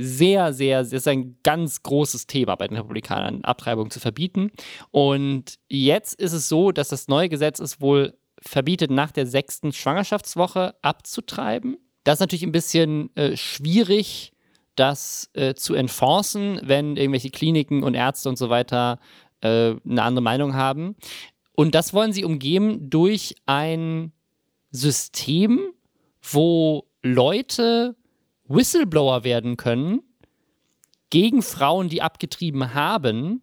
sehr, 0.00 0.52
sehr, 0.52 0.78
das 0.78 0.92
ist 0.92 1.08
ein 1.08 1.38
ganz 1.42 1.82
großes 1.82 2.28
Thema 2.28 2.54
bei 2.54 2.68
den 2.68 2.76
Republikanern, 2.76 3.42
Abtreibung 3.42 3.90
zu 3.90 3.98
verbieten. 3.98 4.52
Und 4.92 5.58
jetzt 5.68 6.14
ist 6.20 6.32
es 6.32 6.48
so, 6.48 6.70
dass 6.70 6.88
das 6.88 7.08
neue 7.08 7.28
Gesetz 7.28 7.58
ist 7.58 7.80
wohl 7.80 8.16
verbietet, 8.40 8.92
nach 8.92 9.10
der 9.10 9.26
sechsten 9.26 9.72
Schwangerschaftswoche 9.72 10.76
abzutreiben. 10.82 11.78
Das 12.04 12.14
ist 12.14 12.20
natürlich 12.20 12.44
ein 12.44 12.52
bisschen 12.52 13.14
äh, 13.16 13.36
schwierig 13.36 14.32
das 14.76 15.30
äh, 15.32 15.54
zu 15.54 15.74
enforcen, 15.74 16.60
wenn 16.62 16.96
irgendwelche 16.96 17.30
Kliniken 17.30 17.82
und 17.82 17.94
Ärzte 17.94 18.28
und 18.28 18.38
so 18.38 18.48
weiter 18.48 19.00
äh, 19.40 19.74
eine 19.84 20.02
andere 20.04 20.22
Meinung 20.22 20.54
haben. 20.54 20.94
Und 21.56 21.74
das 21.74 21.92
wollen 21.92 22.12
sie 22.12 22.24
umgehen 22.24 22.88
durch 22.88 23.34
ein 23.46 24.12
System, 24.70 25.72
wo 26.22 26.86
Leute 27.02 27.96
Whistleblower 28.48 29.24
werden 29.24 29.56
können 29.56 30.02
gegen 31.10 31.42
Frauen, 31.42 31.88
die 31.88 32.02
abgetrieben 32.02 32.74
haben 32.74 33.42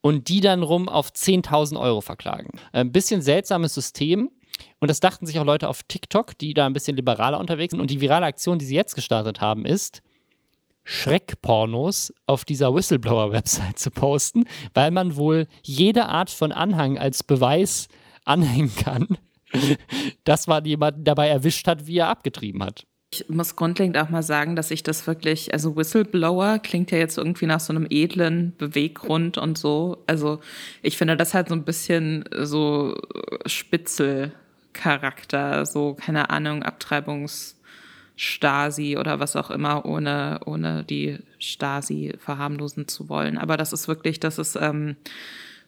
und 0.00 0.28
die 0.28 0.40
dann 0.40 0.62
rum 0.62 0.88
auf 0.88 1.10
10.000 1.10 1.80
Euro 1.80 2.00
verklagen. 2.00 2.60
Ein 2.72 2.92
bisschen 2.92 3.22
seltsames 3.22 3.74
System. 3.74 4.30
Und 4.78 4.88
das 4.88 5.00
dachten 5.00 5.26
sich 5.26 5.38
auch 5.38 5.44
Leute 5.44 5.68
auf 5.68 5.82
TikTok, 5.82 6.38
die 6.38 6.54
da 6.54 6.64
ein 6.64 6.72
bisschen 6.72 6.96
liberaler 6.96 7.40
unterwegs 7.40 7.72
sind. 7.72 7.80
Und 7.80 7.90
die 7.90 8.00
virale 8.00 8.26
Aktion, 8.26 8.58
die 8.58 8.64
sie 8.64 8.74
jetzt 8.74 8.94
gestartet 8.94 9.40
haben, 9.40 9.66
ist, 9.66 10.02
Schreckpornos 10.84 12.14
auf 12.26 12.44
dieser 12.44 12.72
Whistleblower-Website 12.72 13.78
zu 13.78 13.90
posten, 13.90 14.44
weil 14.72 14.92
man 14.92 15.16
wohl 15.16 15.48
jede 15.62 16.06
Art 16.06 16.30
von 16.30 16.52
Anhang 16.52 16.96
als 16.96 17.24
Beweis 17.24 17.88
anhängen 18.24 18.74
kann, 18.76 19.18
dass 20.24 20.46
man 20.46 20.64
jemanden 20.64 21.02
dabei 21.02 21.28
erwischt 21.28 21.66
hat, 21.66 21.86
wie 21.86 21.98
er 21.98 22.08
abgetrieben 22.08 22.62
hat. 22.62 22.86
Ich 23.10 23.28
muss 23.28 23.54
grundlegend 23.54 23.96
auch 23.98 24.08
mal 24.08 24.24
sagen, 24.24 24.56
dass 24.56 24.72
ich 24.72 24.82
das 24.82 25.06
wirklich, 25.06 25.52
also 25.52 25.76
Whistleblower 25.76 26.58
klingt 26.58 26.90
ja 26.90 26.98
jetzt 26.98 27.18
irgendwie 27.18 27.46
nach 27.46 27.60
so 27.60 27.72
einem 27.72 27.86
edlen 27.88 28.52
Beweggrund 28.58 29.38
und 29.38 29.56
so. 29.56 30.02
Also 30.06 30.40
ich 30.82 30.98
finde 30.98 31.16
das 31.16 31.32
halt 31.32 31.48
so 31.48 31.54
ein 31.54 31.64
bisschen 31.64 32.24
so 32.42 32.96
Spitzelcharakter, 33.46 35.66
so 35.66 35.94
keine 35.94 36.30
Ahnung, 36.30 36.64
Abtreibungsstasi 36.64 38.96
oder 38.98 39.20
was 39.20 39.36
auch 39.36 39.50
immer, 39.50 39.86
ohne, 39.86 40.40
ohne 40.44 40.82
die 40.82 41.18
Stasi 41.38 42.14
verharmlosen 42.18 42.88
zu 42.88 43.08
wollen. 43.08 43.38
Aber 43.38 43.56
das 43.56 43.72
ist 43.72 43.86
wirklich, 43.86 44.18
das 44.18 44.38
ist, 44.38 44.56
ähm, 44.56 44.96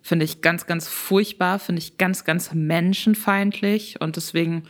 finde 0.03 0.25
ich 0.25 0.41
ganz, 0.41 0.67
ganz 0.67 0.89
furchtbar, 0.89 1.61
finde 1.61 1.81
ich 1.81 1.99
ganz, 1.99 2.25
ganz 2.25 2.53
menschenfeindlich 2.53 4.01
und 4.01 4.17
deswegen 4.17 4.65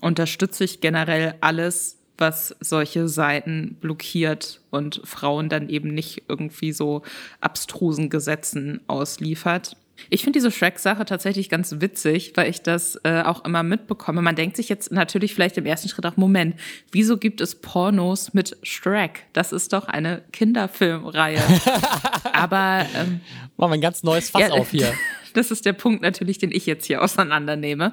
unterstütze 0.00 0.64
ich 0.64 0.80
generell 0.80 1.34
alles, 1.40 1.98
was 2.18 2.54
solche 2.60 3.08
Seiten 3.08 3.76
blockiert 3.80 4.60
und 4.70 5.00
Frauen 5.04 5.48
dann 5.48 5.68
eben 5.68 5.92
nicht 5.94 6.24
irgendwie 6.28 6.72
so 6.72 7.02
abstrusen 7.40 8.10
Gesetzen 8.10 8.80
ausliefert. 8.86 9.76
Ich 10.10 10.22
finde 10.22 10.38
diese 10.38 10.50
Shrek-Sache 10.50 11.04
tatsächlich 11.04 11.48
ganz 11.48 11.76
witzig, 11.80 12.32
weil 12.34 12.48
ich 12.48 12.62
das 12.62 13.00
äh, 13.04 13.22
auch 13.22 13.44
immer 13.44 13.62
mitbekomme. 13.62 14.22
Man 14.22 14.36
denkt 14.36 14.56
sich 14.56 14.68
jetzt 14.68 14.92
natürlich 14.92 15.34
vielleicht 15.34 15.56
im 15.56 15.66
ersten 15.66 15.88
Schritt 15.88 16.06
auch, 16.06 16.16
Moment, 16.16 16.56
wieso 16.92 17.16
gibt 17.16 17.40
es 17.40 17.56
Pornos 17.56 18.34
mit 18.34 18.56
Shrek? 18.62 19.24
Das 19.32 19.52
ist 19.52 19.72
doch 19.72 19.88
eine 19.88 20.22
Kinderfilmreihe. 20.32 21.42
Aber 22.32 22.86
ähm, 22.94 23.20
machen 23.56 23.70
wir 23.70 23.74
ein 23.74 23.80
ganz 23.80 24.02
neues 24.02 24.30
Fass 24.30 24.42
ja, 24.42 24.50
auf 24.50 24.70
hier. 24.70 24.92
Das 25.36 25.50
ist 25.50 25.66
der 25.66 25.74
Punkt 25.74 26.00
natürlich, 26.00 26.38
den 26.38 26.50
ich 26.50 26.64
jetzt 26.64 26.86
hier 26.86 27.02
auseinandernehme. 27.02 27.92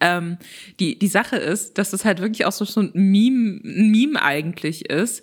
Ähm, 0.00 0.36
die, 0.78 0.98
die 0.98 1.08
Sache 1.08 1.36
ist, 1.36 1.78
dass 1.78 1.94
es 1.94 2.04
halt 2.04 2.20
wirklich 2.20 2.44
auch 2.44 2.52
so, 2.52 2.66
so 2.66 2.80
ein 2.82 2.90
Meme, 2.92 3.62
ein 3.64 3.90
Meme 3.90 4.20
eigentlich 4.20 4.90
ist, 4.90 5.22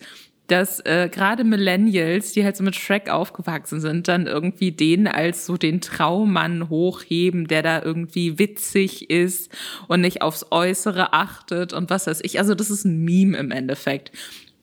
dass 0.52 0.80
äh, 0.82 1.10
gerade 1.12 1.44
Millennials, 1.44 2.34
die 2.34 2.44
halt 2.44 2.58
so 2.58 2.64
mit 2.64 2.76
Shrek 2.76 3.10
aufgewachsen 3.10 3.80
sind, 3.80 4.08
dann 4.08 4.28
irgendwie 4.28 4.72
den 4.72 5.08
als 5.08 5.46
so 5.46 5.58
den 5.58 5.82
Traummann 5.82 6.70
hochheben, 6.70 7.48
der 7.48 7.62
da 7.62 7.82
irgendwie 7.82 8.40
witzig 8.40 9.10
ist 9.10 9.52
und 9.88 10.02
nicht 10.02 10.22
aufs 10.22 10.48
Äußere 10.52 11.14
achtet 11.14 11.74
und 11.74 11.90
was 11.90 12.08
weiß 12.08 12.22
ich. 12.24 12.40
Also 12.40 12.56
das 12.56 12.70
ist 12.70 12.86
ein 12.86 13.04
Meme 13.04 13.38
im 13.38 13.52
Endeffekt. 13.52 14.12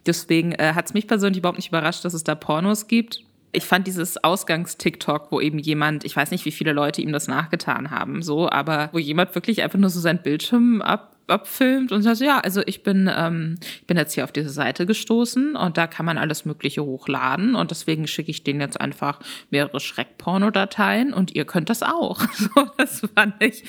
Deswegen 0.06 0.52
äh, 0.52 0.72
hat 0.74 0.86
es 0.86 0.94
mich 0.94 1.06
persönlich 1.06 1.38
überhaupt 1.38 1.58
nicht 1.58 1.68
überrascht, 1.68 2.04
dass 2.04 2.14
es 2.14 2.24
da 2.24 2.34
Pornos 2.34 2.88
gibt 2.88 3.22
ich 3.52 3.64
fand 3.64 3.86
dieses 3.86 4.22
Ausgangs-TikTok, 4.22 5.32
wo 5.32 5.40
eben 5.40 5.58
jemand, 5.58 6.04
ich 6.04 6.14
weiß 6.14 6.30
nicht, 6.30 6.44
wie 6.44 6.50
viele 6.50 6.72
Leute 6.72 7.00
ihm 7.00 7.12
das 7.12 7.26
nachgetan 7.26 7.90
haben, 7.90 8.20
so, 8.20 8.50
aber 8.50 8.90
wo 8.92 8.98
jemand 8.98 9.34
wirklich 9.34 9.62
einfach 9.62 9.78
nur 9.78 9.88
so 9.88 9.98
sein 9.98 10.22
Bildschirm 10.22 10.82
ab 10.82 11.15
abfilmt 11.28 11.92
und 11.92 12.02
sagt, 12.02 12.20
ja, 12.20 12.38
also 12.38 12.62
ich 12.66 12.82
bin, 12.82 13.10
ähm, 13.14 13.56
ich 13.60 13.86
bin 13.86 13.96
jetzt 13.96 14.14
hier 14.14 14.24
auf 14.24 14.32
diese 14.32 14.50
Seite 14.50 14.86
gestoßen 14.86 15.56
und 15.56 15.76
da 15.76 15.86
kann 15.86 16.06
man 16.06 16.18
alles 16.18 16.44
Mögliche 16.44 16.84
hochladen 16.84 17.54
und 17.54 17.70
deswegen 17.70 18.06
schicke 18.06 18.30
ich 18.30 18.44
denen 18.44 18.60
jetzt 18.60 18.80
einfach 18.80 19.20
mehrere 19.50 19.80
Schreckporno-Dateien 19.80 21.12
und 21.12 21.34
ihr 21.34 21.44
könnt 21.44 21.70
das 21.70 21.82
auch. 21.82 22.24
So, 22.36 22.68
das 22.76 23.02
fand 23.14 23.42
ich, 23.42 23.64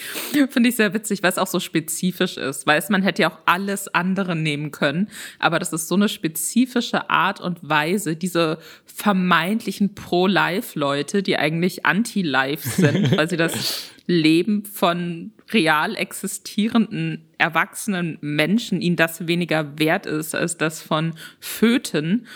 finde 0.50 0.70
ich 0.70 0.76
sehr 0.76 0.94
witzig, 0.94 1.24
weil 1.24 1.32
es 1.32 1.38
auch 1.38 1.48
so 1.48 1.60
spezifisch 1.60 2.38
ist. 2.38 2.68
Weiß 2.68 2.90
man 2.90 3.02
hätte 3.02 3.24
ja 3.24 3.32
auch 3.32 3.40
alles 3.46 3.88
andere 3.88 4.36
nehmen 4.36 4.72
können, 4.72 5.10
aber 5.40 5.58
das 5.58 5.74
ist 5.74 5.88
so 5.88 5.96
eine 5.96 6.10
spezifische 6.10 7.10
Art 7.10 7.40
und 7.40 7.58
Weise, 7.68 8.16
diese 8.16 8.60
vermeintlichen 8.86 9.96
Pro-Life-Leute, 9.96 11.24
die 11.24 11.38
eigentlich 11.38 11.86
anti-Life 11.86 12.68
sind, 12.70 13.12
weil 13.18 13.30
sie 13.30 13.38
das 13.38 13.90
Leben 14.06 14.66
von 14.66 15.32
real 15.52 15.96
existierenden 15.96 17.26
erwachsenen 17.38 18.18
Menschen 18.22 18.82
ihnen 18.82 18.96
das 18.96 19.28
weniger 19.28 19.80
wert 19.80 20.06
ist 20.06 20.36
als 20.36 20.58
das 20.58 20.82
von 20.82 21.14
Föten 21.40 22.28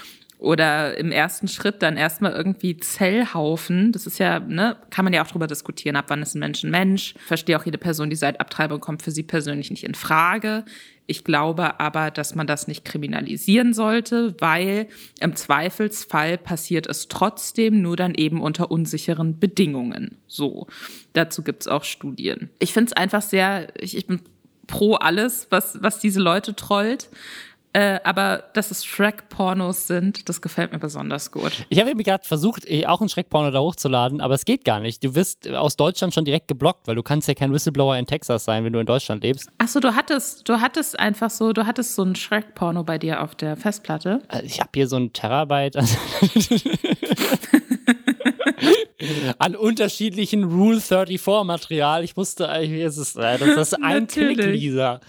oder 0.42 0.98
im 0.98 1.12
ersten 1.12 1.48
Schritt 1.48 1.84
dann 1.84 1.98
erstmal 1.98 2.32
irgendwie 2.32 2.76
Zellhaufen. 2.76 3.92
Das 3.92 4.08
ist 4.08 4.18
ja, 4.18 4.40
ne, 4.40 4.76
kann 4.90 5.06
man 5.06 5.14
ja 5.14 5.24
auch 5.24 5.28
drüber 5.28 5.46
diskutieren, 5.46 5.96
ab 5.96 6.06
wann 6.08 6.24
ist 6.24 6.34
ein 6.34 6.40
Mensch 6.40 6.64
ein 6.64 6.72
Mensch. 6.72 7.14
Verstehe 7.20 7.60
auch 7.60 7.66
jede 7.66 7.78
Person, 7.78 8.10
die 8.10 8.16
seit 8.16 8.40
Abtreibung 8.40 8.80
kommt, 8.80 9.04
für 9.04 9.12
sie 9.12 9.22
persönlich 9.22 9.70
nicht 9.70 9.84
in 9.84 9.94
Frage. 9.94 10.66
Ich 11.12 11.26
glaube 11.26 11.82
aber, 11.82 12.10
dass 12.10 12.36
man 12.36 12.48
das 12.48 12.70
nicht 12.70 12.86
kriminalisieren 12.86 13.74
sollte, 13.74 14.34
weil 14.40 14.88
im 15.20 15.36
Zweifelsfall 15.36 16.38
passiert 16.38 16.88
es 16.88 17.10
trotzdem, 17.10 17.82
nur 17.82 17.98
dann 17.98 18.16
eben 18.16 18.40
unter 18.42 18.72
unsicheren 18.72 19.38
Bedingungen. 19.38 20.16
So, 20.28 20.68
dazu 21.12 21.44
gibt's 21.44 21.68
auch 21.68 21.84
Studien. 21.84 22.50
Ich 22.60 22.72
finde 22.72 22.92
es 22.92 22.94
einfach 22.94 23.22
sehr, 23.22 23.74
ich, 23.78 23.98
ich 23.98 24.08
bin 24.08 24.22
pro 24.68 24.94
alles, 24.96 25.48
was, 25.50 25.84
was 25.84 26.00
diese 26.00 26.22
Leute 26.22 26.56
trollt. 26.56 27.10
Äh, 27.74 28.00
aber 28.04 28.44
dass 28.54 28.70
es 28.70 28.86
Shrek-Pornos 28.86 29.88
sind, 29.88 30.28
das 30.28 30.42
gefällt 30.42 30.74
mir 30.74 30.80
besonders 30.80 31.32
gut. 31.32 31.66
Ich 31.70 31.80
habe 31.80 31.96
mir 31.96 32.04
gerade 32.04 32.26
versucht, 32.26 32.70
eh, 32.70 32.86
auch 32.86 33.00
ein 33.00 33.08
Shrek-Porno 33.08 33.52
da 33.52 33.60
hochzuladen, 33.60 34.20
aber 34.20 34.34
es 34.34 34.44
geht 34.44 34.66
gar 34.66 34.82
nicht. 34.82 35.04
Du 35.04 35.16
wirst 35.16 35.48
aus 35.50 35.78
Deutschland 35.78 36.14
schon 36.14 36.26
direkt 36.26 36.50
geblockt, 36.50 36.88
weil 36.88 36.96
du 36.96 37.04
kannst 37.04 37.30
ja 37.30 37.34
kein 37.34 37.54
Whistleblower 37.54 37.98
in 37.98 38.06
Texas 38.06 38.44
sein, 38.44 38.66
wenn 38.66 38.74
du 38.74 38.80
in 38.80 38.86
Deutschland 38.86 39.24
lebst. 39.24 39.50
Achso, 39.58 39.80
du 39.80 39.96
hattest, 39.96 40.50
du 40.50 40.60
hattest 40.60 41.00
einfach 41.00 41.30
so, 41.30 41.54
du 41.54 41.66
hattest 41.66 41.96
so 41.96 42.04
ein 42.04 42.16
Shrek-Porno 42.16 42.84
bei 42.84 42.98
dir 42.98 43.22
auf 43.22 43.36
der 43.36 43.56
Festplatte. 43.56 44.22
Also 44.28 44.46
ich 44.46 44.60
habe 44.60 44.72
hier 44.76 44.88
so 44.88 44.98
ein 44.98 45.14
Terabyte. 45.14 45.78
an 49.40 49.56
unterschiedlichen 49.56 50.44
Rule 50.44 50.82
34 50.82 51.46
Material. 51.46 52.04
Ich 52.04 52.16
musste 52.16 52.50
eigentlich, 52.50 52.84
es 52.84 52.98
ist, 52.98 53.16
äh, 53.16 53.38
das 53.38 53.70
ist 53.70 53.82
ein 53.82 54.08
Klick, 54.12 54.38
Lisa. 54.38 55.00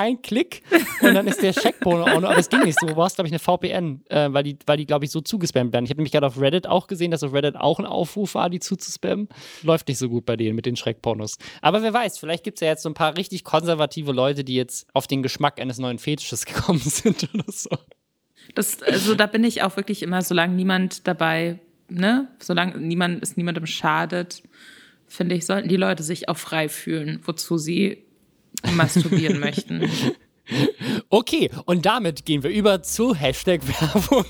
Ein 0.00 0.22
Klick 0.22 0.62
und 1.02 1.14
dann 1.14 1.26
ist 1.26 1.42
der 1.42 1.52
Checkpoint 1.52 2.08
auch 2.08 2.20
noch, 2.20 2.30
aber 2.30 2.38
es 2.38 2.48
ging 2.48 2.62
nicht 2.62 2.78
so. 2.80 2.86
Du 2.86 2.94
brauchst, 2.94 3.16
glaube 3.16 3.28
ich, 3.28 3.32
eine 3.32 3.38
VPN, 3.38 4.02
äh, 4.08 4.32
weil 4.32 4.44
die, 4.44 4.58
weil 4.66 4.76
die 4.76 4.86
glaube 4.86 5.04
ich, 5.04 5.10
so 5.10 5.20
zugespammt 5.20 5.72
werden. 5.72 5.84
Ich 5.84 5.90
habe 5.90 5.98
nämlich 5.98 6.12
gerade 6.12 6.26
auf 6.26 6.40
Reddit 6.40 6.66
auch 6.66 6.86
gesehen, 6.86 7.10
dass 7.10 7.22
auf 7.22 7.32
Reddit 7.32 7.56
auch 7.56 7.78
ein 7.78 7.86
Aufruf 7.86 8.34
war, 8.34 8.48
die 8.48 8.60
zuzuspammen. 8.60 9.28
Läuft 9.62 9.88
nicht 9.88 9.98
so 9.98 10.08
gut 10.08 10.24
bei 10.24 10.36
denen 10.36 10.56
mit 10.56 10.66
den 10.66 10.76
Schreckpornos. 10.76 11.38
Aber 11.60 11.82
wer 11.82 11.92
weiß, 11.92 12.18
vielleicht 12.18 12.44
gibt 12.44 12.58
es 12.58 12.60
ja 12.60 12.68
jetzt 12.68 12.82
so 12.82 12.88
ein 12.88 12.94
paar 12.94 13.16
richtig 13.16 13.44
konservative 13.44 14.12
Leute, 14.12 14.44
die 14.44 14.54
jetzt 14.54 14.88
auf 14.94 15.06
den 15.06 15.22
Geschmack 15.22 15.60
eines 15.60 15.78
neuen 15.78 15.98
Fetisches 15.98 16.46
gekommen 16.46 16.80
sind 16.80 17.28
oder 17.34 17.44
so. 17.48 17.70
Das, 18.54 18.82
also 18.82 19.14
da 19.14 19.26
bin 19.26 19.44
ich 19.44 19.62
auch 19.62 19.76
wirklich 19.76 20.02
immer, 20.02 20.22
solange 20.22 20.54
niemand 20.54 21.06
dabei 21.06 21.60
ne, 21.90 22.28
solange 22.38 22.78
niemand, 22.78 23.22
es 23.22 23.36
niemandem 23.36 23.66
schadet, 23.66 24.42
finde 25.06 25.34
ich, 25.34 25.46
sollten 25.46 25.68
die 25.68 25.76
Leute 25.76 26.02
sich 26.02 26.28
auch 26.28 26.36
frei 26.36 26.68
fühlen, 26.68 27.20
wozu 27.24 27.58
sie 27.58 28.04
masturbieren 28.74 29.40
möchten. 29.40 29.88
Okay, 31.08 31.50
und 31.64 31.86
damit 31.86 32.24
gehen 32.24 32.42
wir 32.42 32.50
über 32.50 32.82
zu 32.82 33.14
Hashtag 33.14 33.60
Werbung. 33.66 34.24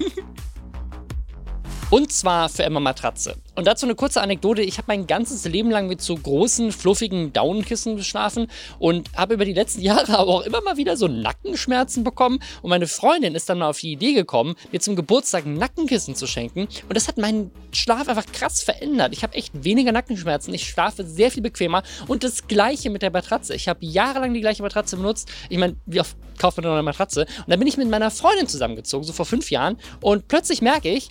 Und 1.90 2.12
zwar 2.12 2.48
für 2.48 2.62
Emma 2.62 2.79
Matratze. 2.79 3.35
Und 3.57 3.66
dazu 3.66 3.85
eine 3.85 3.96
kurze 3.96 4.22
Anekdote. 4.22 4.62
Ich 4.62 4.79
habe 4.79 4.85
mein 4.87 5.09
ganzes 5.09 5.44
Leben 5.44 5.72
lang 5.72 5.88
mit 5.88 6.00
so 6.00 6.14
großen, 6.14 6.70
fluffigen 6.70 7.33
Daunenkissen 7.33 7.96
geschlafen 7.96 8.46
und 8.79 9.11
habe 9.16 9.35
über 9.35 9.44
die 9.44 9.53
letzten 9.53 9.81
Jahre 9.83 10.16
aber 10.16 10.31
auch 10.31 10.42
immer 10.42 10.61
mal 10.61 10.76
wieder 10.76 10.96
so 10.96 11.09
Nackenschmerzen 11.09 12.05
bekommen. 12.05 12.38
Und 12.62 12.70
meine 12.70 12.87
Freundin 12.87 13.35
ist 13.35 13.48
dann 13.48 13.59
mal 13.59 13.70
auf 13.70 13.81
die 13.81 13.90
Idee 13.90 14.12
gekommen, 14.12 14.55
mir 14.70 14.79
zum 14.79 14.94
Geburtstag 14.94 15.46
Nackenkissen 15.46 16.14
zu 16.14 16.29
schenken. 16.29 16.61
Und 16.61 16.94
das 16.94 17.09
hat 17.09 17.18
meinen 17.18 17.50
Schlaf 17.72 18.09
einfach 18.09 18.26
krass 18.26 18.62
verändert. 18.62 19.12
Ich 19.12 19.24
habe 19.24 19.35
echt 19.35 19.64
weniger 19.64 19.90
Nackenschmerzen. 19.90 20.55
Ich 20.55 20.68
schlafe 20.68 21.05
sehr 21.05 21.33
viel 21.33 21.42
bequemer. 21.42 21.83
Und 22.07 22.22
das 22.22 22.46
Gleiche 22.46 22.88
mit 22.90 23.03
der 23.03 23.11
Matratze. 23.11 23.57
Ich 23.57 23.66
habe 23.68 23.85
jahrelang 23.85 24.33
die 24.33 24.40
gleiche 24.40 24.62
Matratze 24.62 24.96
benutzt. 24.96 25.29
Ich 25.48 25.59
meine, 25.59 25.74
wie 25.87 26.00
oft 26.00 26.16
kauft 26.38 26.57
man 26.57 26.66
eine 26.66 26.74
neue 26.74 26.83
Matratze? 26.85 27.22
Und 27.22 27.48
dann 27.48 27.59
bin 27.59 27.66
ich 27.66 27.76
mit 27.76 27.90
meiner 27.90 28.12
Freundin 28.12 28.46
zusammengezogen, 28.46 29.05
so 29.05 29.12
vor 29.12 29.26
fünf 29.26 29.50
Jahren. 29.50 29.76
Und 30.00 30.29
plötzlich 30.29 30.62
merke 30.62 30.88
ich, 30.88 31.11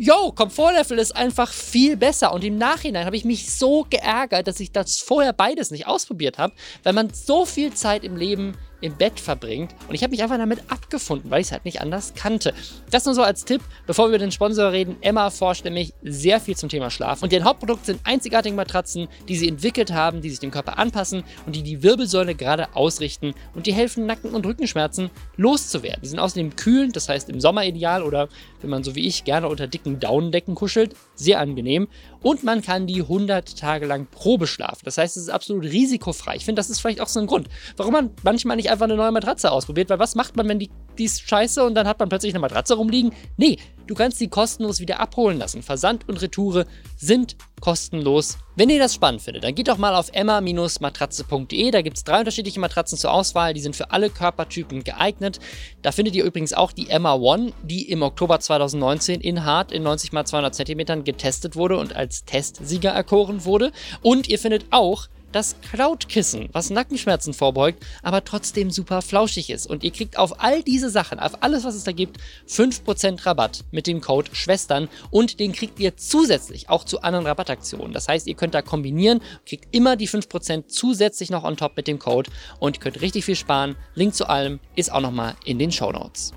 yo, 0.00 0.32
Komfortlevel 0.32 0.98
ist 0.98 1.14
einfach 1.14 1.52
viel 1.52 1.96
besser. 1.96 2.32
Und 2.32 2.42
im 2.42 2.56
Nachhinein 2.56 3.04
habe 3.04 3.16
ich 3.16 3.26
mich 3.26 3.52
so 3.52 3.86
geärgert, 3.88 4.46
dass 4.46 4.58
ich 4.58 4.72
das 4.72 4.96
vorher 4.96 5.34
beides 5.34 5.70
nicht 5.70 5.86
ausprobiert 5.86 6.38
habe, 6.38 6.54
weil 6.82 6.94
man 6.94 7.12
so 7.12 7.44
viel 7.44 7.74
Zeit 7.74 8.02
im 8.02 8.16
Leben 8.16 8.56
im 8.80 8.94
Bett 8.96 9.20
verbringt. 9.20 9.74
Und 9.88 9.94
ich 9.94 10.02
habe 10.02 10.10
mich 10.10 10.22
einfach 10.22 10.38
damit 10.38 10.60
abgefunden, 10.68 11.30
weil 11.30 11.40
ich 11.40 11.48
es 11.48 11.52
halt 11.52 11.64
nicht 11.64 11.80
anders 11.80 12.14
kannte. 12.14 12.54
Das 12.90 13.04
nur 13.04 13.14
so 13.14 13.22
als 13.22 13.44
Tipp, 13.44 13.62
bevor 13.86 14.06
wir 14.06 14.10
über 14.10 14.18
den 14.18 14.32
Sponsor 14.32 14.72
reden. 14.72 14.96
Emma 15.00 15.30
forscht 15.30 15.64
nämlich 15.64 15.92
sehr 16.02 16.40
viel 16.40 16.56
zum 16.56 16.68
Thema 16.68 16.90
Schlaf. 16.90 17.22
Und 17.22 17.32
deren 17.32 17.44
Hauptprodukt 17.44 17.86
sind 17.86 18.00
einzigartige 18.04 18.54
Matratzen, 18.54 19.08
die 19.28 19.36
sie 19.36 19.48
entwickelt 19.48 19.92
haben, 19.92 20.20
die 20.20 20.30
sich 20.30 20.40
dem 20.40 20.50
Körper 20.50 20.78
anpassen 20.78 21.24
und 21.46 21.56
die 21.56 21.62
die 21.62 21.82
Wirbelsäule 21.82 22.34
gerade 22.34 22.74
ausrichten 22.74 23.34
und 23.54 23.66
die 23.66 23.72
helfen, 23.72 24.06
Nacken- 24.06 24.34
und 24.34 24.46
Rückenschmerzen 24.46 25.10
loszuwerden. 25.36 26.02
Die 26.02 26.08
sind 26.08 26.18
außerdem 26.18 26.56
kühlend, 26.56 26.96
das 26.96 27.08
heißt 27.08 27.28
im 27.28 27.40
Sommer 27.40 27.64
ideal 27.64 28.02
oder 28.02 28.28
wenn 28.60 28.70
man 28.70 28.84
so 28.84 28.94
wie 28.94 29.06
ich 29.06 29.24
gerne 29.24 29.48
unter 29.48 29.66
dicken 29.66 30.00
Daunendecken 30.00 30.54
kuschelt, 30.54 30.94
sehr 31.14 31.40
angenehm. 31.40 31.88
Und 32.22 32.44
man 32.44 32.60
kann 32.62 32.86
die 32.86 33.02
100 33.02 33.58
Tage 33.58 33.86
lang 33.86 34.06
Probe 34.10 34.46
schlafen. 34.46 34.82
Das 34.84 34.98
heißt, 34.98 35.16
es 35.16 35.24
ist 35.24 35.28
absolut 35.30 35.64
risikofrei. 35.64 36.36
Ich 36.36 36.44
finde, 36.44 36.60
das 36.60 36.68
ist 36.68 36.80
vielleicht 36.80 37.00
auch 37.00 37.08
so 37.08 37.20
ein 37.20 37.26
Grund, 37.26 37.48
warum 37.76 37.92
man 37.92 38.10
manchmal 38.22 38.56
nicht 38.56 38.70
einfach 38.70 38.84
eine 38.84 38.96
neue 38.96 39.12
Matratze 39.12 39.50
ausprobiert. 39.50 39.88
Weil 39.88 39.98
was 39.98 40.14
macht 40.14 40.36
man, 40.36 40.48
wenn 40.48 40.58
die, 40.58 40.70
die 40.98 41.04
ist 41.04 41.28
scheiße 41.28 41.64
und 41.64 41.74
dann 41.74 41.88
hat 41.88 41.98
man 41.98 42.08
plötzlich 42.08 42.32
eine 42.32 42.40
Matratze 42.40 42.74
rumliegen? 42.74 43.12
Nee, 43.36 43.58
du 43.86 43.94
kannst 43.94 44.20
die 44.20 44.28
kostenlos 44.28 44.80
wieder 44.80 45.00
abholen 45.00 45.38
lassen. 45.38 45.62
Versand 45.62 46.08
und 46.08 46.20
Retoure 46.20 46.66
sind 46.96 47.36
kostenlos. 47.60 48.38
Wenn 48.56 48.70
ihr 48.70 48.78
das 48.78 48.94
spannend 48.94 49.22
findet, 49.22 49.44
dann 49.44 49.54
geht 49.54 49.68
doch 49.68 49.78
mal 49.78 49.94
auf 49.94 50.10
emma-matratze.de. 50.12 51.70
Da 51.70 51.82
gibt 51.82 51.96
es 51.96 52.04
drei 52.04 52.18
unterschiedliche 52.18 52.60
Matratzen 52.60 52.98
zur 52.98 53.12
Auswahl. 53.12 53.54
Die 53.54 53.60
sind 53.60 53.76
für 53.76 53.90
alle 53.90 54.10
Körpertypen 54.10 54.84
geeignet. 54.84 55.38
Da 55.82 55.92
findet 55.92 56.14
ihr 56.14 56.24
übrigens 56.24 56.52
auch 56.52 56.72
die 56.72 56.90
Emma 56.90 57.14
One, 57.14 57.52
die 57.62 57.90
im 57.90 58.02
Oktober 58.02 58.40
2019 58.40 59.20
in 59.20 59.44
Hart 59.44 59.72
in 59.72 59.82
90 59.82 60.12
x 60.12 60.30
200 60.30 60.54
cm 60.54 61.04
getestet 61.04 61.56
wurde 61.56 61.78
und 61.78 61.94
als 61.94 62.24
Testsieger 62.24 62.90
erkoren 62.90 63.44
wurde. 63.44 63.72
Und 64.02 64.28
ihr 64.28 64.38
findet 64.38 64.66
auch 64.70 65.08
das 65.32 65.56
Cloud-Kissen, 65.60 66.48
was 66.52 66.70
Nackenschmerzen 66.70 67.34
vorbeugt, 67.34 67.84
aber 68.02 68.24
trotzdem 68.24 68.70
super 68.70 69.02
flauschig 69.02 69.50
ist. 69.50 69.66
Und 69.66 69.84
ihr 69.84 69.90
kriegt 69.90 70.18
auf 70.18 70.42
all 70.42 70.62
diese 70.62 70.90
Sachen, 70.90 71.18
auf 71.18 71.42
alles, 71.42 71.64
was 71.64 71.74
es 71.74 71.84
da 71.84 71.92
gibt, 71.92 72.18
5% 72.48 73.26
Rabatt 73.26 73.64
mit 73.70 73.86
dem 73.86 74.00
Code 74.00 74.30
Schwestern 74.32 74.88
und 75.10 75.40
den 75.40 75.52
kriegt 75.52 75.78
ihr 75.80 75.96
zusätzlich 75.96 76.68
auch 76.68 76.84
zu 76.84 77.02
anderen 77.02 77.26
Rabattaktionen. 77.26 77.92
Das 77.92 78.08
heißt, 78.08 78.26
ihr 78.26 78.34
könnt 78.34 78.54
da 78.54 78.62
kombinieren, 78.62 79.20
kriegt 79.46 79.74
immer 79.74 79.96
die 79.96 80.08
5% 80.08 80.68
zusätzlich 80.68 81.30
noch 81.30 81.44
on 81.44 81.56
top 81.56 81.76
mit 81.76 81.86
dem 81.86 81.98
Code 81.98 82.30
und 82.58 82.80
könnt 82.80 83.00
richtig 83.00 83.24
viel 83.24 83.36
sparen. 83.36 83.76
Link 83.94 84.14
zu 84.14 84.28
allem 84.28 84.60
ist 84.76 84.92
auch 84.92 85.00
nochmal 85.00 85.36
in 85.44 85.58
den 85.58 85.72
Show 85.72 85.92
Notes. 85.92 86.32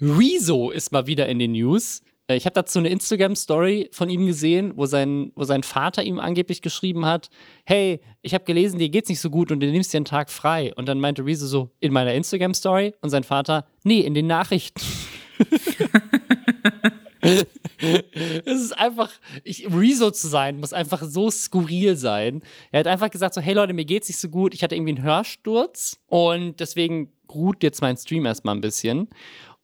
Rezo 0.00 0.70
ist 0.70 0.92
mal 0.92 1.06
wieder 1.06 1.28
in 1.28 1.38
den 1.38 1.52
News. 1.52 2.03
Äh, 2.28 2.36
ich 2.36 2.46
habe 2.46 2.54
dazu 2.54 2.78
eine 2.78 2.88
Instagram-Story 2.88 3.90
von 3.92 4.10
ihm 4.10 4.26
gesehen, 4.26 4.72
wo 4.76 4.86
sein, 4.86 5.32
wo 5.34 5.44
sein 5.44 5.62
Vater 5.62 6.02
ihm 6.02 6.18
angeblich 6.18 6.62
geschrieben 6.62 7.06
hat: 7.06 7.30
Hey, 7.64 8.00
ich 8.22 8.34
habe 8.34 8.44
gelesen, 8.44 8.78
dir 8.78 8.88
geht's 8.88 9.08
nicht 9.08 9.20
so 9.20 9.30
gut 9.30 9.50
und 9.52 9.60
du 9.60 9.66
nimmst 9.66 9.92
dir 9.92 9.98
einen 9.98 10.04
Tag 10.04 10.30
frei. 10.30 10.72
Und 10.76 10.86
dann 10.88 11.00
meinte 11.00 11.24
Rezo 11.24 11.46
so 11.46 11.70
in 11.80 11.92
meiner 11.92 12.14
Instagram-Story 12.14 12.94
und 13.00 13.10
sein 13.10 13.24
Vater: 13.24 13.66
Nee, 13.82 14.00
in 14.00 14.14
den 14.14 14.26
Nachrichten. 14.26 14.80
Es 18.44 18.60
ist 18.60 18.78
einfach, 18.78 19.10
ich, 19.42 19.66
Rezo 19.72 20.10
zu 20.10 20.28
sein, 20.28 20.58
muss 20.58 20.72
einfach 20.72 21.02
so 21.02 21.30
skurril 21.30 21.96
sein. 21.96 22.42
Er 22.70 22.80
hat 22.80 22.86
einfach 22.86 23.10
gesagt 23.10 23.34
so, 23.34 23.40
hey 23.40 23.54
Leute, 23.54 23.72
mir 23.72 23.84
geht's 23.84 24.08
nicht 24.08 24.18
so 24.18 24.28
gut. 24.28 24.54
Ich 24.54 24.62
hatte 24.62 24.74
irgendwie 24.74 24.94
einen 24.96 25.02
Hörsturz 25.02 26.00
und 26.06 26.60
deswegen 26.60 27.12
ruht 27.32 27.62
jetzt 27.62 27.80
mein 27.82 27.96
Stream 27.96 28.26
erstmal 28.26 28.54
ein 28.54 28.60
bisschen. 28.60 29.08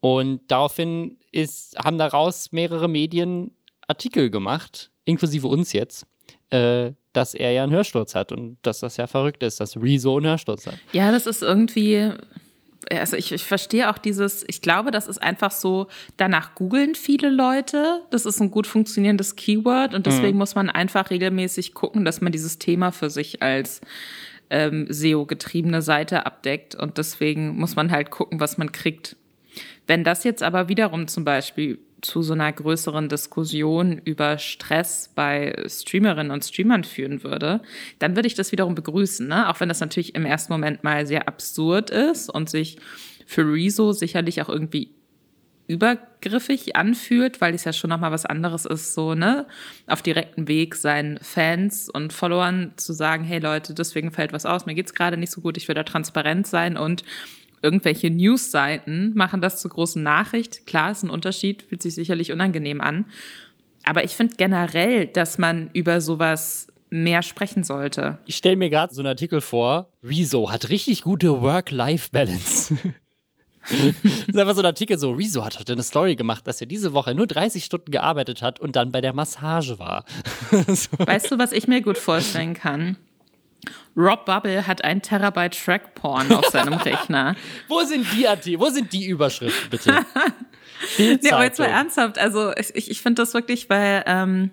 Und 0.01 0.41
daraufhin 0.49 1.19
ist, 1.31 1.77
haben 1.79 1.99
daraus 1.99 2.53
mehrere 2.53 2.89
Medien 2.89 3.53
Artikel 3.87 4.31
gemacht, 4.31 4.91
inklusive 5.05 5.47
uns 5.47 5.73
jetzt, 5.73 6.07
äh, 6.51 6.93
dass 7.13 7.35
er 7.35 7.53
ja 7.53 7.65
einen 7.65 7.73
Hörsturz 7.73 8.15
hat 8.15 8.33
und 8.33 8.59
dass 8.63 8.81
das 8.81 8.97
ja 8.97 9.07
verrückt 9.07 9.43
ist, 9.43 9.61
dass 9.61 9.77
Rezo 9.77 10.17
einen 10.17 10.27
Hörsturz 10.27 10.67
hat. 10.67 10.79
Ja, 10.93 11.11
das 11.11 11.27
ist 11.27 11.43
irgendwie. 11.43 12.13
Also 12.91 13.17
ich, 13.17 13.31
ich 13.31 13.45
verstehe 13.45 13.91
auch 13.91 13.99
dieses, 13.99 14.43
ich 14.49 14.63
glaube, 14.63 14.91
das 14.91 15.07
ist 15.07 15.19
einfach 15.23 15.51
so, 15.51 15.89
danach 16.17 16.55
googeln 16.55 16.95
viele 16.95 17.29
Leute. 17.29 18.01
Das 18.11 18.25
ist 18.25 18.41
ein 18.41 18.51
gut 18.51 18.67
funktionierendes 18.67 19.37
Keyword 19.37 19.93
und 19.93 20.07
deswegen 20.07 20.33
mhm. 20.33 20.39
muss 20.39 20.55
man 20.55 20.71
einfach 20.71 21.11
regelmäßig 21.11 21.75
gucken, 21.75 22.07
dass 22.07 22.23
man 22.23 22.33
dieses 22.33 22.59
Thema 22.59 22.91
für 22.91 23.11
sich 23.11 23.43
als 23.43 23.83
ähm, 24.49 24.87
SEO-getriebene 24.89 25.83
Seite 25.83 26.27
abdeckt. 26.27 26.75
Und 26.75 26.99
deswegen 26.99 27.57
muss 27.57 27.77
man 27.77 27.91
halt 27.91 28.11
gucken, 28.11 28.41
was 28.41 28.59
man 28.59 28.73
kriegt. 28.73 29.17
Wenn 29.87 30.05
das 30.05 30.25
jetzt 30.25 30.43
aber 30.43 30.69
wiederum 30.69 31.09
zum 31.09 31.25
Beispiel 31.25 31.79
zu 32.03 32.23
so 32.23 32.33
einer 32.33 32.53
größeren 32.53 33.09
Diskussion 33.09 33.99
über 34.05 34.39
Stress 34.39 35.11
bei 35.15 35.55
Streamerinnen 35.67 36.33
und 36.33 36.45
Streamern 36.45 36.85
führen 36.85 37.23
würde, 37.23 37.61
dann 37.99 38.17
würde 38.17 38.27
ich 38.27 38.35
das 38.35 38.53
wiederum 38.53 38.75
begrüßen, 38.75 39.29
ne? 39.29 39.49
auch 39.49 39.61
wenn 39.61 39.69
das 39.69 39.81
natürlich 39.81 40.15
im 40.15 40.25
ersten 40.25 40.53
Moment 40.53 40.83
mal 40.85 41.07
sehr 41.07 41.29
absurd 41.29 41.91
ist 41.91 42.31
und 42.31 42.49
sich 42.49 42.79
für 43.27 43.43
Rezo 43.43 43.93
sicherlich 43.93 44.41
auch 44.43 44.49
irgendwie 44.49 44.95
übergriffig 45.71 46.75
anfühlt, 46.75 47.41
weil 47.41 47.55
es 47.55 47.63
ja 47.63 47.73
schon 47.73 47.91
nochmal 47.91 48.11
was 48.11 48.27
anderes 48.27 48.65
ist, 48.65 48.93
so, 48.93 49.15
ne, 49.15 49.47
auf 49.87 50.03
direktem 50.03 50.49
Weg 50.49 50.75
seinen 50.75 51.19
Fans 51.23 51.89
und 51.89 52.13
Followern 52.13 52.73
zu 52.75 52.93
sagen, 52.93 53.23
hey 53.23 53.39
Leute, 53.39 53.73
deswegen 53.73 54.11
fällt 54.11 54.33
was 54.33 54.47
aus, 54.47 54.67
mir 54.67 54.75
geht's 54.75 54.95
gerade 54.95 55.17
nicht 55.17 55.31
so 55.31 55.41
gut, 55.41 55.57
ich 55.57 55.69
will 55.69 55.77
da 55.77 55.85
transparent 55.85 56.49
sein 56.49 56.77
und 56.77 57.05
irgendwelche 57.63 58.11
Newsseiten 58.11 59.13
machen 59.15 59.41
das 59.41 59.61
zur 59.61 59.71
großen 59.71 60.03
Nachricht. 60.03 60.67
Klar, 60.67 60.91
ist 60.91 61.03
ein 61.03 61.11
Unterschied, 61.11 61.63
fühlt 61.63 61.83
sich 61.83 61.95
sicherlich 61.95 62.33
unangenehm 62.33 62.81
an. 62.81 63.07
Aber 63.85 64.05
ich 64.05 64.13
finde 64.13 64.37
generell, 64.37 65.07
dass 65.07 65.39
man 65.39 65.71
über 65.73 66.01
sowas 66.01 66.69
mehr 66.91 67.23
sprechen 67.23 67.65
sollte. 67.65 68.19
Ich 68.27 68.37
stelle 68.37 68.57
mir 68.57 68.69
gerade 68.69 68.93
so 68.93 69.01
einen 69.01 69.09
Artikel 69.09 69.41
vor, 69.41 69.93
Rezo 70.03 70.51
hat 70.51 70.69
richtig 70.69 71.03
gute 71.03 71.41
Work-Life-Balance. 71.41 72.77
das 73.71 73.95
ist 74.27 74.39
einfach 74.39 74.55
so 74.55 74.61
ein 74.61 74.67
Artikel, 74.67 74.99
so 74.99 75.13
Rezo 75.13 75.45
hat 75.45 75.59
heute 75.59 75.73
eine 75.73 75.83
Story 75.83 76.17
gemacht, 76.17 76.47
dass 76.47 76.61
er 76.61 76.67
diese 76.67 76.93
Woche 76.93 77.15
nur 77.15 77.27
30 77.27 77.65
Stunden 77.65 77.91
gearbeitet 77.91 78.43
hat 78.43 78.59
und 78.59 78.75
dann 78.77 78.91
bei 78.91 79.01
der 79.01 79.13
Massage 79.13 79.79
war. 79.79 80.05
so. 80.67 80.89
Weißt 80.99 81.31
du, 81.31 81.39
was 81.39 81.53
ich 81.53 81.69
mir 81.69 81.81
gut 81.81 81.99
vorstellen 81.99 82.55
kann? 82.55 82.97
Rob 83.97 84.25
Bubble 84.25 84.67
hat 84.67 84.85
ein 84.85 85.03
Terabyte 85.03 85.59
Track-Porn 85.65 86.33
auf 86.33 86.47
seinem 86.47 86.75
Rechner. 86.75 87.37
Wo 87.69 87.83
sind 87.83 88.07
die 88.17 88.27
Artikel? 88.27 88.61
Wo 88.61 88.71
sind 88.71 88.93
die 88.93 89.07
Überschriften, 89.07 89.71
bitte? 89.71 90.07
nee, 90.99 91.19
aber 91.31 91.45
jetzt 91.45 91.59
mal 91.59 91.67
ernsthaft. 91.67 92.19
Also 92.19 92.53
ich, 92.57 92.91
ich 92.91 93.03
finde 93.03 93.23
das 93.23 93.35
wirklich, 93.35 93.69
weil 93.69 94.03
ähm, 94.07 94.51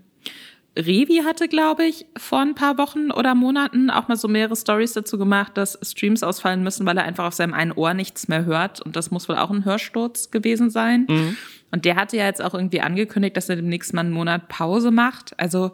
Revi 0.77 1.21
hatte, 1.25 1.47
glaube 1.47 1.85
ich, 1.85 2.05
vor 2.17 2.39
ein 2.39 2.55
paar 2.55 2.77
Wochen 2.77 3.11
oder 3.11 3.33
Monaten 3.35 3.89
auch 3.89 4.07
mal 4.07 4.15
so 4.15 4.27
mehrere 4.27 4.55
Stories 4.55 4.93
dazu 4.93 5.17
gemacht, 5.17 5.57
dass 5.57 5.79
Streams 5.81 6.23
ausfallen 6.23 6.63
müssen, 6.63 6.85
weil 6.85 6.97
er 6.97 7.03
einfach 7.03 7.25
auf 7.25 7.33
seinem 7.33 7.53
einen 7.53 7.71
Ohr 7.71 7.93
nichts 7.93 8.27
mehr 8.27 8.45
hört. 8.45 8.81
Und 8.81 8.95
das 8.95 9.09
muss 9.09 9.27
wohl 9.27 9.37
auch 9.37 9.49
ein 9.49 9.65
Hörsturz 9.65 10.29
gewesen 10.29 10.69
sein. 10.69 11.05
Mhm. 11.09 11.37
Und 11.71 11.85
der 11.85 11.95
hatte 11.95 12.17
ja 12.17 12.25
jetzt 12.25 12.41
auch 12.41 12.53
irgendwie 12.53 12.81
angekündigt, 12.81 13.35
dass 13.35 13.49
er 13.49 13.55
demnächst 13.55 13.93
mal 13.93 14.01
einen 14.01 14.11
Monat 14.11 14.47
Pause 14.47 14.91
macht. 14.91 15.37
Also 15.39 15.71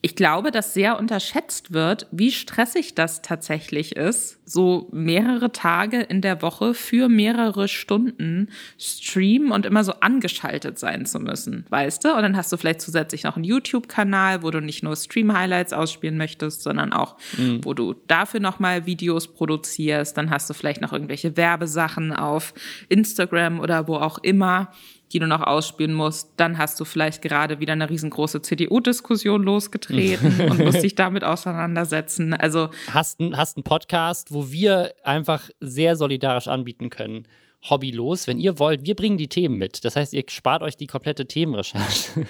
ich 0.00 0.14
glaube, 0.14 0.50
dass 0.50 0.74
sehr 0.74 0.98
unterschätzt 0.98 1.72
wird, 1.72 2.06
wie 2.12 2.30
stressig 2.30 2.94
das 2.94 3.20
tatsächlich 3.20 3.96
ist, 3.96 4.38
so 4.44 4.88
mehrere 4.92 5.50
Tage 5.50 6.00
in 6.00 6.20
der 6.20 6.40
Woche 6.40 6.72
für 6.74 7.08
mehrere 7.08 7.66
Stunden 7.66 8.48
streamen 8.78 9.50
und 9.50 9.66
immer 9.66 9.82
so 9.82 9.94
angeschaltet 9.94 10.78
sein 10.78 11.04
zu 11.04 11.18
müssen, 11.18 11.66
weißt 11.68 12.04
du? 12.04 12.14
Und 12.14 12.22
dann 12.22 12.36
hast 12.36 12.52
du 12.52 12.56
vielleicht 12.56 12.80
zusätzlich 12.80 13.24
noch 13.24 13.36
einen 13.36 13.44
YouTube-Kanal, 13.44 14.42
wo 14.42 14.50
du 14.50 14.60
nicht 14.60 14.84
nur 14.84 14.94
Stream-Highlights 14.94 15.72
ausspielen 15.72 16.16
möchtest, 16.16 16.62
sondern 16.62 16.92
auch, 16.92 17.16
mhm. 17.36 17.64
wo 17.64 17.74
du 17.74 17.94
dafür 18.06 18.40
nochmal 18.40 18.86
Videos 18.86 19.26
produzierst. 19.26 20.16
Dann 20.16 20.30
hast 20.30 20.48
du 20.48 20.54
vielleicht 20.54 20.80
noch 20.80 20.92
irgendwelche 20.92 21.36
Werbesachen 21.36 22.12
auf 22.12 22.54
Instagram 22.88 23.58
oder 23.58 23.88
wo 23.88 23.96
auch 23.96 24.18
immer 24.18 24.70
die 25.12 25.18
du 25.18 25.26
noch 25.26 25.42
ausspielen 25.42 25.94
musst. 25.94 26.32
Dann 26.36 26.58
hast 26.58 26.78
du 26.80 26.84
vielleicht 26.84 27.22
gerade 27.22 27.60
wieder 27.60 27.72
eine 27.72 27.88
riesengroße 27.88 28.42
CDU-Diskussion 28.42 29.42
losgetreten 29.42 30.40
und 30.50 30.58
musst 30.58 30.82
dich 30.82 30.94
damit 30.94 31.24
auseinandersetzen. 31.24 32.34
Also 32.34 32.70
hast 32.92 33.20
einen 33.20 33.36
hast 33.36 33.62
Podcast, 33.64 34.32
wo 34.32 34.50
wir 34.50 34.94
einfach 35.04 35.50
sehr 35.60 35.96
solidarisch 35.96 36.48
anbieten 36.48 36.90
können. 36.90 37.26
Hobbylos, 37.68 38.28
wenn 38.28 38.38
ihr 38.38 38.58
wollt, 38.60 38.86
wir 38.86 38.94
bringen 38.94 39.18
die 39.18 39.26
Themen 39.28 39.58
mit. 39.58 39.84
Das 39.84 39.96
heißt, 39.96 40.12
ihr 40.12 40.22
spart 40.28 40.62
euch 40.62 40.76
die 40.76 40.86
komplette 40.86 41.26
Themenrecherche 41.26 42.24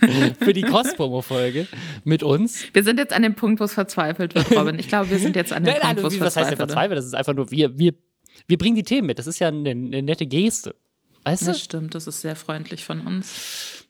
für 0.40 0.52
die 0.52 0.62
Cross-Promo-Folge 0.62 1.68
mit 2.02 2.24
uns. 2.24 2.64
Wir 2.72 2.82
sind 2.82 2.98
jetzt 2.98 3.12
an 3.12 3.22
dem 3.22 3.36
Punkt, 3.36 3.60
wo 3.60 3.64
es 3.64 3.74
verzweifelt 3.74 4.34
wird, 4.34 4.50
Robin. 4.50 4.78
Ich 4.78 4.88
glaube, 4.88 5.10
wir 5.10 5.20
sind 5.20 5.36
jetzt 5.36 5.52
an 5.52 5.62
dem 5.62 5.74
Punkt, 5.74 6.02
wo 6.02 6.08
es 6.08 6.16
verzweifelt 6.16 6.18
wird. 6.18 6.26
Das 6.26 6.36
heißt 6.36 6.50
ja 6.50 6.56
verzweifelt, 6.56 6.98
das 6.98 7.06
ist 7.06 7.14
einfach 7.14 7.34
nur, 7.34 7.50
wir, 7.52 7.78
wir, 7.78 7.94
wir 8.48 8.58
bringen 8.58 8.74
die 8.74 8.82
Themen 8.82 9.06
mit. 9.06 9.20
Das 9.20 9.28
ist 9.28 9.38
ja 9.38 9.48
eine, 9.48 9.70
eine 9.70 10.02
nette 10.02 10.26
Geste. 10.26 10.74
Weißt 11.26 11.42
du? 11.42 11.46
Das 11.46 11.60
stimmt, 11.60 11.94
das 11.96 12.06
ist 12.06 12.20
sehr 12.20 12.36
freundlich 12.36 12.84
von 12.84 13.00
uns. 13.00 13.84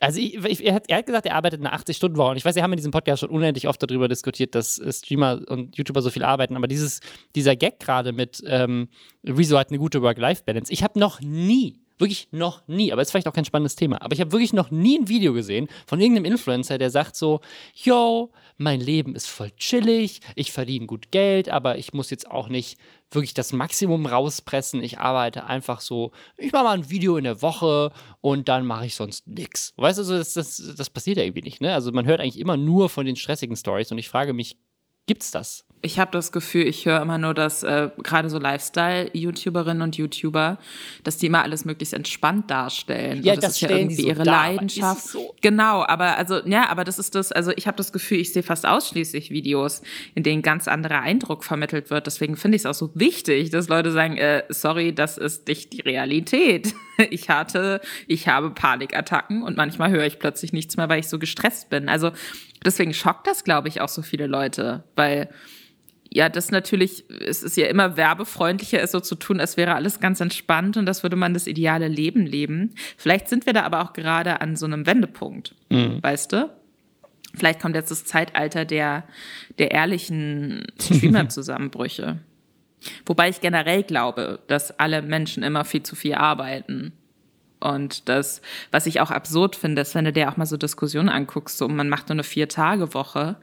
Also 0.00 0.18
ich, 0.18 0.34
ich, 0.44 0.64
er, 0.64 0.74
hat, 0.74 0.84
er, 0.88 0.98
hat, 0.98 1.06
gesagt, 1.06 1.26
er 1.26 1.36
arbeitet 1.36 1.60
eine 1.60 1.72
80-Stunden-Woche. 1.74 2.30
Und 2.30 2.36
ich 2.36 2.44
weiß, 2.44 2.56
wir 2.56 2.62
haben 2.62 2.72
in 2.72 2.78
diesem 2.78 2.90
Podcast 2.90 3.20
schon 3.20 3.30
unendlich 3.30 3.68
oft 3.68 3.80
darüber 3.82 4.08
diskutiert, 4.08 4.54
dass 4.54 4.78
äh, 4.78 4.92
Streamer 4.92 5.42
und 5.46 5.76
YouTuber 5.76 6.02
so 6.02 6.10
viel 6.10 6.24
arbeiten. 6.24 6.56
Aber 6.56 6.66
dieses, 6.66 7.00
dieser 7.36 7.54
Gag 7.54 7.78
gerade 7.78 8.12
mit 8.12 8.42
ähm, 8.46 8.88
Rezo 9.24 9.56
hat 9.56 9.68
eine 9.68 9.78
gute 9.78 10.02
Work-Life-Balance. 10.02 10.72
Ich 10.72 10.82
habe 10.82 10.98
noch 10.98 11.20
nie 11.20 11.78
wirklich 12.00 12.28
noch 12.30 12.66
nie, 12.66 12.92
aber 12.92 13.02
ist 13.02 13.10
vielleicht 13.10 13.28
auch 13.28 13.32
kein 13.32 13.44
spannendes 13.44 13.76
Thema, 13.76 14.02
aber 14.02 14.14
ich 14.14 14.20
habe 14.20 14.32
wirklich 14.32 14.52
noch 14.52 14.70
nie 14.70 14.98
ein 14.98 15.08
Video 15.08 15.32
gesehen 15.32 15.68
von 15.86 16.00
irgendeinem 16.00 16.32
Influencer, 16.32 16.78
der 16.78 16.90
sagt 16.90 17.16
so, 17.16 17.40
yo, 17.74 18.30
mein 18.56 18.80
Leben 18.80 19.14
ist 19.14 19.26
voll 19.26 19.50
chillig, 19.56 20.20
ich 20.34 20.52
verdiene 20.52 20.86
gut 20.86 21.10
Geld, 21.10 21.48
aber 21.48 21.78
ich 21.78 21.92
muss 21.92 22.10
jetzt 22.10 22.30
auch 22.30 22.48
nicht 22.48 22.78
wirklich 23.10 23.34
das 23.34 23.52
Maximum 23.52 24.06
rauspressen. 24.06 24.82
Ich 24.82 24.98
arbeite 24.98 25.44
einfach 25.44 25.80
so, 25.80 26.12
ich 26.36 26.52
mache 26.52 26.64
mal 26.64 26.76
ein 26.76 26.90
Video 26.90 27.16
in 27.16 27.24
der 27.24 27.42
Woche 27.42 27.92
und 28.20 28.48
dann 28.48 28.66
mache 28.66 28.86
ich 28.86 28.94
sonst 28.94 29.26
nichts. 29.26 29.72
Weißt 29.76 29.98
du, 29.98 30.04
das, 30.04 30.34
das, 30.34 30.74
das 30.76 30.90
passiert 30.90 31.16
ja 31.16 31.24
irgendwie 31.24 31.42
nicht. 31.42 31.60
Ne? 31.60 31.72
Also 31.74 31.92
man 31.92 32.06
hört 32.06 32.20
eigentlich 32.20 32.38
immer 32.38 32.56
nur 32.56 32.88
von 32.88 33.06
den 33.06 33.16
stressigen 33.16 33.56
Stories 33.56 33.90
und 33.90 33.98
ich 33.98 34.08
frage 34.08 34.32
mich, 34.32 34.56
gibt's 35.06 35.30
das? 35.30 35.64
Ich 35.82 35.98
habe 35.98 36.10
das 36.10 36.30
Gefühl, 36.30 36.66
ich 36.66 36.84
höre 36.84 37.00
immer 37.00 37.16
nur, 37.16 37.32
dass 37.32 37.62
äh, 37.62 37.88
gerade 38.02 38.28
so 38.28 38.38
Lifestyle-YouTuberinnen 38.38 39.82
und 39.82 39.96
YouTuber, 39.96 40.58
dass 41.04 41.16
die 41.16 41.26
immer 41.26 41.42
alles 41.42 41.64
möglichst 41.64 41.94
entspannt 41.94 42.50
darstellen. 42.50 43.22
Ja, 43.22 43.34
das, 43.34 43.44
das 43.44 43.52
ist 43.52 43.60
ja 43.62 43.70
irgendwie 43.70 43.94
so 43.94 44.06
ihre 44.06 44.24
da, 44.24 44.30
Leidenschaft. 44.30 45.08
So? 45.08 45.34
Genau, 45.40 45.82
aber 45.86 46.18
also 46.18 46.46
ja, 46.46 46.68
aber 46.68 46.84
das 46.84 46.98
ist 46.98 47.14
das. 47.14 47.32
Also 47.32 47.52
ich 47.56 47.66
habe 47.66 47.78
das 47.78 47.92
Gefühl, 47.92 48.18
ich 48.18 48.32
sehe 48.32 48.42
fast 48.42 48.66
ausschließlich 48.66 49.30
Videos, 49.30 49.80
in 50.14 50.22
denen 50.22 50.42
ganz 50.42 50.68
anderer 50.68 51.00
Eindruck 51.00 51.44
vermittelt 51.44 51.90
wird. 51.90 52.06
Deswegen 52.06 52.36
finde 52.36 52.56
ich 52.56 52.62
es 52.62 52.66
auch 52.66 52.74
so 52.74 52.90
wichtig, 52.94 53.48
dass 53.48 53.68
Leute 53.68 53.90
sagen, 53.90 54.18
äh, 54.18 54.44
sorry, 54.50 54.94
das 54.94 55.16
ist 55.16 55.48
nicht 55.48 55.72
die 55.72 55.80
Realität. 55.82 56.74
Ich 57.08 57.30
hatte, 57.30 57.80
ich 58.08 58.28
habe 58.28 58.50
Panikattacken 58.50 59.42
und 59.42 59.56
manchmal 59.56 59.90
höre 59.90 60.04
ich 60.04 60.18
plötzlich 60.18 60.52
nichts 60.52 60.76
mehr, 60.76 60.90
weil 60.90 61.00
ich 61.00 61.08
so 61.08 61.18
gestresst 61.18 61.70
bin. 61.70 61.88
Also 61.88 62.10
deswegen 62.62 62.92
schockt 62.92 63.26
das, 63.26 63.42
glaube 63.42 63.68
ich, 63.68 63.80
auch 63.80 63.88
so 63.88 64.02
viele 64.02 64.26
Leute, 64.26 64.84
weil 64.96 65.30
ja, 66.12 66.28
das 66.28 66.50
natürlich, 66.50 67.04
es 67.08 67.42
ist 67.42 67.56
ja 67.56 67.68
immer 67.68 67.96
werbefreundlicher, 67.96 68.82
es 68.82 68.90
so 68.90 68.98
zu 68.98 69.14
tun, 69.14 69.38
als 69.38 69.56
wäre 69.56 69.74
alles 69.74 70.00
ganz 70.00 70.20
entspannt 70.20 70.76
und 70.76 70.84
das 70.86 71.04
würde 71.04 71.16
man 71.16 71.34
das 71.34 71.46
ideale 71.46 71.86
Leben 71.86 72.26
leben. 72.26 72.74
Vielleicht 72.96 73.28
sind 73.28 73.46
wir 73.46 73.52
da 73.52 73.62
aber 73.62 73.82
auch 73.82 73.92
gerade 73.92 74.40
an 74.40 74.56
so 74.56 74.66
einem 74.66 74.86
Wendepunkt, 74.86 75.54
mhm. 75.68 76.02
weißt 76.02 76.32
du? 76.32 76.50
Vielleicht 77.34 77.60
kommt 77.60 77.76
jetzt 77.76 77.92
das 77.92 78.04
Zeitalter 78.04 78.64
der, 78.64 79.04
der 79.58 79.70
ehrlichen 79.70 80.66
Streamer-Zusammenbrüche. 80.80 82.18
Wobei 83.06 83.28
ich 83.28 83.40
generell 83.40 83.84
glaube, 83.84 84.40
dass 84.48 84.80
alle 84.80 85.02
Menschen 85.02 85.44
immer 85.44 85.64
viel 85.64 85.84
zu 85.84 85.94
viel 85.94 86.14
arbeiten. 86.14 86.92
Und 87.60 88.08
das, 88.08 88.40
was 88.72 88.86
ich 88.86 89.00
auch 89.00 89.12
absurd 89.12 89.54
finde, 89.54 89.82
ist, 89.82 89.94
wenn 89.94 90.06
du 90.06 90.12
dir 90.12 90.28
auch 90.28 90.36
mal 90.36 90.46
so 90.46 90.56
Diskussionen 90.56 91.08
anguckst, 91.08 91.58
so 91.58 91.68
man 91.68 91.88
macht 91.88 92.08
nur 92.08 92.14
eine 92.14 92.24
Vier-Tage-Woche 92.24 93.36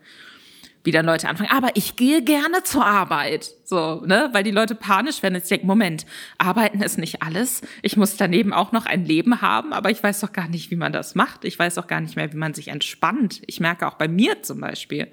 wie 0.87 0.91
dann 0.91 1.05
Leute 1.05 1.27
anfangen, 1.27 1.51
aber 1.51 1.71
ich 1.73 1.97
gehe 1.97 2.21
gerne 2.21 2.63
zur 2.63 2.85
Arbeit. 2.85 3.51
So, 3.65 4.05
ne? 4.05 4.29
Weil 4.31 4.43
die 4.43 4.51
Leute 4.51 4.73
panisch 4.73 5.21
werden. 5.21 5.35
Jetzt 5.35 5.51
denken, 5.51 5.67
Moment, 5.67 6.05
arbeiten 6.37 6.81
ist 6.81 6.97
nicht 6.97 7.21
alles. 7.21 7.61
Ich 7.81 7.97
muss 7.97 8.15
daneben 8.15 8.53
auch 8.53 8.71
noch 8.71 8.85
ein 8.85 9.03
Leben 9.03 9.41
haben, 9.41 9.73
aber 9.73 9.91
ich 9.91 10.01
weiß 10.01 10.21
doch 10.21 10.31
gar 10.31 10.47
nicht, 10.47 10.71
wie 10.71 10.77
man 10.77 10.93
das 10.93 11.13
macht. 11.13 11.43
Ich 11.43 11.59
weiß 11.59 11.77
auch 11.77 11.87
gar 11.87 11.99
nicht 11.99 12.15
mehr, 12.15 12.31
wie 12.31 12.37
man 12.37 12.53
sich 12.53 12.69
entspannt. 12.69 13.41
Ich 13.47 13.59
merke 13.59 13.85
auch 13.85 13.95
bei 13.95 14.07
mir 14.07 14.43
zum 14.43 14.61
Beispiel, 14.61 15.09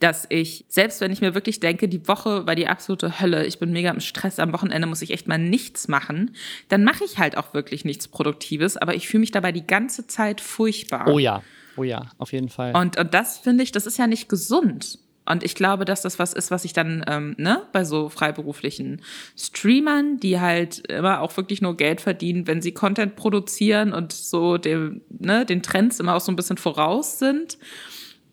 dass 0.00 0.24
ich, 0.30 0.64
selbst 0.70 1.02
wenn 1.02 1.12
ich 1.12 1.20
mir 1.20 1.34
wirklich 1.34 1.60
denke, 1.60 1.88
die 1.88 2.08
Woche 2.08 2.46
war 2.46 2.54
die 2.54 2.66
absolute 2.66 3.20
Hölle, 3.20 3.44
ich 3.44 3.58
bin 3.58 3.72
mega 3.72 3.90
im 3.90 4.00
Stress, 4.00 4.38
am 4.38 4.54
Wochenende 4.54 4.88
muss 4.88 5.02
ich 5.02 5.10
echt 5.10 5.28
mal 5.28 5.36
nichts 5.36 5.88
machen, 5.88 6.34
dann 6.70 6.84
mache 6.84 7.04
ich 7.04 7.18
halt 7.18 7.36
auch 7.36 7.52
wirklich 7.52 7.84
nichts 7.84 8.08
Produktives, 8.08 8.78
aber 8.78 8.94
ich 8.94 9.08
fühle 9.08 9.20
mich 9.20 9.30
dabei 9.30 9.52
die 9.52 9.66
ganze 9.66 10.06
Zeit 10.06 10.40
furchtbar. 10.40 11.06
Oh 11.08 11.18
ja. 11.18 11.42
Oh 11.76 11.82
ja, 11.82 12.10
auf 12.18 12.32
jeden 12.32 12.48
Fall. 12.48 12.74
Und, 12.76 12.98
und 12.98 13.14
das 13.14 13.38
finde 13.38 13.62
ich, 13.62 13.72
das 13.72 13.86
ist 13.86 13.98
ja 13.98 14.06
nicht 14.06 14.28
gesund. 14.28 14.98
Und 15.28 15.42
ich 15.42 15.56
glaube, 15.56 15.84
dass 15.84 16.02
das 16.02 16.18
was 16.18 16.32
ist, 16.32 16.50
was 16.50 16.64
ich 16.64 16.72
dann 16.72 17.04
ähm, 17.08 17.34
ne, 17.36 17.62
bei 17.72 17.84
so 17.84 18.08
freiberuflichen 18.08 19.02
Streamern, 19.36 20.18
die 20.20 20.40
halt 20.40 20.86
immer 20.88 21.20
auch 21.20 21.36
wirklich 21.36 21.60
nur 21.60 21.76
Geld 21.76 22.00
verdienen, 22.00 22.46
wenn 22.46 22.62
sie 22.62 22.72
Content 22.72 23.16
produzieren 23.16 23.92
und 23.92 24.12
so 24.12 24.56
dem, 24.56 25.02
ne, 25.10 25.44
den 25.44 25.62
Trends 25.62 25.98
immer 25.98 26.14
auch 26.14 26.20
so 26.20 26.30
ein 26.30 26.36
bisschen 26.36 26.58
voraus 26.58 27.18
sind. 27.18 27.58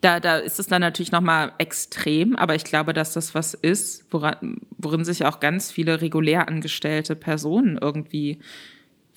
Da, 0.02 0.20
da 0.20 0.38
ist 0.38 0.60
es 0.60 0.68
dann 0.68 0.82
natürlich 0.82 1.12
nochmal 1.12 1.54
extrem, 1.58 2.36
aber 2.36 2.56
ich 2.56 2.66
glaube, 2.66 2.94
dass 2.94 3.14
das 3.14 3.34
was 3.34 3.54
ist, 3.54 4.06
woran, 4.12 4.58
worin 4.78 5.06
sich 5.06 5.26
auch 5.26 5.40
ganz 5.40 5.72
viele 5.72 6.02
regulär 6.02 6.48
angestellte 6.48 7.16
Personen 7.16 7.80
irgendwie 7.82 8.40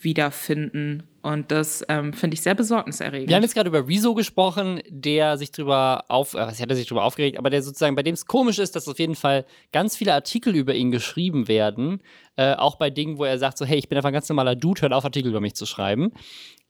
wiederfinden. 0.01 1.05
Und 1.22 1.51
das 1.51 1.84
ähm, 1.88 2.12
finde 2.12 2.34
ich 2.34 2.42
sehr 2.42 2.55
besorgniserregend. 2.55 3.28
Wir 3.28 3.36
haben 3.36 3.42
jetzt 3.42 3.55
gerade 3.55 3.68
über 3.68 3.88
Rezo 3.88 4.14
gesprochen, 4.14 4.80
der 4.88 5.38
sich 5.38 5.51
drüber 5.51 6.05
auf, 6.09 6.34
äh, 6.34 6.38
was 6.38 6.61
hat 6.61 6.72
sich 6.72 6.86
drüber 6.86 7.05
aufgeregt, 7.05 7.38
aber 7.38 7.51
der 7.51 7.62
sozusagen, 7.62 7.97
bei 7.97 8.03
dem 8.03 8.14
es 8.14 8.26
komisch 8.26 8.59
ist, 8.59 8.76
dass 8.76 8.86
auf 8.88 8.99
jeden 8.99 9.16
Fall 9.16 9.44
ganz 9.72 9.97
viele 9.97 10.14
Artikel 10.14 10.55
über 10.55 10.74
ihn 10.74 10.90
geschrieben 10.90 11.49
werden. 11.49 12.01
Äh, 12.36 12.55
auch 12.55 12.76
bei 12.76 12.90
Dingen, 12.90 13.18
wo 13.18 13.24
er 13.24 13.38
sagt, 13.38 13.59
so, 13.59 13.64
hey, 13.64 13.78
ich 13.78 13.88
bin 13.88 13.97
einfach 13.97 14.11
ein 14.11 14.14
ganz 14.14 14.28
normaler 14.28 14.55
Dude, 14.55 14.82
hört 14.82 14.92
auf, 14.92 15.05
Artikel 15.05 15.30
über 15.30 15.40
mich 15.40 15.55
zu 15.55 15.66
schreiben. 15.66 16.12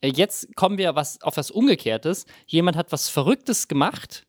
Äh, 0.01 0.13
jetzt 0.15 0.55
kommen 0.57 0.79
wir 0.79 0.95
was, 0.95 1.21
auf 1.21 1.37
was 1.37 1.51
Umgekehrtes. 1.51 2.27
Jemand 2.47 2.77
hat 2.77 2.93
was 2.93 3.09
Verrücktes 3.09 3.69
gemacht 3.69 4.27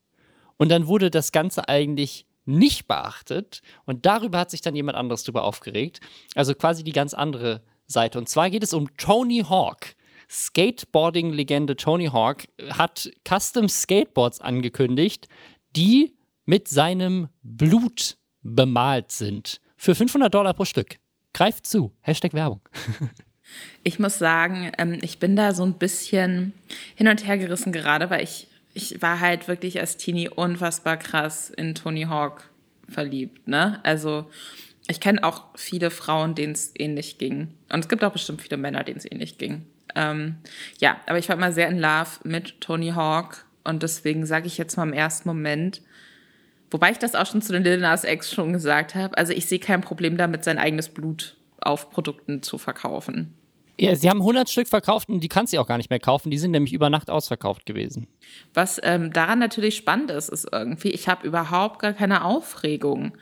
und 0.56 0.70
dann 0.70 0.88
wurde 0.88 1.10
das 1.10 1.32
Ganze 1.32 1.68
eigentlich 1.68 2.26
nicht 2.44 2.88
beachtet 2.88 3.60
und 3.84 4.06
darüber 4.06 4.38
hat 4.38 4.50
sich 4.50 4.62
dann 4.62 4.74
jemand 4.74 4.96
anderes 4.96 5.22
drüber 5.22 5.44
aufgeregt. 5.44 6.00
Also 6.34 6.54
quasi 6.54 6.82
die 6.82 6.92
ganz 6.92 7.14
andere 7.14 7.62
Seite. 7.88 8.18
Und 8.18 8.28
zwar 8.28 8.50
geht 8.50 8.62
es 8.62 8.72
um 8.72 8.94
Tony 8.96 9.44
Hawk. 9.48 9.94
Skateboarding-Legende 10.30 11.74
Tony 11.76 12.06
Hawk 12.06 12.44
hat 12.70 13.10
Custom 13.26 13.68
Skateboards 13.68 14.40
angekündigt, 14.40 15.26
die 15.74 16.14
mit 16.44 16.68
seinem 16.68 17.28
Blut 17.42 18.18
bemalt 18.42 19.10
sind. 19.10 19.60
Für 19.76 19.94
500 19.94 20.32
Dollar 20.32 20.52
pro 20.52 20.66
Stück. 20.66 20.96
Greift 21.32 21.66
zu. 21.66 21.92
Hashtag 22.00 22.34
Werbung. 22.34 22.60
Ich 23.82 23.98
muss 23.98 24.18
sagen, 24.18 24.72
ähm, 24.76 24.98
ich 25.00 25.18
bin 25.18 25.34
da 25.34 25.54
so 25.54 25.64
ein 25.64 25.74
bisschen 25.74 26.52
hin 26.96 27.08
und 27.08 27.26
her 27.26 27.38
gerissen 27.38 27.72
gerade, 27.72 28.10
weil 28.10 28.22
ich, 28.22 28.46
ich 28.74 29.00
war 29.00 29.20
halt 29.20 29.48
wirklich 29.48 29.80
als 29.80 29.96
Teenie 29.96 30.28
unfassbar 30.28 30.98
krass 30.98 31.48
in 31.48 31.74
Tony 31.74 32.02
Hawk 32.02 32.50
verliebt. 32.88 33.48
Ne? 33.48 33.80
Also 33.84 34.26
ich 34.88 35.00
kenne 35.00 35.22
auch 35.22 35.44
viele 35.54 35.90
Frauen, 35.90 36.34
denen 36.34 36.54
es 36.54 36.72
ähnlich 36.76 37.18
ging. 37.18 37.54
Und 37.72 37.80
es 37.80 37.88
gibt 37.88 38.02
auch 38.02 38.12
bestimmt 38.12 38.42
viele 38.42 38.56
Männer, 38.56 38.84
denen 38.84 38.98
es 38.98 39.10
ähnlich 39.10 39.38
ging. 39.38 39.66
Ähm, 39.94 40.36
ja, 40.78 40.96
aber 41.06 41.18
ich 41.18 41.28
war 41.28 41.36
immer 41.36 41.52
sehr 41.52 41.68
in 41.68 41.78
Love 41.78 42.10
mit 42.24 42.60
Tony 42.60 42.90
Hawk 42.90 43.44
und 43.64 43.82
deswegen 43.82 44.26
sage 44.26 44.46
ich 44.46 44.58
jetzt 44.58 44.76
mal 44.76 44.84
im 44.84 44.92
ersten 44.92 45.28
Moment, 45.28 45.82
wobei 46.70 46.90
ich 46.90 46.98
das 46.98 47.14
auch 47.14 47.26
schon 47.26 47.42
zu 47.42 47.52
den 47.52 47.64
Lil 47.64 47.78
Nas 47.78 48.04
X 48.04 48.32
schon 48.32 48.52
gesagt 48.52 48.94
habe, 48.94 49.16
also 49.16 49.32
ich 49.32 49.46
sehe 49.46 49.58
kein 49.58 49.82
Problem 49.82 50.16
damit, 50.16 50.44
sein 50.44 50.58
eigenes 50.58 50.88
Blut 50.88 51.36
auf 51.60 51.90
Produkten 51.90 52.42
zu 52.42 52.58
verkaufen. 52.58 53.34
Ja, 53.80 53.94
sie 53.94 54.10
haben 54.10 54.20
100 54.20 54.50
Stück 54.50 54.68
verkauft 54.68 55.08
und 55.08 55.20
die 55.20 55.28
kannst 55.28 55.52
du 55.52 55.60
auch 55.60 55.66
gar 55.66 55.76
nicht 55.76 55.90
mehr 55.90 56.00
kaufen. 56.00 56.30
Die 56.30 56.38
sind 56.38 56.50
nämlich 56.50 56.72
über 56.72 56.90
Nacht 56.90 57.10
ausverkauft 57.10 57.64
gewesen. 57.64 58.08
Was 58.52 58.80
ähm, 58.82 59.12
daran 59.12 59.38
natürlich 59.38 59.76
spannend 59.76 60.10
ist, 60.10 60.30
ist 60.30 60.48
irgendwie, 60.50 60.90
ich 60.90 61.08
habe 61.08 61.26
überhaupt 61.26 61.78
gar 61.80 61.92
keine 61.92 62.24
Aufregung 62.24 63.12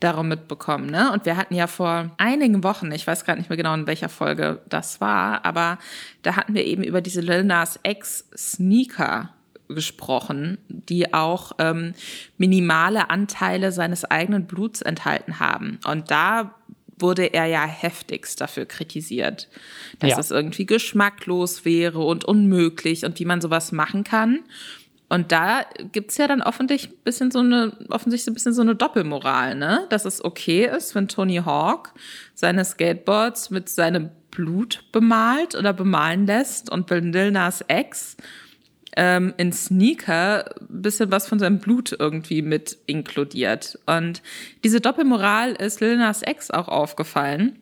darum 0.00 0.28
mitbekommen. 0.28 0.86
Ne? 0.86 1.12
Und 1.12 1.26
wir 1.26 1.36
hatten 1.36 1.54
ja 1.54 1.66
vor 1.66 2.10
einigen 2.18 2.62
Wochen, 2.62 2.92
ich 2.92 3.06
weiß 3.06 3.24
gerade 3.24 3.38
nicht 3.38 3.50
mehr 3.50 3.56
genau, 3.56 3.74
in 3.74 3.86
welcher 3.86 4.08
Folge 4.08 4.60
das 4.68 5.00
war, 5.00 5.44
aber 5.44 5.78
da 6.22 6.36
hatten 6.36 6.54
wir 6.54 6.64
eben 6.64 6.82
über 6.82 7.00
diese 7.00 7.20
Lil 7.20 7.44
Nas 7.44 7.80
X 7.82 8.28
Sneaker 8.36 9.30
gesprochen, 9.68 10.58
die 10.68 11.12
auch 11.12 11.52
ähm, 11.58 11.94
minimale 12.38 13.10
Anteile 13.10 13.72
seines 13.72 14.04
eigenen 14.04 14.46
Bluts 14.46 14.82
enthalten 14.82 15.40
haben. 15.40 15.78
Und 15.84 16.10
da 16.10 16.54
wurde 17.00 17.26
er 17.26 17.46
ja 17.46 17.64
heftigst 17.64 18.40
dafür 18.40 18.66
kritisiert, 18.66 19.48
dass 19.98 20.10
ja. 20.10 20.18
es 20.18 20.30
irgendwie 20.30 20.66
geschmacklos 20.66 21.64
wäre 21.64 22.00
und 22.00 22.24
unmöglich 22.24 23.04
und 23.04 23.18
wie 23.20 23.24
man 23.24 23.40
sowas 23.40 23.72
machen 23.72 24.04
kann. 24.04 24.40
Und 25.08 25.32
da 25.32 25.64
gibt's 25.92 26.18
ja 26.18 26.28
dann 26.28 26.42
offensichtlich 26.42 26.92
ein 26.92 27.02
bisschen 27.04 27.30
so 27.30 27.38
eine, 27.38 27.72
offensichtlich 27.88 28.30
ein 28.30 28.34
bisschen 28.34 28.52
so 28.52 28.62
eine 28.62 28.74
Doppelmoral, 28.74 29.54
ne? 29.54 29.86
Dass 29.88 30.04
es 30.04 30.22
okay 30.22 30.66
ist, 30.66 30.94
wenn 30.94 31.08
Tony 31.08 31.36
Hawk 31.36 31.94
seine 32.34 32.64
Skateboards 32.64 33.50
mit 33.50 33.68
seinem 33.68 34.10
Blut 34.30 34.84
bemalt 34.92 35.54
oder 35.54 35.72
bemalen 35.72 36.26
lässt 36.26 36.70
und 36.70 36.90
Lil 36.90 37.30
Nas 37.30 37.64
X 37.68 38.16
ähm, 38.96 39.32
in 39.38 39.52
Sneaker 39.52 40.54
ein 40.60 40.82
bisschen 40.82 41.10
was 41.10 41.26
von 41.26 41.38
seinem 41.38 41.58
Blut 41.58 41.96
irgendwie 41.98 42.42
mit 42.42 42.76
inkludiert. 42.86 43.78
Und 43.86 44.22
diese 44.62 44.80
Doppelmoral 44.80 45.52
ist 45.52 45.80
Lil 45.80 45.96
Nas 45.96 46.22
X 46.22 46.50
auch 46.50 46.68
aufgefallen 46.68 47.58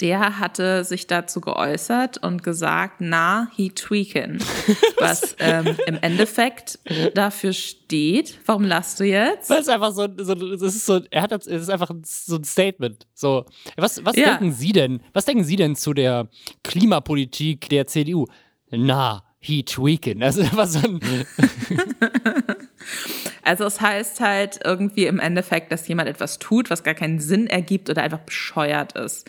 der 0.00 0.38
hatte 0.38 0.84
sich 0.84 1.06
dazu 1.06 1.40
geäußert 1.40 2.22
und 2.22 2.42
gesagt, 2.42 2.96
na, 3.00 3.48
he 3.54 3.70
tweaking. 3.70 4.38
Was 4.98 5.36
ähm, 5.38 5.76
im 5.86 5.98
Endeffekt 6.00 6.78
dafür 7.14 7.52
steht. 7.52 8.38
Warum 8.46 8.64
lachst 8.64 9.00
du 9.00 9.04
jetzt? 9.04 9.50
Das 9.50 9.60
ist 9.60 9.68
einfach 9.68 9.92
so, 9.92 10.08
so 10.18 10.34
das 10.34 10.74
ist 10.74 10.86
so, 10.86 11.00
er 11.10 11.22
hat, 11.22 11.32
das 11.32 11.46
ist 11.46 11.70
einfach 11.70 11.90
so 12.04 12.36
ein 12.36 12.44
Statement. 12.44 13.06
So, 13.14 13.44
was, 13.76 14.04
was 14.04 14.16
ja. 14.16 14.30
denken 14.30 14.52
Sie 14.52 14.72
denn? 14.72 15.02
Was 15.12 15.26
denken 15.26 15.44
Sie 15.44 15.56
denn 15.56 15.76
zu 15.76 15.92
der 15.92 16.28
Klimapolitik 16.64 17.68
der 17.68 17.86
CDU? 17.86 18.26
Na, 18.70 19.22
he. 19.38 19.64
Das 19.64 20.36
ist 20.36 20.50
einfach 20.50 20.66
so 20.66 20.78
ein. 20.78 21.00
Also 23.42 23.64
es 23.64 23.80
heißt 23.80 24.20
halt 24.20 24.60
irgendwie 24.64 25.06
im 25.06 25.18
Endeffekt, 25.18 25.72
dass 25.72 25.88
jemand 25.88 26.08
etwas 26.08 26.38
tut, 26.38 26.70
was 26.70 26.84
gar 26.84 26.94
keinen 26.94 27.20
Sinn 27.20 27.46
ergibt 27.46 27.90
oder 27.90 28.02
einfach 28.02 28.20
bescheuert 28.20 28.92
ist. 28.92 29.28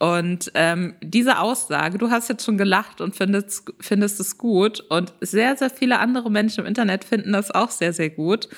Und 0.00 0.50
ähm, 0.54 0.94
diese 1.02 1.40
Aussage, 1.40 1.98
du 1.98 2.10
hast 2.10 2.30
jetzt 2.30 2.42
schon 2.42 2.56
gelacht 2.56 3.02
und 3.02 3.14
findest, 3.14 3.70
findest 3.80 4.18
es 4.18 4.38
gut. 4.38 4.80
Und 4.88 5.12
sehr, 5.20 5.56
sehr 5.58 5.68
viele 5.68 5.98
andere 5.98 6.30
Menschen 6.30 6.60
im 6.60 6.66
Internet 6.66 7.04
finden 7.04 7.32
das 7.32 7.50
auch 7.50 7.70
sehr, 7.70 7.92
sehr 7.92 8.08
gut. 8.08 8.48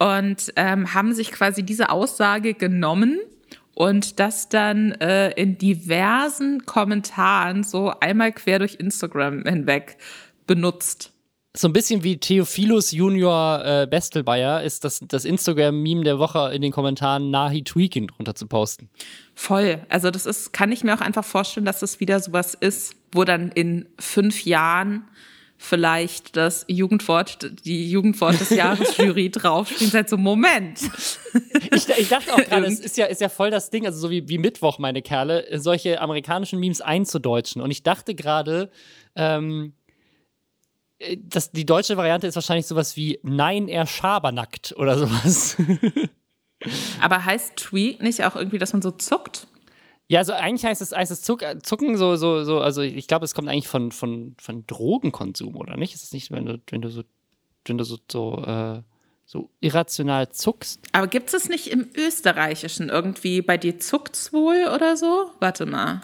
Und 0.00 0.52
ähm, 0.56 0.92
haben 0.94 1.14
sich 1.14 1.30
quasi 1.30 1.62
diese 1.62 1.90
Aussage 1.90 2.54
genommen 2.54 3.20
und 3.74 4.18
das 4.18 4.48
dann 4.48 4.90
äh, 4.92 5.30
in 5.40 5.58
diversen 5.58 6.66
Kommentaren 6.66 7.62
so 7.62 7.92
einmal 8.00 8.32
quer 8.32 8.58
durch 8.58 8.78
Instagram 8.80 9.44
hinweg 9.44 9.96
benutzt 10.48 11.12
so 11.58 11.66
ein 11.66 11.72
bisschen 11.72 12.04
wie 12.04 12.18
Theophilus 12.18 12.92
Junior 12.92 13.64
äh, 13.64 13.86
Bestelbayer 13.90 14.62
ist 14.62 14.84
das, 14.84 15.00
das 15.02 15.24
Instagram-Meme 15.24 16.04
der 16.04 16.20
Woche 16.20 16.52
in 16.54 16.62
den 16.62 16.70
Kommentaren 16.70 17.30
Nahi 17.30 17.64
Tweaking 17.64 18.06
drunter 18.06 18.36
zu 18.36 18.46
posten. 18.46 18.88
Voll. 19.34 19.80
Also 19.88 20.12
das 20.12 20.24
ist, 20.24 20.52
kann 20.52 20.70
ich 20.70 20.84
mir 20.84 20.94
auch 20.94 21.00
einfach 21.00 21.24
vorstellen, 21.24 21.66
dass 21.66 21.80
das 21.80 21.98
wieder 21.98 22.20
sowas 22.20 22.54
ist, 22.54 22.94
wo 23.10 23.24
dann 23.24 23.50
in 23.50 23.88
fünf 23.98 24.44
Jahren 24.44 25.08
vielleicht 25.56 26.36
das 26.36 26.64
Jugendwort, 26.68 27.50
die 27.64 27.90
Jugendwort 27.90 28.38
des 28.38 28.50
Jahres 28.56 28.96
Jury 28.96 29.28
draufspielt, 29.28 29.92
halt 29.92 30.08
so 30.08 30.16
Moment. 30.16 30.78
Ich, 31.72 31.88
ich 31.88 32.08
dachte 32.08 32.34
auch 32.34 32.44
gerade, 32.44 32.66
es 32.68 32.78
ist 32.78 32.96
ja, 32.96 33.06
ist 33.06 33.20
ja 33.20 33.28
voll 33.28 33.50
das 33.50 33.70
Ding, 33.70 33.84
also 33.84 33.98
so 33.98 34.10
wie, 34.10 34.28
wie 34.28 34.38
Mittwoch, 34.38 34.78
meine 34.78 35.02
Kerle, 35.02 35.44
solche 35.58 36.00
amerikanischen 36.00 36.60
Memes 36.60 36.80
einzudeutschen. 36.80 37.60
Und 37.60 37.72
ich 37.72 37.82
dachte 37.82 38.14
gerade, 38.14 38.70
ähm, 39.16 39.72
äh, 39.72 39.77
das, 41.18 41.52
die 41.52 41.66
deutsche 41.66 41.96
Variante 41.96 42.26
ist 42.26 42.34
wahrscheinlich 42.34 42.66
sowas 42.66 42.96
wie 42.96 43.20
Nein, 43.22 43.68
er 43.68 43.86
schabernackt 43.86 44.74
oder 44.76 44.98
sowas. 44.98 45.56
Aber 47.00 47.24
heißt 47.24 47.56
Tweet 47.56 48.02
nicht 48.02 48.24
auch 48.24 48.34
irgendwie, 48.34 48.58
dass 48.58 48.72
man 48.72 48.82
so 48.82 48.90
zuckt? 48.90 49.46
Ja, 50.08 50.20
also 50.20 50.32
eigentlich 50.32 50.64
heißt 50.64 50.80
es, 50.80 50.92
heißt 50.92 51.12
es 51.12 51.22
Zuck, 51.22 51.44
Zucken 51.62 51.96
so, 51.96 52.16
so, 52.16 52.42
so, 52.42 52.60
also 52.60 52.80
ich 52.82 53.06
glaube, 53.06 53.24
es 53.24 53.34
kommt 53.34 53.48
eigentlich 53.48 53.68
von, 53.68 53.92
von, 53.92 54.34
von 54.40 54.66
Drogenkonsum, 54.66 55.54
oder 55.54 55.76
nicht? 55.76 55.94
Ist 55.94 56.02
es 56.02 56.12
nicht, 56.12 56.30
wenn 56.32 56.46
du, 56.46 56.60
wenn 56.70 56.80
du 56.80 56.90
so, 56.90 57.02
wenn 57.66 57.78
du 57.78 57.84
so, 57.84 57.98
so, 58.10 58.42
äh, 58.44 58.82
so 59.26 59.50
irrational 59.60 60.30
zuckst? 60.30 60.80
Aber 60.92 61.06
gibt 61.06 61.32
es 61.34 61.48
nicht 61.48 61.68
im 61.68 61.90
Österreichischen 61.94 62.88
irgendwie 62.88 63.42
bei 63.42 63.58
dir 63.58 63.78
zuckt's 63.78 64.32
wohl 64.32 64.68
oder 64.74 64.96
so? 64.96 65.30
Warte 65.40 65.66
mal. 65.66 66.00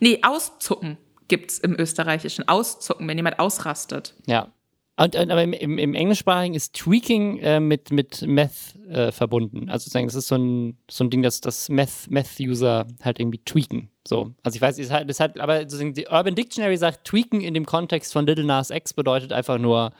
Nee, 0.00 0.18
auszucken 0.22 0.98
gibt 1.28 1.50
es 1.50 1.58
im 1.58 1.78
Österreichischen. 1.78 2.48
Auszucken, 2.48 3.08
wenn 3.08 3.18
jemand 3.18 3.38
ausrastet. 3.38 4.14
Ja. 4.26 4.52
Und, 4.98 5.14
aber 5.14 5.42
im, 5.42 5.52
im, 5.52 5.76
im 5.76 5.94
Englischsprachigen 5.94 6.54
ist 6.54 6.74
Tweaking 6.74 7.38
äh, 7.40 7.60
mit, 7.60 7.90
mit 7.90 8.22
Meth 8.22 8.74
äh, 8.88 9.12
verbunden. 9.12 9.68
Also 9.68 9.84
sozusagen, 9.84 10.06
das 10.06 10.14
ist 10.14 10.28
so 10.28 10.36
ein, 10.36 10.78
so 10.90 11.04
ein 11.04 11.10
Ding, 11.10 11.22
dass 11.22 11.42
das 11.42 11.68
Meth-User 11.68 12.86
Meth 12.86 13.04
halt 13.04 13.20
irgendwie 13.20 13.42
tweaken. 13.44 13.90
So. 14.08 14.32
Also 14.42 14.56
ich 14.56 14.62
weiß, 14.62 14.78
ist 14.78 14.90
halt, 14.90 15.10
ist 15.10 15.20
halt, 15.20 15.38
aber 15.38 15.60
sozusagen 15.60 15.92
die 15.92 16.06
Urban 16.06 16.34
Dictionary 16.34 16.78
sagt, 16.78 17.06
tweaken 17.06 17.42
in 17.42 17.52
dem 17.52 17.66
Kontext 17.66 18.14
von 18.14 18.26
Little 18.26 18.44
Nas 18.44 18.70
X 18.70 18.94
bedeutet 18.94 19.34
einfach 19.34 19.58
nur 19.58 19.92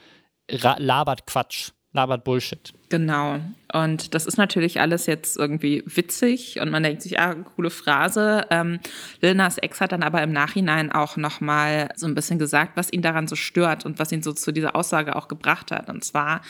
labert 0.49 1.27
Quatsch, 1.27 1.71
labert 1.93 2.23
Bullshit. 2.23 2.73
Genau. 2.89 3.39
Und 3.73 4.13
das 4.13 4.25
ist 4.25 4.37
natürlich 4.37 4.79
alles 4.79 5.07
jetzt 5.07 5.37
irgendwie 5.37 5.83
witzig 5.85 6.59
und 6.61 6.71
man 6.71 6.83
denkt 6.83 7.01
sich, 7.01 7.19
ah, 7.19 7.35
coole 7.55 7.69
Phrase. 7.69 8.45
Ähm, 8.49 8.79
Lil 9.21 9.35
Nas 9.35 9.57
Ex 9.57 9.81
hat 9.81 9.91
dann 9.91 10.03
aber 10.03 10.23
im 10.23 10.31
Nachhinein 10.31 10.91
auch 10.91 11.17
nochmal 11.17 11.89
so 11.95 12.07
ein 12.07 12.15
bisschen 12.15 12.39
gesagt, 12.39 12.77
was 12.77 12.91
ihn 12.93 13.01
daran 13.01 13.27
so 13.27 13.35
stört 13.35 13.85
und 13.85 13.99
was 13.99 14.11
ihn 14.13 14.23
so 14.23 14.31
zu 14.31 14.53
dieser 14.53 14.75
Aussage 14.75 15.17
auch 15.17 15.27
gebracht 15.27 15.71
hat. 15.71 15.89
Und 15.89 16.05
zwar 16.05 16.41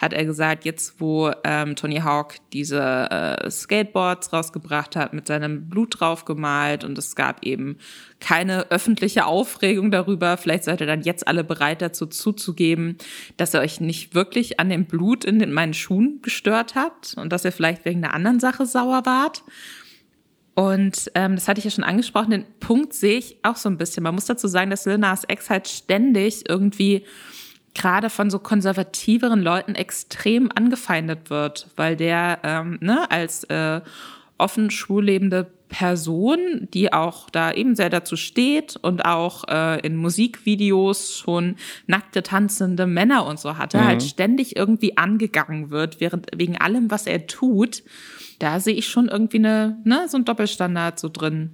hat 0.00 0.12
er 0.12 0.24
gesagt, 0.24 0.64
jetzt 0.64 1.00
wo 1.00 1.32
ähm, 1.42 1.74
Tony 1.74 1.96
Hawk 1.96 2.34
diese 2.52 2.80
äh, 2.80 3.50
Skateboards 3.50 4.32
rausgebracht 4.32 4.94
hat, 4.94 5.14
mit 5.14 5.26
seinem 5.26 5.68
Blut 5.68 6.00
drauf 6.00 6.24
gemalt 6.24 6.84
und 6.84 6.96
es 6.96 7.16
gab 7.16 7.44
eben 7.44 7.78
keine 8.20 8.70
öffentliche 8.70 9.26
Aufregung 9.26 9.90
darüber, 9.90 10.36
vielleicht 10.36 10.64
seid 10.64 10.80
ihr 10.80 10.86
dann 10.86 11.02
jetzt 11.02 11.26
alle 11.26 11.42
bereit 11.42 11.82
dazu 11.82 12.06
zuzugeben, 12.06 12.96
dass 13.36 13.52
ihr 13.52 13.60
euch 13.60 13.80
nicht 13.80 14.14
wirklich 14.14 14.60
an 14.60 14.70
dem 14.70 14.84
Blut 14.84 15.24
in 15.24 15.40
den, 15.40 15.52
meinen 15.52 15.71
seinen 15.72 15.74
Schuhen 15.74 16.20
gestört 16.22 16.74
hat 16.74 17.14
und 17.16 17.32
dass 17.32 17.44
ihr 17.44 17.52
vielleicht 17.52 17.84
wegen 17.84 18.04
einer 18.04 18.14
anderen 18.14 18.40
Sache 18.40 18.66
sauer 18.66 19.04
wart. 19.04 19.42
Und 20.54 21.10
ähm, 21.14 21.34
das 21.34 21.48
hatte 21.48 21.58
ich 21.58 21.64
ja 21.64 21.70
schon 21.70 21.84
angesprochen, 21.84 22.30
den 22.30 22.46
Punkt 22.60 22.92
sehe 22.92 23.18
ich 23.18 23.38
auch 23.42 23.56
so 23.56 23.70
ein 23.70 23.78
bisschen. 23.78 24.02
Man 24.02 24.14
muss 24.14 24.26
dazu 24.26 24.48
sagen, 24.48 24.70
dass 24.70 24.84
Lil 24.84 24.98
Nas 24.98 25.24
Ex 25.24 25.48
halt 25.48 25.66
ständig 25.66 26.48
irgendwie 26.48 27.06
gerade 27.74 28.10
von 28.10 28.28
so 28.28 28.38
konservativeren 28.38 29.40
Leuten 29.40 29.74
extrem 29.74 30.50
angefeindet 30.54 31.30
wird, 31.30 31.68
weil 31.76 31.96
der 31.96 32.40
ähm, 32.42 32.78
ne, 32.82 33.10
als 33.10 33.44
äh, 33.44 33.80
offen 34.38 34.70
schwullebende 34.70 35.52
Person, 35.72 36.68
die 36.74 36.92
auch 36.92 37.30
da 37.30 37.50
eben 37.50 37.74
sehr 37.74 37.88
dazu 37.88 38.16
steht 38.16 38.76
und 38.76 39.06
auch 39.06 39.44
äh, 39.48 39.80
in 39.80 39.96
Musikvideos 39.96 41.16
schon 41.16 41.56
nackte 41.86 42.22
tanzende 42.22 42.86
Männer 42.86 43.24
und 43.24 43.40
so 43.40 43.56
hatte, 43.56 43.78
mhm. 43.78 43.84
halt 43.84 44.02
ständig 44.02 44.54
irgendwie 44.54 44.98
angegangen 44.98 45.70
wird, 45.70 45.98
während 45.98 46.26
wegen 46.36 46.58
allem, 46.58 46.90
was 46.90 47.06
er 47.06 47.26
tut. 47.26 47.82
Da 48.38 48.60
sehe 48.60 48.74
ich 48.74 48.86
schon 48.86 49.08
irgendwie 49.08 49.38
eine, 49.38 49.78
ne, 49.84 50.06
so 50.08 50.18
ein 50.18 50.26
Doppelstandard 50.26 51.00
so 51.00 51.08
drin. 51.08 51.50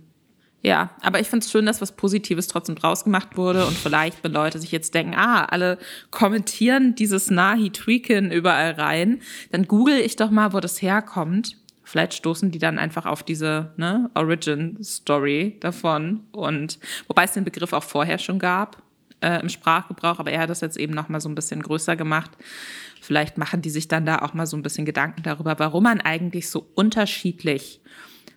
Ja, 0.63 0.91
aber 1.03 1.21
ich 1.21 1.29
finde 1.29 1.45
es 1.45 1.53
schön, 1.53 1.67
dass 1.67 1.81
was 1.81 1.93
Positives 1.93 2.49
trotzdem 2.49 2.75
draus 2.75 3.05
gemacht 3.05 3.37
wurde 3.37 3.65
und 3.67 3.77
vielleicht, 3.77 4.25
wenn 4.25 4.33
Leute 4.33 4.59
sich 4.59 4.73
jetzt 4.73 4.93
denken, 4.95 5.15
ah, 5.17 5.45
alle 5.45 5.79
kommentieren 6.11 6.97
dieses 6.97 7.31
Nahi 7.31 7.71
Tweakin 7.71 8.33
überall 8.33 8.73
rein, 8.73 9.21
dann 9.53 9.69
google 9.69 10.01
ich 10.01 10.17
doch 10.17 10.31
mal, 10.31 10.53
wo 10.53 10.59
das 10.59 10.83
herkommt 10.83 11.58
Vielleicht 11.89 12.13
stoßen 12.13 12.51
die 12.51 12.59
dann 12.59 12.79
einfach 12.79 13.07
auf 13.07 13.23
diese 13.23 13.73
ne, 13.79 14.11
Origin-Story 14.13 15.57
davon. 15.59 16.21
Und 16.33 16.79
wobei 17.07 17.25
es 17.25 17.33
den 17.33 17.45
Begriff 17.45 17.73
auch 17.73 17.83
vorher 17.83 18.19
schon 18.19 18.39
gab 18.39 18.83
äh, 19.23 19.41
im 19.41 19.49
Sprachgebrauch, 19.49 20.19
aber 20.19 20.31
er 20.31 20.43
hat 20.43 20.51
das 20.51 20.61
jetzt 20.61 20.77
eben 20.77 20.93
noch 20.93 21.09
mal 21.09 21.23
so 21.23 21.31
ein 21.31 21.35
bisschen 21.35 21.63
größer 21.63 21.97
gemacht. 21.97 22.31
Vielleicht 23.01 23.39
machen 23.39 23.63
die 23.63 23.71
sich 23.71 23.89
dann 23.89 24.05
da 24.05 24.19
auch 24.19 24.35
mal 24.35 24.45
so 24.45 24.55
ein 24.59 24.63
bisschen 24.63 24.85
Gedanken 24.85 25.23
darüber, 25.23 25.59
warum 25.59 25.85
man 25.85 26.03
eigentlich 26.03 26.51
so 26.51 26.67
unterschiedlich 26.75 27.81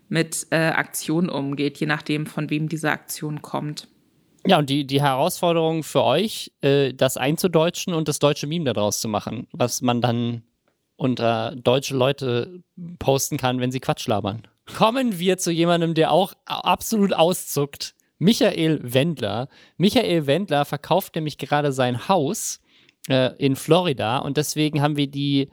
mit 0.07 0.47
äh, 0.51 0.55
Aktionen 0.55 1.27
umgeht, 1.27 1.77
je 1.77 1.87
nachdem, 1.87 2.27
von 2.27 2.49
wem 2.49 2.69
diese 2.69 2.89
Aktion 2.89 3.41
kommt. 3.41 3.89
Ja, 4.47 4.59
und 4.59 4.69
die, 4.69 4.87
die 4.87 5.01
Herausforderung 5.01 5.83
für 5.83 6.03
euch, 6.03 6.53
äh, 6.61 6.93
das 6.93 7.17
einzudeutschen 7.17 7.93
und 7.93 8.07
das 8.07 8.19
deutsche 8.19 8.47
Meme 8.47 8.71
daraus 8.71 9.01
zu 9.01 9.09
machen, 9.09 9.47
was 9.51 9.81
man 9.81 9.99
dann 9.99 10.43
unter 11.01 11.55
deutsche 11.55 11.95
Leute 11.95 12.61
posten 12.99 13.37
kann, 13.37 13.59
wenn 13.59 13.71
sie 13.71 13.79
Quatsch 13.79 14.05
labern. 14.05 14.43
Kommen 14.77 15.17
wir 15.17 15.39
zu 15.39 15.51
jemandem, 15.51 15.95
der 15.95 16.11
auch 16.11 16.33
absolut 16.45 17.11
auszuckt. 17.11 17.95
Michael 18.19 18.79
Wendler. 18.83 19.49
Michael 19.77 20.27
Wendler 20.27 20.63
verkauft 20.63 21.15
nämlich 21.15 21.39
gerade 21.39 21.71
sein 21.71 22.07
Haus 22.07 22.61
äh, 23.09 23.35
in 23.43 23.55
Florida 23.55 24.19
und 24.19 24.37
deswegen 24.37 24.83
haben 24.83 24.95
wir 24.95 25.07
die 25.07 25.49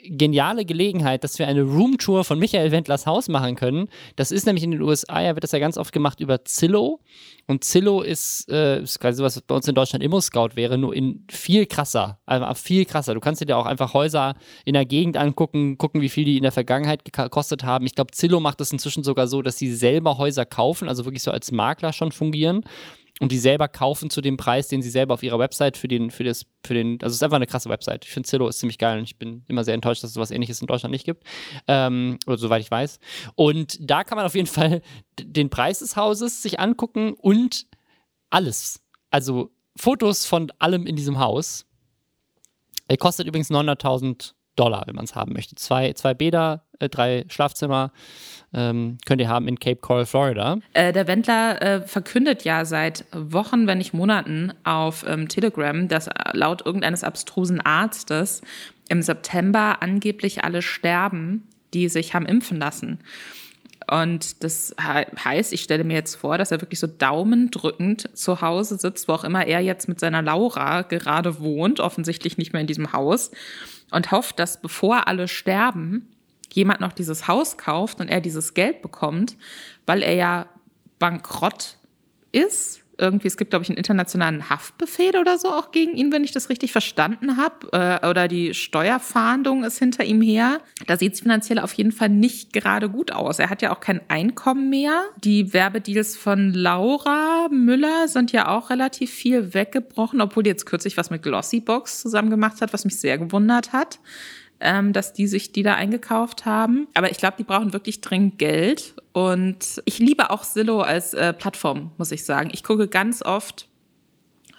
geniale 0.00 0.64
Gelegenheit, 0.64 1.24
dass 1.24 1.38
wir 1.38 1.48
eine 1.48 1.62
Roomtour 1.62 2.24
von 2.24 2.38
Michael 2.38 2.70
Wendlers 2.70 3.06
Haus 3.06 3.28
machen 3.28 3.56
können. 3.56 3.88
Das 4.16 4.30
ist 4.30 4.46
nämlich 4.46 4.62
in 4.62 4.70
den 4.70 4.82
USA, 4.82 5.20
ja, 5.20 5.34
wird 5.34 5.44
das 5.44 5.52
ja 5.52 5.58
ganz 5.58 5.76
oft 5.76 5.92
gemacht 5.92 6.20
über 6.20 6.44
Zillow. 6.44 7.00
Und 7.46 7.64
Zillow 7.64 8.02
ist, 8.02 8.48
äh, 8.50 8.82
ist 8.82 9.00
quasi 9.00 9.18
sowas, 9.18 9.36
was 9.36 9.42
bei 9.42 9.54
uns 9.54 9.66
in 9.66 9.74
Deutschland 9.74 10.04
Immo-Scout 10.04 10.50
wäre, 10.54 10.78
nur 10.78 10.94
in 10.94 11.24
viel 11.30 11.66
krasser. 11.66 12.20
Also 12.26 12.46
viel 12.54 12.84
krasser. 12.84 13.14
Du 13.14 13.20
kannst 13.20 13.40
dir 13.40 13.56
auch 13.56 13.66
einfach 13.66 13.94
Häuser 13.94 14.34
in 14.64 14.74
der 14.74 14.86
Gegend 14.86 15.16
angucken, 15.16 15.78
gucken, 15.78 16.00
wie 16.00 16.08
viel 16.08 16.24
die 16.24 16.36
in 16.36 16.42
der 16.42 16.52
Vergangenheit 16.52 17.04
gekostet 17.04 17.64
haben. 17.64 17.86
Ich 17.86 17.94
glaube, 17.94 18.12
Zillow 18.12 18.40
macht 18.40 18.60
das 18.60 18.70
inzwischen 18.70 19.02
sogar 19.02 19.26
so, 19.26 19.42
dass 19.42 19.58
sie 19.58 19.74
selber 19.74 20.18
Häuser 20.18 20.46
kaufen, 20.46 20.88
also 20.88 21.06
wirklich 21.06 21.22
so 21.22 21.30
als 21.30 21.50
Makler 21.50 21.92
schon 21.92 22.12
fungieren 22.12 22.64
und 23.20 23.32
die 23.32 23.38
selber 23.38 23.68
kaufen 23.68 24.10
zu 24.10 24.20
dem 24.20 24.36
Preis, 24.36 24.68
den 24.68 24.82
sie 24.82 24.90
selber 24.90 25.14
auf 25.14 25.22
ihrer 25.22 25.38
Website 25.38 25.76
für 25.76 25.88
den, 25.88 26.10
für 26.10 26.24
das, 26.24 26.46
für 26.64 26.74
den, 26.74 26.98
also 27.02 27.12
es 27.12 27.16
ist 27.16 27.22
einfach 27.22 27.36
eine 27.36 27.46
krasse 27.46 27.68
Website. 27.68 28.04
Ich 28.04 28.10
finde 28.10 28.28
Zillow 28.28 28.48
ist 28.48 28.58
ziemlich 28.58 28.78
geil 28.78 28.98
und 28.98 29.04
ich 29.04 29.16
bin 29.16 29.44
immer 29.48 29.64
sehr 29.64 29.74
enttäuscht, 29.74 30.02
dass 30.02 30.10
es 30.10 30.14
sowas 30.14 30.30
ähnliches 30.30 30.60
in 30.60 30.66
Deutschland 30.66 30.92
nicht 30.92 31.04
gibt. 31.04 31.24
Ähm, 31.66 32.18
oder 32.26 32.38
soweit 32.38 32.62
ich 32.62 32.70
weiß. 32.70 32.98
Und 33.34 33.78
da 33.80 34.04
kann 34.04 34.16
man 34.16 34.26
auf 34.26 34.34
jeden 34.34 34.46
Fall 34.46 34.82
den 35.20 35.50
Preis 35.50 35.80
des 35.80 35.96
Hauses 35.96 36.42
sich 36.42 36.60
angucken 36.60 37.14
und 37.14 37.66
alles. 38.30 38.82
Also 39.10 39.50
Fotos 39.76 40.26
von 40.26 40.52
allem 40.58 40.86
in 40.86 40.96
diesem 40.96 41.18
Haus. 41.18 41.66
Er 42.88 42.96
kostet 42.96 43.26
übrigens 43.26 43.50
900.000 43.50 44.34
Dollar, 44.58 44.84
wenn 44.86 44.96
man 44.96 45.04
es 45.04 45.14
haben 45.14 45.32
möchte. 45.32 45.54
Zwei, 45.54 45.92
zwei 45.92 46.14
Bäder, 46.14 46.64
äh, 46.78 46.88
drei 46.88 47.24
Schlafzimmer 47.28 47.92
ähm, 48.54 48.98
könnt 49.06 49.20
ihr 49.20 49.28
haben 49.28 49.46
in 49.46 49.58
Cape 49.58 49.76
Coral, 49.76 50.06
Florida. 50.06 50.58
Äh, 50.72 50.92
der 50.92 51.06
Wendler 51.06 51.60
äh, 51.60 51.82
verkündet 51.82 52.44
ja 52.44 52.64
seit 52.64 53.04
Wochen, 53.12 53.66
wenn 53.66 53.78
nicht 53.78 53.92
Monaten 53.92 54.52
auf 54.64 55.04
ähm, 55.06 55.28
Telegram, 55.28 55.86
dass 55.88 56.08
laut 56.32 56.64
irgendeines 56.64 57.04
abstrusen 57.04 57.60
Arztes 57.60 58.42
im 58.88 59.02
September 59.02 59.78
angeblich 59.80 60.44
alle 60.44 60.62
sterben, 60.62 61.46
die 61.74 61.88
sich 61.88 62.14
haben 62.14 62.26
impfen 62.26 62.58
lassen. 62.58 63.00
Und 63.90 64.44
das 64.44 64.74
heißt, 64.78 65.52
ich 65.52 65.62
stelle 65.62 65.84
mir 65.84 65.94
jetzt 65.94 66.16
vor, 66.16 66.36
dass 66.36 66.50
er 66.50 66.60
wirklich 66.60 66.78
so 66.78 66.86
daumendrückend 66.86 68.16
zu 68.16 68.42
Hause 68.42 68.76
sitzt, 68.76 69.08
wo 69.08 69.14
auch 69.14 69.24
immer 69.24 69.46
er 69.46 69.60
jetzt 69.60 69.88
mit 69.88 69.98
seiner 69.98 70.20
Laura 70.20 70.82
gerade 70.82 71.40
wohnt, 71.40 71.80
offensichtlich 71.80 72.36
nicht 72.36 72.52
mehr 72.52 72.60
in 72.60 72.66
diesem 72.66 72.92
Haus 72.92 73.30
und 73.90 74.10
hofft, 74.10 74.38
dass 74.38 74.60
bevor 74.60 75.08
alle 75.08 75.28
sterben, 75.28 76.10
jemand 76.52 76.80
noch 76.80 76.92
dieses 76.92 77.28
Haus 77.28 77.58
kauft 77.58 78.00
und 78.00 78.08
er 78.08 78.20
dieses 78.20 78.54
Geld 78.54 78.82
bekommt, 78.82 79.36
weil 79.86 80.02
er 80.02 80.14
ja 80.14 80.46
bankrott 80.98 81.78
ist 82.32 82.82
irgendwie, 82.98 83.28
es 83.28 83.36
gibt, 83.36 83.50
glaube 83.50 83.62
ich, 83.62 83.70
einen 83.70 83.78
internationalen 83.78 84.50
Haftbefehl 84.50 85.16
oder 85.16 85.38
so 85.38 85.48
auch 85.48 85.70
gegen 85.70 85.96
ihn, 85.96 86.12
wenn 86.12 86.24
ich 86.24 86.32
das 86.32 86.48
richtig 86.48 86.72
verstanden 86.72 87.36
habe. 87.36 87.68
Äh, 87.72 88.08
oder 88.08 88.28
die 88.28 88.54
Steuerfahndung 88.54 89.64
ist 89.64 89.78
hinter 89.78 90.04
ihm 90.04 90.20
her. 90.20 90.60
Da 90.86 90.96
sieht 90.96 91.14
es 91.14 91.20
finanziell 91.20 91.58
auf 91.60 91.72
jeden 91.74 91.92
Fall 91.92 92.08
nicht 92.08 92.52
gerade 92.52 92.88
gut 92.88 93.12
aus. 93.12 93.38
Er 93.38 93.50
hat 93.50 93.62
ja 93.62 93.74
auch 93.74 93.80
kein 93.80 94.00
Einkommen 94.08 94.68
mehr. 94.68 95.04
Die 95.22 95.52
Werbedeals 95.52 96.16
von 96.16 96.52
Laura 96.52 97.48
Müller 97.50 98.08
sind 98.08 98.32
ja 98.32 98.48
auch 98.48 98.70
relativ 98.70 99.10
viel 99.10 99.54
weggebrochen, 99.54 100.20
obwohl 100.20 100.42
die 100.42 100.50
jetzt 100.50 100.66
kürzlich 100.66 100.96
was 100.96 101.10
mit 101.10 101.22
Glossybox 101.22 102.00
zusammen 102.00 102.30
gemacht 102.30 102.60
hat, 102.60 102.72
was 102.72 102.84
mich 102.84 102.98
sehr 102.98 103.18
gewundert 103.18 103.72
hat 103.72 103.98
ähm, 104.60 104.92
dass 104.92 105.12
die 105.12 105.26
sich 105.26 105.52
die 105.52 105.62
da 105.62 105.74
eingekauft 105.74 106.44
haben. 106.44 106.88
Aber 106.94 107.10
ich 107.10 107.18
glaube, 107.18 107.36
die 107.38 107.44
brauchen 107.44 107.72
wirklich 107.72 108.00
dringend 108.00 108.38
Geld. 108.38 108.94
Und 109.12 109.82
ich 109.84 109.98
liebe 109.98 110.30
auch 110.30 110.42
Zillow 110.42 110.80
als 110.80 111.14
äh, 111.14 111.32
Plattform, 111.32 111.92
muss 111.98 112.12
ich 112.12 112.24
sagen. 112.24 112.50
Ich 112.52 112.64
gucke 112.64 112.88
ganz 112.88 113.22
oft 113.22 113.68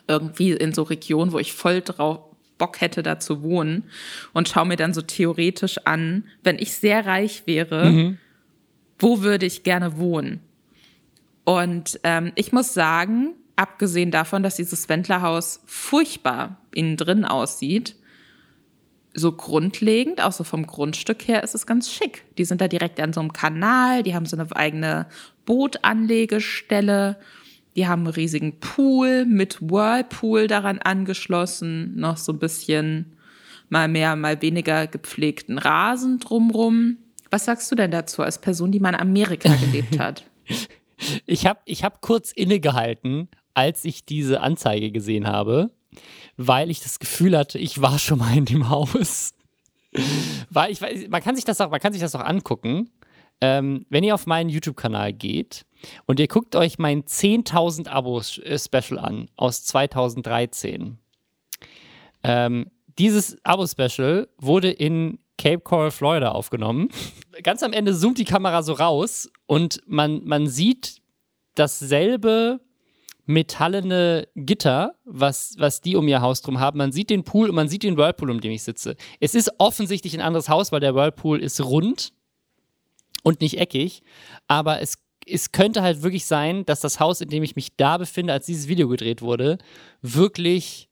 irgendwie 0.08 0.52
in 0.52 0.74
so 0.74 0.84
Regionen, 0.84 1.32
wo 1.32 1.40
ich 1.40 1.54
voll 1.54 1.82
drauf 1.82 2.30
Bock 2.60 2.82
hätte, 2.82 3.02
da 3.02 3.20
zu 3.20 3.42
wohnen 3.42 3.86
und 4.34 4.48
schaue 4.48 4.68
mir 4.68 4.76
dann 4.76 4.94
so 4.94 5.02
theoretisch 5.02 5.80
an, 5.86 6.26
wenn 6.44 6.60
ich 6.60 6.76
sehr 6.76 7.06
reich 7.08 7.44
wäre, 7.48 7.90
mhm. 7.90 8.18
wo 9.00 9.22
würde 9.22 9.48
ich 9.48 9.64
gerne 9.64 9.98
wohnen? 9.98 10.42
Und 11.46 12.00
ähm, 12.04 12.32
ich 12.36 12.52
muss 12.52 12.76
sagen, 12.76 13.34
abgesehen 13.56 14.12
davon, 14.12 14.44
dass 14.44 14.58
dieses 14.58 14.88
Wendlerhaus 14.88 15.62
furchtbar 15.66 16.62
innen 16.76 16.98
drin 16.98 17.26
aussieht, 17.26 17.96
so 19.20 19.32
grundlegend, 19.32 20.22
auch 20.22 20.32
so 20.32 20.44
vom 20.44 20.66
Grundstück 20.66 21.28
her, 21.28 21.44
ist 21.44 21.56
es 21.56 21.68
ganz 21.68 21.92
schick. 21.92 22.24
Die 22.38 22.46
sind 22.46 22.62
da 22.62 22.68
direkt 22.68 23.00
an 23.00 23.14
so 23.14 23.20
einem 23.20 23.34
Kanal, 23.34 24.04
die 24.04 24.16
haben 24.16 24.26
so 24.26 24.36
eine 24.36 24.56
eigene 24.56 25.08
Bootanlegestelle, 25.46 27.18
die 27.76 27.88
haben 27.88 28.02
einen 28.02 28.14
riesigen 28.14 28.60
Pool 28.60 29.26
mit 29.26 29.62
Whirlpool 29.62 30.48
daran 30.48 30.80
angeschlossen, 30.80 31.96
noch 31.96 32.18
so 32.18 32.34
ein 32.34 32.40
bisschen 32.40 33.14
mal 33.70 33.88
mehr, 33.88 34.16
mal 34.16 34.42
weniger 34.42 34.88
gepflegten 34.88 35.58
Rasen 35.58 36.20
drumrum. 36.20 36.98
Was 37.30 37.46
sagst 37.46 37.72
du 37.72 37.76
denn 37.76 37.92
dazu 37.92 38.24
als 38.24 38.42
Person, 38.42 38.72
die 38.72 38.80
mal 38.80 38.90
in 38.90 39.00
Amerika 39.00 39.54
gelebt 39.56 40.00
hat? 40.00 40.24
Ich 41.26 41.46
habe 41.46 41.62
ich 41.64 41.86
hab 41.86 42.02
kurz 42.02 42.34
innegehalten, 42.34 43.30
als 43.54 43.86
ich 43.86 44.04
diese 44.04 44.42
Anzeige 44.42 44.92
gesehen 44.92 45.28
habe 45.28 45.72
weil 46.38 46.70
ich 46.70 46.80
das 46.82 47.00
Gefühl 47.00 47.38
hatte, 47.38 47.58
ich 47.60 47.82
war 47.82 48.00
schon 48.00 48.20
mal 48.20 48.36
in 48.38 48.46
dem 48.46 48.70
Haus. 48.70 49.34
weil 50.50 50.72
ich 50.72 50.82
weiß, 50.82 51.08
man 51.10 51.22
kann 51.22 51.36
sich 51.36 51.46
das 51.46 51.60
auch, 51.62 51.70
man 51.70 51.80
kann 51.80 51.94
sich 51.94 52.02
das 52.02 52.16
auch 52.16 52.24
angucken. 52.24 52.90
Ähm, 53.42 53.86
wenn 53.90 54.04
ihr 54.04 54.16
auf 54.16 54.26
meinen 54.28 54.50
YouTube-Kanal 54.50 55.14
geht 55.14 55.66
und 56.06 56.20
ihr 56.20 56.28
guckt 56.28 56.56
euch 56.56 56.78
mein 56.78 57.04
10.000 57.04 57.88
Abo-Special 57.88 59.00
an 59.00 59.30
aus 59.38 59.64
2013. 59.64 60.98
Ähm, 62.24 62.70
dieses 62.98 63.38
Abo-Special 63.46 64.28
wurde 64.38 64.72
in 64.72 65.20
Cape 65.38 65.62
Coral, 65.62 65.92
Florida 65.92 66.32
aufgenommen. 66.32 66.90
Ganz 67.44 67.64
am 67.64 67.72
Ende 67.72 67.98
zoomt 67.98 68.18
die 68.18 68.26
Kamera 68.26 68.62
so 68.62 68.74
raus 68.74 69.30
und 69.46 69.82
man, 69.88 70.26
man 70.26 70.48
sieht 70.48 71.02
dasselbe 71.56 72.60
metallene 73.30 74.28
Gitter, 74.36 74.96
was, 75.06 75.54
was 75.60 75.82
die 75.82 75.96
um 75.96 76.08
ihr 76.08 76.20
Haus 76.20 76.42
drum 76.42 76.60
haben. 76.60 76.80
Man 76.80 76.92
sieht 76.92 77.12
den 77.12 77.24
Pool 77.24 77.50
und 77.50 77.56
man 77.56 77.68
sieht 77.68 77.84
den 77.84 77.96
Whirlpool, 77.96 78.32
um 78.32 78.42
den 78.42 78.52
ich 78.52 78.64
sitze. 78.64 78.96
Es 79.20 79.36
ist 79.36 79.52
offensichtlich 79.60 80.16
ein 80.16 80.22
anderes 80.22 80.50
Haus, 80.50 80.72
weil 80.72 80.80
der 80.80 80.96
Whirlpool 80.96 81.40
ist 81.40 81.64
rund 81.64 82.12
und 83.22 83.40
nicht 83.42 83.60
eckig. 83.60 84.02
Aber 84.48 84.82
es, 84.82 84.96
es 85.28 85.52
könnte 85.52 85.84
halt 85.84 86.02
wirklich 86.02 86.26
sein, 86.26 86.66
dass 86.66 86.80
das 86.80 87.00
Haus, 87.00 87.22
in 87.22 87.30
dem 87.30 87.44
ich 87.44 87.56
mich 87.56 87.76
da 87.78 88.00
befinde, 88.00 88.34
als 88.34 88.48
dieses 88.48 88.68
Video 88.68 88.88
gedreht 88.88 89.22
wurde, 89.22 89.60
wirklich 90.02 90.90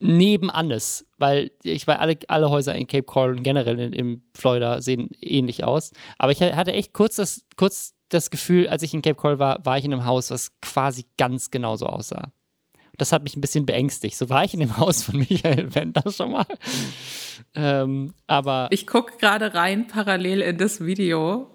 nebenan 0.00 0.70
ist. 0.70 1.06
Weil 1.16 1.50
ich 1.62 1.86
weiß, 1.86 1.98
alle, 1.98 2.18
alle 2.28 2.50
Häuser 2.50 2.74
in 2.74 2.86
Cape 2.86 3.04
Coral 3.04 3.30
und 3.30 3.42
generell 3.42 3.80
in, 3.80 3.94
in 3.94 4.22
Florida 4.34 4.82
sehen 4.82 5.08
ähnlich 5.22 5.64
aus. 5.64 5.92
Aber 6.18 6.30
ich 6.30 6.42
hatte 6.42 6.74
echt 6.74 6.92
kurz 6.92 7.16
das, 7.16 7.46
kurz 7.56 7.94
das 8.12 8.30
Gefühl, 8.30 8.68
als 8.68 8.82
ich 8.82 8.94
in 8.94 9.02
Cape 9.02 9.14
Coral 9.14 9.38
war, 9.38 9.64
war 9.64 9.78
ich 9.78 9.84
in 9.84 9.92
einem 9.92 10.04
Haus, 10.04 10.30
was 10.30 10.52
quasi 10.60 11.06
ganz 11.16 11.50
genauso 11.50 11.86
aussah. 11.86 12.32
Das 12.98 13.10
hat 13.10 13.22
mich 13.22 13.36
ein 13.36 13.40
bisschen 13.40 13.64
beängstigt. 13.64 14.16
So 14.16 14.28
war 14.28 14.44
ich 14.44 14.52
in 14.52 14.60
dem 14.60 14.76
Haus 14.76 15.02
von 15.02 15.18
Michael 15.18 15.74
Wender 15.74 16.10
schon 16.10 16.32
mal. 16.32 16.46
ähm, 17.54 18.12
aber. 18.26 18.68
Ich 18.70 18.86
gucke 18.86 19.16
gerade 19.16 19.54
rein 19.54 19.86
parallel 19.86 20.42
in 20.42 20.58
das 20.58 20.84
Video. 20.84 21.48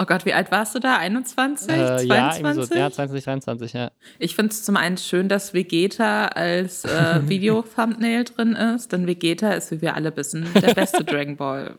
Oh 0.00 0.04
Gott, 0.04 0.24
wie 0.24 0.32
alt 0.32 0.52
warst 0.52 0.76
du 0.76 0.78
da? 0.78 0.96
21? 0.96 1.68
Äh, 1.68 2.06
22? 2.06 2.08
Ja, 2.08 2.54
so, 2.54 2.74
ja, 2.74 2.90
20, 2.90 3.24
23, 3.24 3.72
ja. 3.72 3.90
Ich 4.20 4.36
finde 4.36 4.52
es 4.52 4.62
zum 4.62 4.76
einen 4.76 4.96
schön, 4.96 5.28
dass 5.28 5.54
Vegeta 5.54 6.26
als 6.26 6.84
äh, 6.84 7.20
Video-Thumbnail 7.28 8.24
drin 8.24 8.52
ist, 8.52 8.92
denn 8.92 9.08
Vegeta 9.08 9.50
ist, 9.52 9.72
wie 9.72 9.82
wir 9.82 9.96
alle 9.96 10.16
wissen, 10.16 10.46
der 10.54 10.72
beste 10.72 11.04
Dragon 11.04 11.36
Ball 11.36 11.74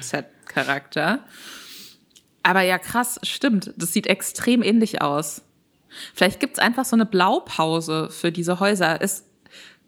Set-Charakter. 0.00 1.20
Aber 2.42 2.62
ja, 2.62 2.78
krass, 2.78 3.20
stimmt. 3.22 3.72
Das 3.76 3.92
sieht 3.92 4.06
extrem 4.06 4.62
ähnlich 4.62 5.02
aus. 5.02 5.42
Vielleicht 6.14 6.40
gibt 6.40 6.54
es 6.54 6.58
einfach 6.58 6.84
so 6.84 6.96
eine 6.96 7.06
Blaupause 7.06 8.08
für 8.10 8.32
diese 8.32 8.60
Häuser. 8.60 9.00
Ist 9.00 9.26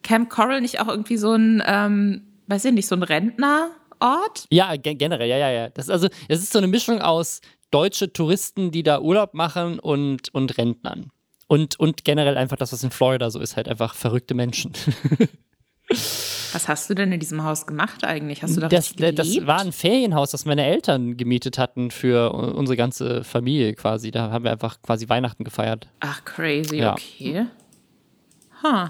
Camp 0.02 0.30
Coral 0.30 0.60
nicht 0.60 0.80
auch 0.80 0.88
irgendwie 0.88 1.16
so 1.16 1.32
ein, 1.32 1.62
ähm, 1.66 2.22
weiß 2.46 2.66
ich 2.66 2.72
nicht, 2.72 2.86
so 2.86 2.94
ein 2.94 3.02
Rentnerort? 3.02 4.46
Ja, 4.50 4.76
ge 4.76 4.94
generell, 4.94 5.28
ja, 5.28 5.38
ja, 5.38 5.50
ja. 5.50 5.68
Das, 5.70 5.88
also, 5.90 6.08
das 6.28 6.40
ist 6.40 6.52
so 6.52 6.58
eine 6.58 6.68
Mischung 6.68 7.00
aus 7.00 7.40
deutsche 7.70 8.12
Touristen, 8.12 8.70
die 8.70 8.82
da 8.82 9.00
Urlaub 9.00 9.34
machen 9.34 9.78
und, 9.78 10.32
und 10.34 10.58
Rentnern. 10.58 11.10
Und, 11.46 11.78
und 11.78 12.04
generell 12.04 12.36
einfach 12.36 12.56
das, 12.56 12.72
was 12.72 12.84
in 12.84 12.90
Florida 12.90 13.30
so 13.30 13.40
ist, 13.40 13.56
halt 13.56 13.68
einfach 13.68 13.94
verrückte 13.94 14.34
Menschen. 14.34 14.72
Was 16.54 16.68
hast 16.68 16.88
du 16.88 16.94
denn 16.94 17.12
in 17.12 17.20
diesem 17.20 17.44
Haus 17.44 17.66
gemacht 17.66 18.04
eigentlich? 18.04 18.42
Hast 18.42 18.56
du 18.56 18.60
da 18.60 18.68
das, 18.68 18.94
das 18.94 19.46
war 19.46 19.60
ein 19.60 19.72
Ferienhaus, 19.72 20.30
das 20.30 20.44
meine 20.44 20.64
Eltern 20.64 21.16
gemietet 21.16 21.58
hatten 21.58 21.90
für 21.90 22.32
unsere 22.32 22.76
ganze 22.76 23.24
Familie 23.24 23.74
quasi. 23.74 24.10
Da 24.10 24.30
haben 24.30 24.44
wir 24.44 24.52
einfach 24.52 24.80
quasi 24.82 25.08
Weihnachten 25.08 25.44
gefeiert. 25.44 25.88
Ach, 26.00 26.24
crazy, 26.24 26.76
ja. 26.76 26.92
okay. 26.92 27.46
Huh 28.62 28.88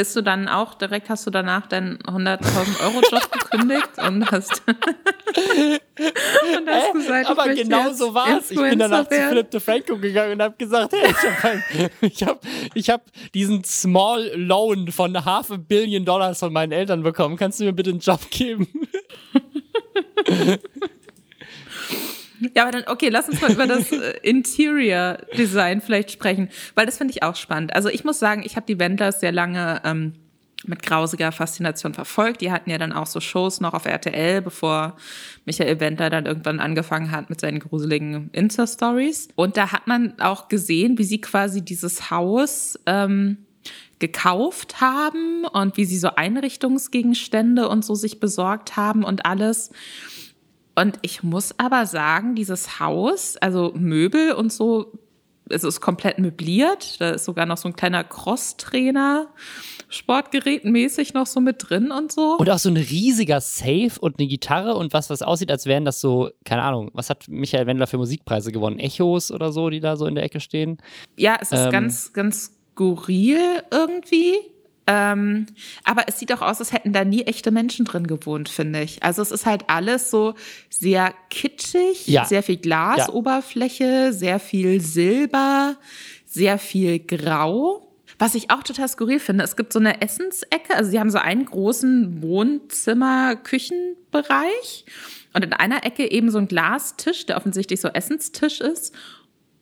bist 0.00 0.16
du 0.16 0.22
dann 0.22 0.48
auch 0.48 0.72
direkt, 0.72 1.10
hast 1.10 1.26
du 1.26 1.30
danach 1.30 1.66
deinen 1.66 1.98
100.000 1.98 2.82
Euro 2.84 3.02
Job 3.02 3.30
gekündigt 3.30 3.90
und 3.98 4.30
hast, 4.30 4.62
und 4.66 6.66
hast 6.66 6.92
gesagt, 6.94 7.28
aber 7.28 7.52
genau 7.52 7.92
so 7.92 8.14
war 8.14 8.38
es. 8.38 8.50
Ich 8.50 8.58
bin 8.58 8.78
danach 8.78 9.06
zu 9.06 9.14
Philip 9.14 9.50
DeFranco 9.50 9.98
gegangen 9.98 10.32
und 10.32 10.42
habe 10.42 10.54
gesagt, 10.56 10.94
hey, 10.94 11.90
ich 12.00 12.22
habe 12.22 12.40
ich 12.74 12.88
hab 12.88 13.02
diesen 13.34 13.62
Small 13.62 14.30
Loan 14.36 14.90
von 14.90 15.22
half 15.22 15.50
a 15.50 15.58
billion 15.58 16.06
Dollars 16.06 16.38
von 16.38 16.50
meinen 16.50 16.72
Eltern 16.72 17.02
bekommen. 17.02 17.36
Kannst 17.36 17.60
du 17.60 17.64
mir 17.64 17.74
bitte 17.74 17.90
einen 17.90 18.00
Job 18.00 18.20
geben? 18.30 18.68
Ja, 22.54 22.62
aber 22.62 22.72
dann, 22.72 22.84
okay, 22.86 23.08
lass 23.08 23.28
uns 23.28 23.40
mal 23.40 23.52
über 23.52 23.66
das 23.66 23.92
äh, 23.92 24.18
Interior 24.22 25.18
Design 25.36 25.80
vielleicht 25.80 26.10
sprechen, 26.10 26.48
weil 26.74 26.86
das 26.86 26.98
finde 26.98 27.12
ich 27.12 27.22
auch 27.22 27.36
spannend. 27.36 27.74
Also 27.74 27.88
ich 27.88 28.04
muss 28.04 28.18
sagen, 28.18 28.42
ich 28.44 28.56
habe 28.56 28.66
die 28.66 28.78
Wendlers 28.78 29.20
sehr 29.20 29.32
lange 29.32 29.80
ähm, 29.84 30.14
mit 30.66 30.82
grausiger 30.82 31.32
Faszination 31.32 31.94
verfolgt. 31.94 32.42
Die 32.42 32.52
hatten 32.52 32.70
ja 32.70 32.78
dann 32.78 32.92
auch 32.92 33.06
so 33.06 33.20
Shows 33.20 33.60
noch 33.60 33.72
auf 33.72 33.86
RTL, 33.86 34.42
bevor 34.42 34.96
Michael 35.46 35.80
Wendler 35.80 36.10
dann 36.10 36.26
irgendwann 36.26 36.60
angefangen 36.60 37.10
hat 37.10 37.30
mit 37.30 37.40
seinen 37.40 37.60
gruseligen 37.60 38.30
Insta-Stories. 38.32 39.28
Und 39.36 39.56
da 39.56 39.72
hat 39.72 39.86
man 39.86 40.18
auch 40.20 40.48
gesehen, 40.48 40.98
wie 40.98 41.04
sie 41.04 41.20
quasi 41.20 41.62
dieses 41.62 42.10
Haus 42.10 42.78
ähm, 42.86 43.38
gekauft 44.00 44.80
haben 44.80 45.44
und 45.44 45.76
wie 45.76 45.84
sie 45.84 45.98
so 45.98 46.14
Einrichtungsgegenstände 46.14 47.68
und 47.68 47.84
so 47.84 47.94
sich 47.94 48.20
besorgt 48.20 48.76
haben 48.76 49.04
und 49.04 49.24
alles. 49.24 49.70
Und 50.74 50.98
ich 51.02 51.22
muss 51.22 51.58
aber 51.58 51.86
sagen, 51.86 52.34
dieses 52.34 52.80
Haus, 52.80 53.36
also 53.36 53.72
Möbel 53.74 54.32
und 54.32 54.52
so, 54.52 54.92
es 55.50 55.64
ist 55.64 55.80
komplett 55.80 56.18
möbliert. 56.18 57.00
Da 57.00 57.10
ist 57.10 57.24
sogar 57.24 57.44
noch 57.44 57.56
so 57.56 57.68
ein 57.68 57.74
kleiner 57.74 58.04
Crosstrainer. 58.04 59.28
Sportgerätmäßig 59.88 61.14
noch 61.14 61.26
so 61.26 61.40
mit 61.40 61.68
drin 61.68 61.90
und 61.90 62.12
so. 62.12 62.36
Und 62.36 62.48
auch 62.48 62.58
so 62.58 62.68
ein 62.68 62.76
riesiger 62.76 63.40
Safe 63.40 63.90
und 64.00 64.18
eine 64.18 64.28
Gitarre 64.28 64.76
und 64.76 64.92
was, 64.92 65.10
was 65.10 65.22
aussieht, 65.22 65.50
als 65.50 65.66
wären 65.66 65.84
das 65.84 66.00
so, 66.00 66.30
keine 66.44 66.62
Ahnung, 66.62 66.90
was 66.94 67.10
hat 67.10 67.26
Michael 67.28 67.66
Wendler 67.66 67.88
für 67.88 67.98
Musikpreise 67.98 68.52
gewonnen? 68.52 68.78
Echos 68.78 69.32
oder 69.32 69.52
so, 69.52 69.68
die 69.68 69.80
da 69.80 69.96
so 69.96 70.06
in 70.06 70.14
der 70.14 70.24
Ecke 70.24 70.38
stehen? 70.38 70.78
Ja, 71.16 71.38
es 71.40 71.50
ist 71.50 71.64
ähm, 71.64 71.72
ganz, 71.72 72.12
ganz 72.12 72.52
skurril 72.72 73.62
irgendwie. 73.72 74.36
Ähm, 74.92 75.46
aber 75.84 76.08
es 76.08 76.18
sieht 76.18 76.32
auch 76.32 76.42
aus, 76.42 76.58
als 76.58 76.72
hätten 76.72 76.92
da 76.92 77.04
nie 77.04 77.22
echte 77.22 77.52
Menschen 77.52 77.84
drin 77.84 78.08
gewohnt, 78.08 78.48
finde 78.48 78.82
ich. 78.82 79.04
Also 79.04 79.22
es 79.22 79.30
ist 79.30 79.46
halt 79.46 79.66
alles 79.68 80.10
so 80.10 80.34
sehr 80.68 81.14
kitschig, 81.28 82.08
ja. 82.08 82.24
sehr 82.24 82.42
viel 82.42 82.56
Glasoberfläche, 82.56 83.84
ja. 83.84 84.12
sehr 84.12 84.40
viel 84.40 84.80
Silber, 84.80 85.76
sehr 86.26 86.58
viel 86.58 86.98
Grau. 86.98 87.86
Was 88.18 88.34
ich 88.34 88.50
auch 88.50 88.64
total 88.64 88.88
skurril 88.88 89.20
finde, 89.20 89.44
es 89.44 89.54
gibt 89.54 89.72
so 89.72 89.78
eine 89.78 90.02
Essensecke, 90.02 90.74
also 90.74 90.90
sie 90.90 90.98
haben 90.98 91.10
so 91.10 91.18
einen 91.18 91.46
großen 91.46 92.20
Wohnzimmer-Küchenbereich 92.20 94.86
und 95.34 95.44
in 95.44 95.52
einer 95.52 95.86
Ecke 95.86 96.10
eben 96.10 96.32
so 96.32 96.38
ein 96.38 96.48
Glastisch, 96.48 97.26
der 97.26 97.36
offensichtlich 97.36 97.80
so 97.80 97.86
Essenstisch 97.86 98.60
ist 98.60 98.92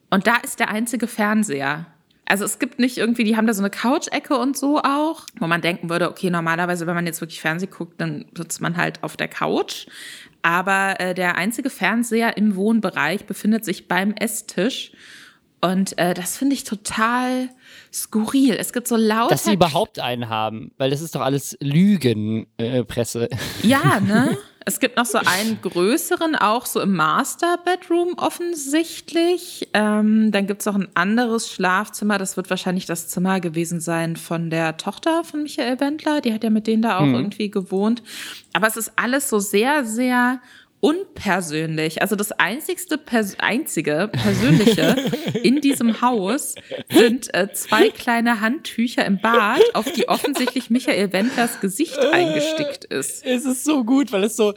Und 0.08 0.26
da 0.26 0.36
ist 0.36 0.58
der 0.58 0.70
einzige 0.70 1.06
Fernseher. 1.06 1.84
Also 2.30 2.44
es 2.44 2.58
gibt 2.58 2.78
nicht 2.78 2.98
irgendwie, 2.98 3.24
die 3.24 3.38
haben 3.38 3.46
da 3.46 3.54
so 3.54 3.62
eine 3.62 3.70
Couch-Ecke 3.70 4.36
und 4.36 4.56
so 4.56 4.82
auch, 4.82 5.24
wo 5.38 5.46
man 5.46 5.62
denken 5.62 5.88
würde, 5.88 6.10
okay, 6.10 6.28
normalerweise, 6.28 6.86
wenn 6.86 6.94
man 6.94 7.06
jetzt 7.06 7.22
wirklich 7.22 7.40
Fernsehen 7.40 7.70
guckt, 7.70 7.98
dann 7.98 8.26
sitzt 8.36 8.60
man 8.60 8.76
halt 8.76 9.02
auf 9.02 9.16
der 9.16 9.28
Couch. 9.28 9.86
Aber 10.42 11.00
äh, 11.00 11.14
der 11.14 11.36
einzige 11.36 11.70
Fernseher 11.70 12.36
im 12.36 12.54
Wohnbereich 12.54 13.24
befindet 13.24 13.64
sich 13.64 13.88
beim 13.88 14.12
Esstisch. 14.12 14.92
Und 15.60 15.98
äh, 15.98 16.14
das 16.14 16.36
finde 16.36 16.54
ich 16.54 16.64
total 16.64 17.48
skurril. 17.92 18.54
Es 18.54 18.72
gibt 18.72 18.86
so 18.86 18.96
lauter. 18.96 19.30
Dass 19.30 19.44
sie 19.44 19.54
überhaupt 19.54 19.98
einen 19.98 20.28
haben, 20.28 20.70
weil 20.78 20.90
das 20.90 21.00
ist 21.00 21.14
doch 21.14 21.20
alles 21.20 21.56
Lügenpresse. 21.60 23.30
Äh, 23.30 23.36
ja, 23.62 24.00
ne? 24.00 24.36
Es 24.68 24.80
gibt 24.80 24.98
noch 24.98 25.06
so 25.06 25.16
einen 25.16 25.62
größeren, 25.62 26.36
auch 26.36 26.66
so 26.66 26.82
im 26.82 26.94
Master 26.94 27.58
Bedroom 27.64 28.18
offensichtlich. 28.18 29.66
Ähm, 29.72 30.30
dann 30.30 30.46
gibt 30.46 30.60
es 30.60 30.66
noch 30.66 30.74
ein 30.74 30.88
anderes 30.92 31.50
Schlafzimmer. 31.50 32.18
Das 32.18 32.36
wird 32.36 32.50
wahrscheinlich 32.50 32.84
das 32.84 33.08
Zimmer 33.08 33.40
gewesen 33.40 33.80
sein 33.80 34.16
von 34.16 34.50
der 34.50 34.76
Tochter 34.76 35.24
von 35.24 35.42
Michael 35.42 35.80
Wendler. 35.80 36.20
Die 36.20 36.34
hat 36.34 36.44
ja 36.44 36.50
mit 36.50 36.66
denen 36.66 36.82
da 36.82 36.98
auch 36.98 37.04
hm. 37.04 37.14
irgendwie 37.14 37.50
gewohnt. 37.50 38.02
Aber 38.52 38.66
es 38.66 38.76
ist 38.76 38.92
alles 38.96 39.30
so 39.30 39.38
sehr, 39.38 39.86
sehr 39.86 40.38
unpersönlich. 40.80 42.02
Also 42.02 42.16
das 42.16 42.32
einzigste, 42.32 42.98
pers 42.98 43.36
einzige 43.38 44.08
persönliche 44.12 44.96
in 45.42 45.60
diesem 45.60 46.00
Haus 46.00 46.54
sind 46.88 47.34
äh, 47.34 47.52
zwei 47.52 47.90
kleine 47.90 48.40
Handtücher 48.40 49.04
im 49.04 49.20
Bad, 49.20 49.62
auf 49.74 49.90
die 49.92 50.08
offensichtlich 50.08 50.70
Michael 50.70 51.12
Wendlers 51.12 51.60
Gesicht 51.60 51.98
eingestickt 51.98 52.84
ist. 52.84 53.24
Es 53.24 53.44
ist 53.44 53.64
so 53.64 53.84
gut, 53.84 54.12
weil 54.12 54.24
es 54.24 54.36
so 54.36 54.54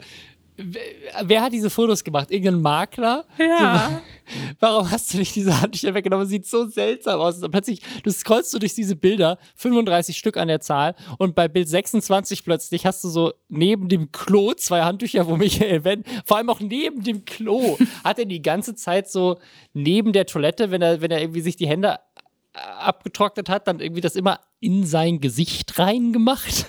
Wer 0.56 1.42
hat 1.42 1.52
diese 1.52 1.70
Fotos 1.70 2.04
gemacht? 2.04 2.30
Irgendein 2.30 2.60
Makler? 2.60 3.24
Ja. 3.38 3.88
So, 3.88 4.36
warum 4.60 4.90
hast 4.90 5.12
du 5.12 5.18
nicht 5.18 5.34
diese 5.34 5.60
Handtücher 5.60 5.94
weggenommen? 5.94 6.26
Sieht 6.26 6.46
so 6.46 6.66
seltsam 6.66 7.20
aus. 7.20 7.42
Und 7.42 7.50
plötzlich, 7.50 7.80
du 8.02 8.10
scrollst 8.10 8.52
du 8.52 8.58
durch 8.58 8.74
diese 8.74 8.94
Bilder, 8.94 9.38
35 9.56 10.16
Stück 10.16 10.36
an 10.36 10.48
der 10.48 10.60
Zahl, 10.60 10.94
und 11.18 11.34
bei 11.34 11.48
Bild 11.48 11.68
26 11.68 12.44
plötzlich 12.44 12.84
hast 12.84 13.02
du 13.02 13.08
so 13.08 13.32
neben 13.48 13.88
dem 13.88 14.12
Klo 14.12 14.52
zwei 14.52 14.82
Handtücher, 14.82 15.26
wo 15.26 15.36
Michael 15.36 15.84
Wendt, 15.84 16.06
vor 16.24 16.36
allem 16.36 16.50
auch 16.50 16.60
neben 16.60 17.02
dem 17.02 17.24
Klo, 17.24 17.78
hat 18.04 18.18
er 18.18 18.26
die 18.26 18.42
ganze 18.42 18.74
Zeit 18.74 19.10
so 19.10 19.38
neben 19.72 20.12
der 20.12 20.26
Toilette, 20.26 20.70
wenn 20.70 20.82
er, 20.82 21.00
wenn 21.00 21.10
er 21.10 21.20
irgendwie 21.20 21.40
sich 21.40 21.56
die 21.56 21.66
Hände 21.66 21.98
abgetrocknet 22.54 23.48
hat, 23.48 23.66
dann 23.66 23.80
irgendwie 23.80 24.00
das 24.00 24.14
immer 24.14 24.40
in 24.60 24.86
sein 24.86 25.20
Gesicht 25.20 25.78
reingemacht. 25.78 26.66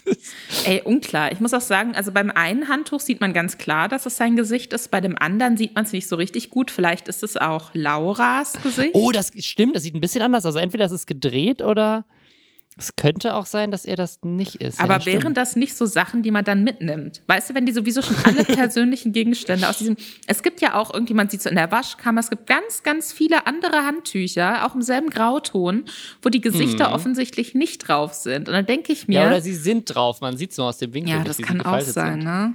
Ey, 0.64 0.82
unklar. 0.82 1.32
Ich 1.32 1.40
muss 1.40 1.54
auch 1.54 1.60
sagen, 1.60 1.94
also 1.94 2.12
beim 2.12 2.30
einen 2.30 2.68
Handtuch 2.68 3.00
sieht 3.00 3.20
man 3.20 3.32
ganz 3.32 3.56
klar, 3.56 3.88
dass 3.88 4.04
es 4.04 4.16
sein 4.16 4.36
Gesicht 4.36 4.72
ist. 4.72 4.90
Bei 4.90 5.00
dem 5.00 5.16
anderen 5.16 5.56
sieht 5.56 5.74
man 5.74 5.84
es 5.84 5.92
nicht 5.92 6.08
so 6.08 6.16
richtig 6.16 6.50
gut. 6.50 6.70
Vielleicht 6.70 7.08
ist 7.08 7.22
es 7.22 7.36
auch 7.36 7.70
Lauras 7.72 8.60
Gesicht. 8.62 8.90
Oh, 8.94 9.12
das 9.12 9.32
stimmt. 9.38 9.76
Das 9.76 9.84
sieht 9.84 9.94
ein 9.94 10.00
bisschen 10.00 10.22
anders 10.22 10.44
aus. 10.44 10.48
Also 10.48 10.58
entweder 10.58 10.84
ist 10.84 10.92
es 10.92 11.06
gedreht 11.06 11.62
oder 11.62 12.04
es 12.78 12.96
könnte 12.96 13.34
auch 13.34 13.44
sein, 13.44 13.70
dass 13.70 13.84
er 13.84 13.96
das 13.96 14.18
nicht 14.22 14.56
ist. 14.56 14.80
Aber 14.80 14.98
ja, 14.98 15.06
wären 15.06 15.34
das 15.34 15.56
nicht 15.56 15.76
so 15.76 15.84
Sachen, 15.84 16.22
die 16.22 16.30
man 16.30 16.44
dann 16.44 16.64
mitnimmt? 16.64 17.22
Weißt 17.26 17.50
du, 17.50 17.54
wenn 17.54 17.66
die 17.66 17.72
sowieso 17.72 18.00
schon 18.00 18.16
alle 18.24 18.44
persönlichen 18.44 19.12
Gegenstände 19.12 19.68
aus 19.68 19.78
diesem. 19.78 19.96
Es 20.26 20.42
gibt 20.42 20.60
ja 20.62 20.74
auch 20.74 20.92
irgendwie, 20.92 21.12
man 21.12 21.28
sieht 21.28 21.42
so 21.42 21.50
in 21.50 21.56
der 21.56 21.70
Waschkammer, 21.70 22.20
es 22.20 22.30
gibt 22.30 22.46
ganz, 22.46 22.82
ganz 22.82 23.12
viele 23.12 23.46
andere 23.46 23.84
Handtücher, 23.84 24.66
auch 24.66 24.74
im 24.74 24.82
selben 24.82 25.10
Grauton, 25.10 25.84
wo 26.22 26.30
die 26.30 26.40
Gesichter 26.40 26.88
mhm. 26.88 26.94
offensichtlich 26.94 27.54
nicht 27.54 27.88
drauf 27.88 28.14
sind. 28.14 28.48
Und 28.48 28.54
dann 28.54 28.66
denke 28.66 28.92
ich 28.92 29.06
mir. 29.06 29.20
Ja, 29.20 29.26
oder 29.26 29.42
sie 29.42 29.54
sind 29.54 29.94
drauf, 29.94 30.20
man 30.22 30.36
sieht 30.38 30.52
es 30.52 30.56
nur 30.56 30.68
aus 30.68 30.78
dem 30.78 30.94
Winkel. 30.94 31.14
Ja, 31.14 31.24
das 31.24 31.38
kann 31.38 31.60
auch 31.60 31.80
sein, 31.80 32.22
sind. 32.22 32.24
ne? 32.24 32.54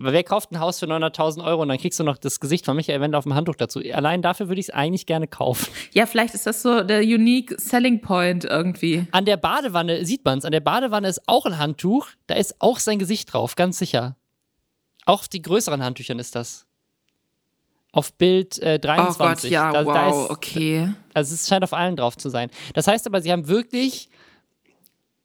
Aber 0.00 0.14
wer 0.14 0.24
kauft 0.24 0.50
ein 0.50 0.60
Haus 0.60 0.78
für 0.78 0.86
900.000 0.86 1.44
Euro 1.44 1.60
und 1.60 1.68
dann 1.68 1.76
kriegst 1.76 2.00
du 2.00 2.04
noch 2.04 2.16
das 2.16 2.40
Gesicht 2.40 2.64
von 2.64 2.74
Michael 2.74 3.02
Wendler 3.02 3.18
auf 3.18 3.24
dem 3.24 3.34
Handtuch 3.34 3.56
dazu? 3.56 3.80
Allein 3.92 4.22
dafür 4.22 4.48
würde 4.48 4.58
ich 4.58 4.68
es 4.68 4.74
eigentlich 4.74 5.04
gerne 5.04 5.26
kaufen. 5.26 5.70
Ja, 5.92 6.06
vielleicht 6.06 6.34
ist 6.34 6.46
das 6.46 6.62
so 6.62 6.82
der 6.82 7.02
unique 7.02 7.52
selling 7.60 8.00
point 8.00 8.44
irgendwie. 8.46 9.06
An 9.10 9.26
der 9.26 9.36
Badewanne 9.36 10.06
sieht 10.06 10.24
man 10.24 10.38
es. 10.38 10.46
An 10.46 10.52
der 10.52 10.60
Badewanne 10.60 11.06
ist 11.06 11.20
auch 11.26 11.44
ein 11.44 11.58
Handtuch. 11.58 12.08
Da 12.28 12.36
ist 12.36 12.62
auch 12.62 12.78
sein 12.78 12.98
Gesicht 12.98 13.30
drauf, 13.32 13.56
ganz 13.56 13.78
sicher. 13.78 14.16
Auch 15.04 15.20
auf 15.20 15.28
die 15.28 15.42
größeren 15.42 15.84
Handtüchern 15.84 16.18
ist 16.18 16.34
das. 16.34 16.66
Auf 17.92 18.14
Bild 18.14 18.58
äh, 18.60 18.78
23. 18.78 19.18
Oh 19.20 19.24
Gott, 19.26 19.44
ja, 19.50 19.72
da, 19.72 19.84
wow, 19.84 19.92
da 19.92 20.08
ist, 20.08 20.30
okay. 20.30 20.94
Also 21.12 21.34
es 21.34 21.46
scheint 21.46 21.62
auf 21.62 21.74
allen 21.74 21.96
drauf 21.96 22.16
zu 22.16 22.30
sein. 22.30 22.48
Das 22.72 22.86
heißt 22.86 23.06
aber, 23.06 23.20
sie 23.20 23.32
haben 23.32 23.48
wirklich 23.48 24.08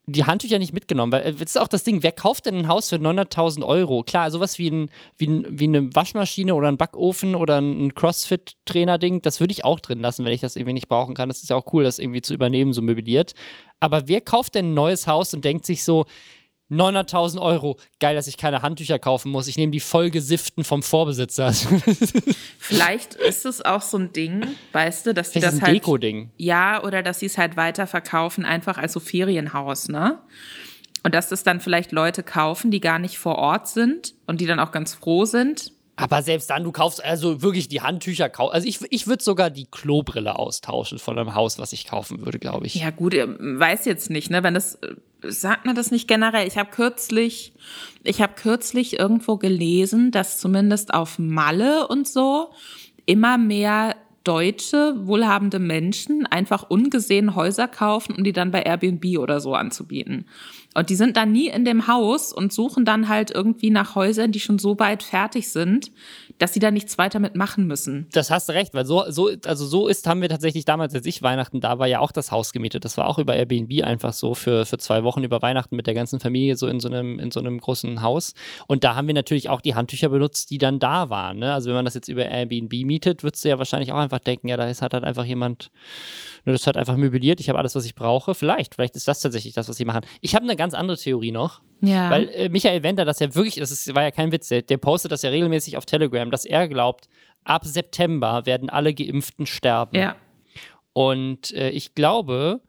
die 0.08 0.24
Handtücher 0.26 0.60
nicht 0.60 0.74
mitgenommen, 0.74 1.12
weil 1.12 1.34
das 1.34 1.42
ist 1.42 1.60
auch 1.60 1.68
das 1.68 1.84
Ding, 1.84 2.04
wer 2.04 2.12
kauft 2.12 2.46
denn 2.46 2.56
ein 2.56 2.68
Haus 2.68 2.90
für 2.90 2.98
900.000 2.98 3.66
Euro? 3.66 4.04
Klar, 4.04 4.30
sowas 4.30 4.60
wie, 4.60 4.70
ein, 4.70 4.92
wie, 5.18 5.28
ein, 5.28 5.46
wie 5.50 5.64
eine 5.64 5.96
Waschmaschine 5.96 6.54
oder 6.54 6.68
ein 6.68 6.78
Backofen 6.78 7.36
oder 7.36 7.60
ein 7.60 7.96
Crossfit-Trainer-Ding, 7.96 9.22
das 9.22 9.40
würde 9.40 9.52
ich 9.52 9.66
auch 9.66 9.80
drin 9.80 10.02
lassen, 10.02 10.24
wenn 10.24 10.34
ich 10.34 10.42
das 10.42 10.56
irgendwie 10.56 10.74
nicht 10.74 10.90
brauchen 10.90 11.16
kann. 11.16 11.30
Das 11.30 11.42
ist 11.42 11.50
ja 11.50 11.56
auch 11.56 11.74
cool, 11.74 11.84
das 11.84 12.00
irgendwie 12.00 12.22
zu 12.22 12.34
übernehmen, 12.34 12.74
so 12.74 12.82
möbliert. 12.82 13.34
Aber 13.80 14.08
wer 14.08 14.22
kauft 14.22 14.56
denn 14.56 14.72
ein 14.72 14.74
neues 14.76 15.08
Haus 15.08 15.34
und 15.34 15.44
denkt 15.44 15.66
sich 15.66 15.84
so, 15.84 16.06
900.000 16.72 17.40
Euro. 17.42 17.78
Geil, 18.00 18.16
dass 18.16 18.28
ich 18.28 18.38
keine 18.38 18.62
Handtücher 18.62 19.00
kaufen 19.00 19.32
muss. 19.32 19.48
Ich 19.48 19.58
nehme 19.58 19.72
die 19.72 19.80
vollgesifften 19.80 20.64
vom 20.64 20.84
Vorbesitzer. 20.84 21.54
Vielleicht 22.60 23.14
ist 23.16 23.46
es 23.46 23.64
auch 23.64 23.82
so 23.82 23.98
ein 23.98 24.14
Ding, 24.14 24.46
weißt 24.72 25.06
du, 25.06 25.14
dass 25.14 25.32
die 25.32 25.40
das 25.40 25.56
ein 25.56 25.62
halt. 25.62 25.76
Deko-Ding. 25.76 26.32
Ja, 26.38 26.84
oder 26.84 27.04
dass 27.04 27.20
sie 27.20 27.28
es 27.28 27.38
halt 27.38 27.58
weiterverkaufen, 27.58 28.46
einfach 28.46 28.78
als 28.78 28.94
so 28.94 29.00
Ferienhaus, 29.00 29.90
ne? 29.90 30.20
Und 31.04 31.14
dass 31.14 31.30
das 31.30 31.44
dann 31.44 31.62
vielleicht 31.62 31.92
Leute 31.92 32.24
kaufen, 32.24 32.72
die 32.72 32.80
gar 32.80 32.98
nicht 32.98 33.20
vor 33.20 33.36
Ort 33.36 33.68
sind 33.68 34.16
und 34.26 34.42
die 34.42 34.48
dann 34.48 34.60
auch 34.60 34.72
ganz 34.72 34.96
froh 34.96 35.26
sind, 35.26 35.72
aber 35.98 36.22
selbst 36.22 36.50
dann, 36.50 36.64
du 36.64 36.72
kaufst 36.72 37.04
also 37.04 37.42
wirklich 37.42 37.70
die 37.70 37.82
Handtücher. 37.82 38.30
Also 38.38 38.68
ich, 38.68 38.80
ich 38.90 39.08
würde 39.08 39.24
sogar 39.24 39.50
die 39.50 39.66
Klobrille 39.66 40.38
austauschen 40.38 41.00
von 41.00 41.18
einem 41.18 41.36
Haus, 41.36 41.58
was 41.58 41.72
ich 41.72 41.86
kaufen 41.88 42.26
würde, 42.26 42.38
glaube 42.38 42.66
ich. 42.66 42.76
Ja 42.76 42.90
gut, 42.90 43.14
weiß 43.14 43.86
jetzt 43.86 44.10
nicht, 44.10 44.30
ne? 44.30 44.44
Wenn 44.44 44.54
das 44.54 44.78
sagt 45.30 45.66
man 45.66 45.76
das 45.76 45.92
nicht 45.92 46.08
generell. 46.08 46.48
Ich 46.48 46.58
habe 46.58 46.72
kürzlich, 46.72 47.54
ich 48.04 48.22
habe 48.22 48.34
kürzlich 48.36 49.00
irgendwo 49.00 49.38
gelesen, 49.38 50.12
dass 50.12 50.40
zumindest 50.40 50.94
auf 50.94 51.20
Malle 51.20 51.88
und 51.88 52.08
so 52.08 52.52
immer 53.06 53.38
mehr 53.38 53.96
deutsche 54.24 54.96
wohlhabende 55.06 55.60
Menschen 55.60 56.26
einfach 56.26 56.70
ungesehen 56.70 57.36
Häuser 57.36 57.68
kaufen, 57.68 58.16
um 58.16 58.24
die 58.24 58.34
dann 58.34 58.52
bei 58.52 58.64
Airbnb 58.64 59.20
oder 59.20 59.40
so 59.40 59.54
anzubieten. 59.54 60.26
Und 60.76 60.90
die 60.90 60.96
sind 60.96 61.16
dann 61.18 61.32
nie 61.32 61.48
in 61.48 61.64
dem 61.64 61.88
Haus 61.88 62.34
und 62.34 62.52
suchen 62.52 62.84
dann 62.84 63.08
halt 63.08 63.32
irgendwie 63.32 63.70
nach 63.70 63.96
Häusern, 63.96 64.32
die 64.34 64.42
schon 64.42 64.60
so 64.60 64.78
weit 64.78 65.04
fertig 65.04 65.50
sind, 65.50 65.92
dass 66.38 66.54
sie 66.54 66.60
da 66.60 66.70
nichts 66.70 66.98
weiter 66.98 67.20
mitmachen 67.20 67.66
müssen. 67.66 68.08
Das 68.12 68.30
hast 68.30 68.50
du 68.50 68.54
recht, 68.54 68.74
weil 68.74 68.86
so, 68.86 69.06
so, 69.10 69.32
also 69.46 69.66
so 69.66 69.88
ist, 69.88 70.06
haben 70.06 70.22
wir 70.22 70.28
tatsächlich 70.28 70.66
damals, 70.66 70.94
als 70.94 71.06
ich 71.06 71.22
Weihnachten 71.22 71.62
da 71.62 71.80
war, 71.80 71.88
ja 71.88 72.00
auch 72.00 72.12
das 72.12 72.32
Haus 72.32 72.52
gemietet. 72.52 72.84
Das 72.84 72.98
war 72.98 73.08
auch 73.08 73.20
über 73.20 73.36
Airbnb 73.36 73.84
einfach 73.84 74.12
so 74.12 74.36
für, 74.36 74.66
für 74.66 74.78
zwei 74.78 75.04
Wochen 75.04 75.24
über 75.24 75.42
Weihnachten 75.42 75.78
mit 75.78 75.88
der 75.88 75.94
ganzen 75.94 76.20
Familie 76.20 76.58
so 76.58 76.68
in 76.68 76.82
so 76.82 76.90
einem, 76.90 77.20
in 77.20 77.32
so 77.32 77.40
einem 77.40 77.60
großen 77.60 78.02
Haus. 78.02 78.34
Und 78.68 78.84
da 78.84 78.96
haben 78.96 79.08
wir 79.08 79.14
natürlich 79.14 79.48
auch 79.48 79.62
die 79.62 79.76
Handtücher 79.76 80.10
benutzt, 80.10 80.50
die 80.52 80.58
dann 80.58 80.80
da 80.80 81.10
waren. 81.10 81.40
Ne? 81.40 81.54
Also 81.54 81.70
wenn 81.70 81.76
man 81.76 81.86
das 81.86 81.94
jetzt 81.94 82.10
über 82.10 82.26
Airbnb 82.26 82.74
mietet, 82.86 83.24
würdest 83.24 83.46
du 83.46 83.50
ja 83.50 83.58
wahrscheinlich 83.58 83.94
auch 83.94 83.98
einfach 83.98 84.20
denken, 84.20 84.50
ja, 84.50 84.58
da 84.58 84.68
ist 84.70 84.82
halt, 84.82 84.94
halt 84.94 85.06
einfach 85.06 85.24
jemand, 85.24 85.72
ne, 86.44 86.52
das 86.52 86.68
hat 86.68 86.76
einfach 86.76 86.98
möbliert, 86.98 87.40
ich 87.40 87.48
habe 87.48 87.60
alles, 87.60 87.76
was 87.76 87.86
ich 87.86 87.96
brauche. 87.96 88.36
Vielleicht, 88.36 88.76
vielleicht 88.76 88.96
ist 88.96 89.08
das 89.08 89.22
tatsächlich 89.22 89.54
das, 89.54 89.70
was 89.70 89.78
sie 89.78 89.86
machen. 89.86 90.02
Ich 90.20 90.36
habe 90.36 90.44
eine 90.44 90.56
ganz 90.56 90.65
andere 90.74 90.98
Theorie 90.98 91.32
noch. 91.32 91.62
Ja. 91.82 92.10
Weil 92.10 92.30
äh, 92.30 92.50
Michael 92.50 92.84
Wender 92.84 93.06
das 93.06 93.20
ja 93.20 93.34
wirklich, 93.36 93.56
das 93.56 93.72
ist, 93.72 93.94
war 93.94 94.04
ja 94.04 94.12
kein 94.12 94.32
Witz, 94.32 94.48
der, 94.48 94.62
der 94.62 94.78
postet 94.78 95.12
das 95.12 95.22
ja 95.22 95.30
regelmäßig 95.30 95.78
auf 95.78 95.86
Telegram, 95.86 96.32
dass 96.32 96.46
er 96.46 96.68
glaubt, 96.68 97.08
ab 97.44 97.66
September 97.66 98.46
werden 98.46 98.70
alle 98.70 98.94
Geimpften 98.94 99.46
sterben. 99.46 99.98
Ja. 99.98 100.16
Und 100.94 101.52
äh, 101.54 101.70
ich 101.70 101.94
glaube, 101.94 102.62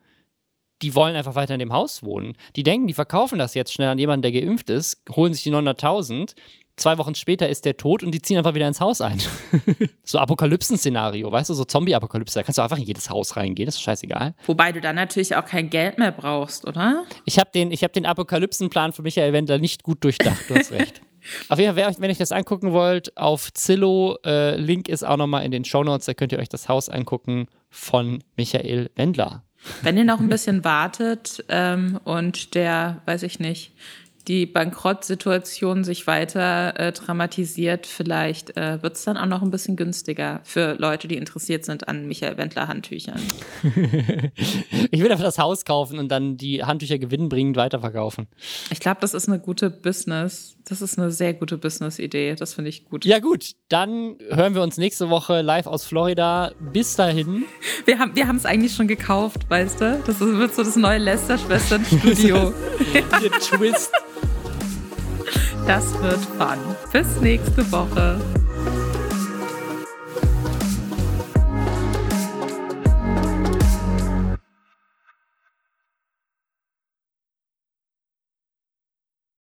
die 0.82 0.94
wollen 0.94 1.16
einfach 1.16 1.34
weiter 1.34 1.54
in 1.54 1.60
dem 1.60 1.72
Haus 1.72 2.02
wohnen. 2.02 2.34
Die 2.54 2.62
denken, 2.62 2.86
die 2.86 2.94
verkaufen 2.94 3.38
das 3.38 3.54
jetzt 3.54 3.72
schnell 3.72 3.88
an 3.88 3.98
jemanden, 3.98 4.22
der 4.22 4.32
geimpft 4.32 4.68
ist, 4.68 5.02
holen 5.10 5.32
sich 5.32 5.42
die 5.42 5.52
900.000 5.52 6.34
zwei 6.76 6.98
Wochen 6.98 7.14
später 7.14 7.48
ist 7.48 7.64
der 7.64 7.76
tot 7.76 8.02
und 8.02 8.12
die 8.12 8.22
ziehen 8.22 8.38
einfach 8.38 8.54
wieder 8.54 8.68
ins 8.68 8.80
Haus 8.80 9.00
ein. 9.00 9.20
so 10.04 10.18
Apokalypsen-Szenario, 10.18 11.30
weißt 11.30 11.50
du, 11.50 11.54
so 11.54 11.64
Zombie-Apokalypse. 11.64 12.38
Da 12.38 12.42
kannst 12.42 12.58
du 12.58 12.62
einfach 12.62 12.78
in 12.78 12.84
jedes 12.84 13.10
Haus 13.10 13.36
reingehen, 13.36 13.66
das 13.66 13.76
ist 13.76 13.82
scheißegal. 13.82 14.34
Wobei 14.46 14.72
du 14.72 14.80
dann 14.80 14.96
natürlich 14.96 15.34
auch 15.36 15.44
kein 15.44 15.70
Geld 15.70 15.98
mehr 15.98 16.12
brauchst, 16.12 16.66
oder? 16.66 17.04
Ich 17.24 17.38
habe 17.38 17.50
den, 17.54 17.72
hab 17.72 17.92
den 17.92 18.06
Apokalypsen-Plan 18.06 18.92
von 18.92 19.02
Michael 19.02 19.32
Wendler 19.32 19.58
nicht 19.58 19.82
gut 19.82 20.04
durchdacht, 20.04 20.48
du 20.48 20.54
hast 20.54 20.72
recht. 20.72 21.00
Auf 21.48 21.58
jeden 21.58 21.74
Fall, 21.74 21.94
wenn 21.98 22.04
ihr 22.04 22.12
euch 22.12 22.18
das 22.18 22.32
angucken 22.32 22.72
wollt, 22.72 23.16
auf 23.16 23.52
Zillow, 23.52 24.16
äh, 24.24 24.56
Link 24.56 24.88
ist 24.88 25.04
auch 25.04 25.16
nochmal 25.16 25.44
in 25.44 25.50
den 25.50 25.64
Shownotes, 25.64 26.06
da 26.06 26.14
könnt 26.14 26.32
ihr 26.32 26.38
euch 26.38 26.48
das 26.48 26.68
Haus 26.68 26.88
angucken 26.88 27.48
von 27.68 28.22
Michael 28.36 28.90
Wendler. 28.94 29.42
Wenn 29.82 29.96
ihr 29.96 30.04
noch 30.04 30.20
ein 30.20 30.28
bisschen 30.28 30.64
wartet 30.64 31.44
ähm, 31.48 31.98
und 32.04 32.54
der, 32.54 33.02
weiß 33.06 33.24
ich 33.24 33.40
nicht, 33.40 33.72
die 34.28 34.46
Bankrottsituation 34.46 35.84
sich 35.84 36.06
weiter 36.06 36.78
äh, 36.78 36.92
dramatisiert, 36.92 37.86
vielleicht 37.86 38.56
äh, 38.56 38.82
wird 38.82 38.96
es 38.96 39.04
dann 39.04 39.16
auch 39.16 39.26
noch 39.26 39.42
ein 39.42 39.50
bisschen 39.50 39.76
günstiger 39.76 40.40
für 40.42 40.74
Leute, 40.78 41.06
die 41.06 41.16
interessiert 41.16 41.64
sind 41.64 41.86
an 41.88 42.08
Michael 42.08 42.36
Wendler 42.36 42.66
Handtüchern. 42.66 43.20
ich 44.90 45.00
will 45.00 45.10
einfach 45.12 45.24
das 45.24 45.38
Haus 45.38 45.64
kaufen 45.64 45.98
und 45.98 46.08
dann 46.08 46.36
die 46.36 46.64
Handtücher 46.64 46.98
gewinnbringend 46.98 47.56
weiterverkaufen. 47.56 48.26
Ich 48.70 48.80
glaube, 48.80 48.98
das 49.00 49.14
ist 49.14 49.28
eine 49.28 49.38
gute 49.38 49.70
Business. 49.70 50.56
Das 50.68 50.82
ist 50.82 50.98
eine 50.98 51.12
sehr 51.12 51.32
gute 51.32 51.58
Business-Idee. 51.58 52.34
Das 52.34 52.54
finde 52.54 52.70
ich 52.70 52.86
gut. 52.86 53.04
Ja, 53.04 53.20
gut. 53.20 53.52
Dann 53.68 54.16
hören 54.30 54.54
wir 54.56 54.62
uns 54.62 54.76
nächste 54.76 55.08
Woche 55.10 55.42
live 55.42 55.68
aus 55.68 55.84
Florida. 55.84 56.50
Bis 56.72 56.96
dahin. 56.96 57.44
Wir 57.84 58.00
haben 58.00 58.16
wir 58.16 58.28
es 58.34 58.44
eigentlich 58.44 58.74
schon 58.74 58.88
gekauft, 58.88 59.48
weißt 59.48 59.80
du? 59.80 60.02
Das 60.04 60.18
wird 60.18 60.54
so 60.54 60.64
das 60.64 60.74
neue 60.74 60.98
Lester-Schwestern-Studio. 60.98 62.52
Der 62.92 63.30
Twist. 63.30 63.92
Das 65.66 65.92
wird 66.02 66.20
fun. 66.38 66.58
Bis 66.92 67.20
nächste 67.20 67.70
Woche. 67.72 68.20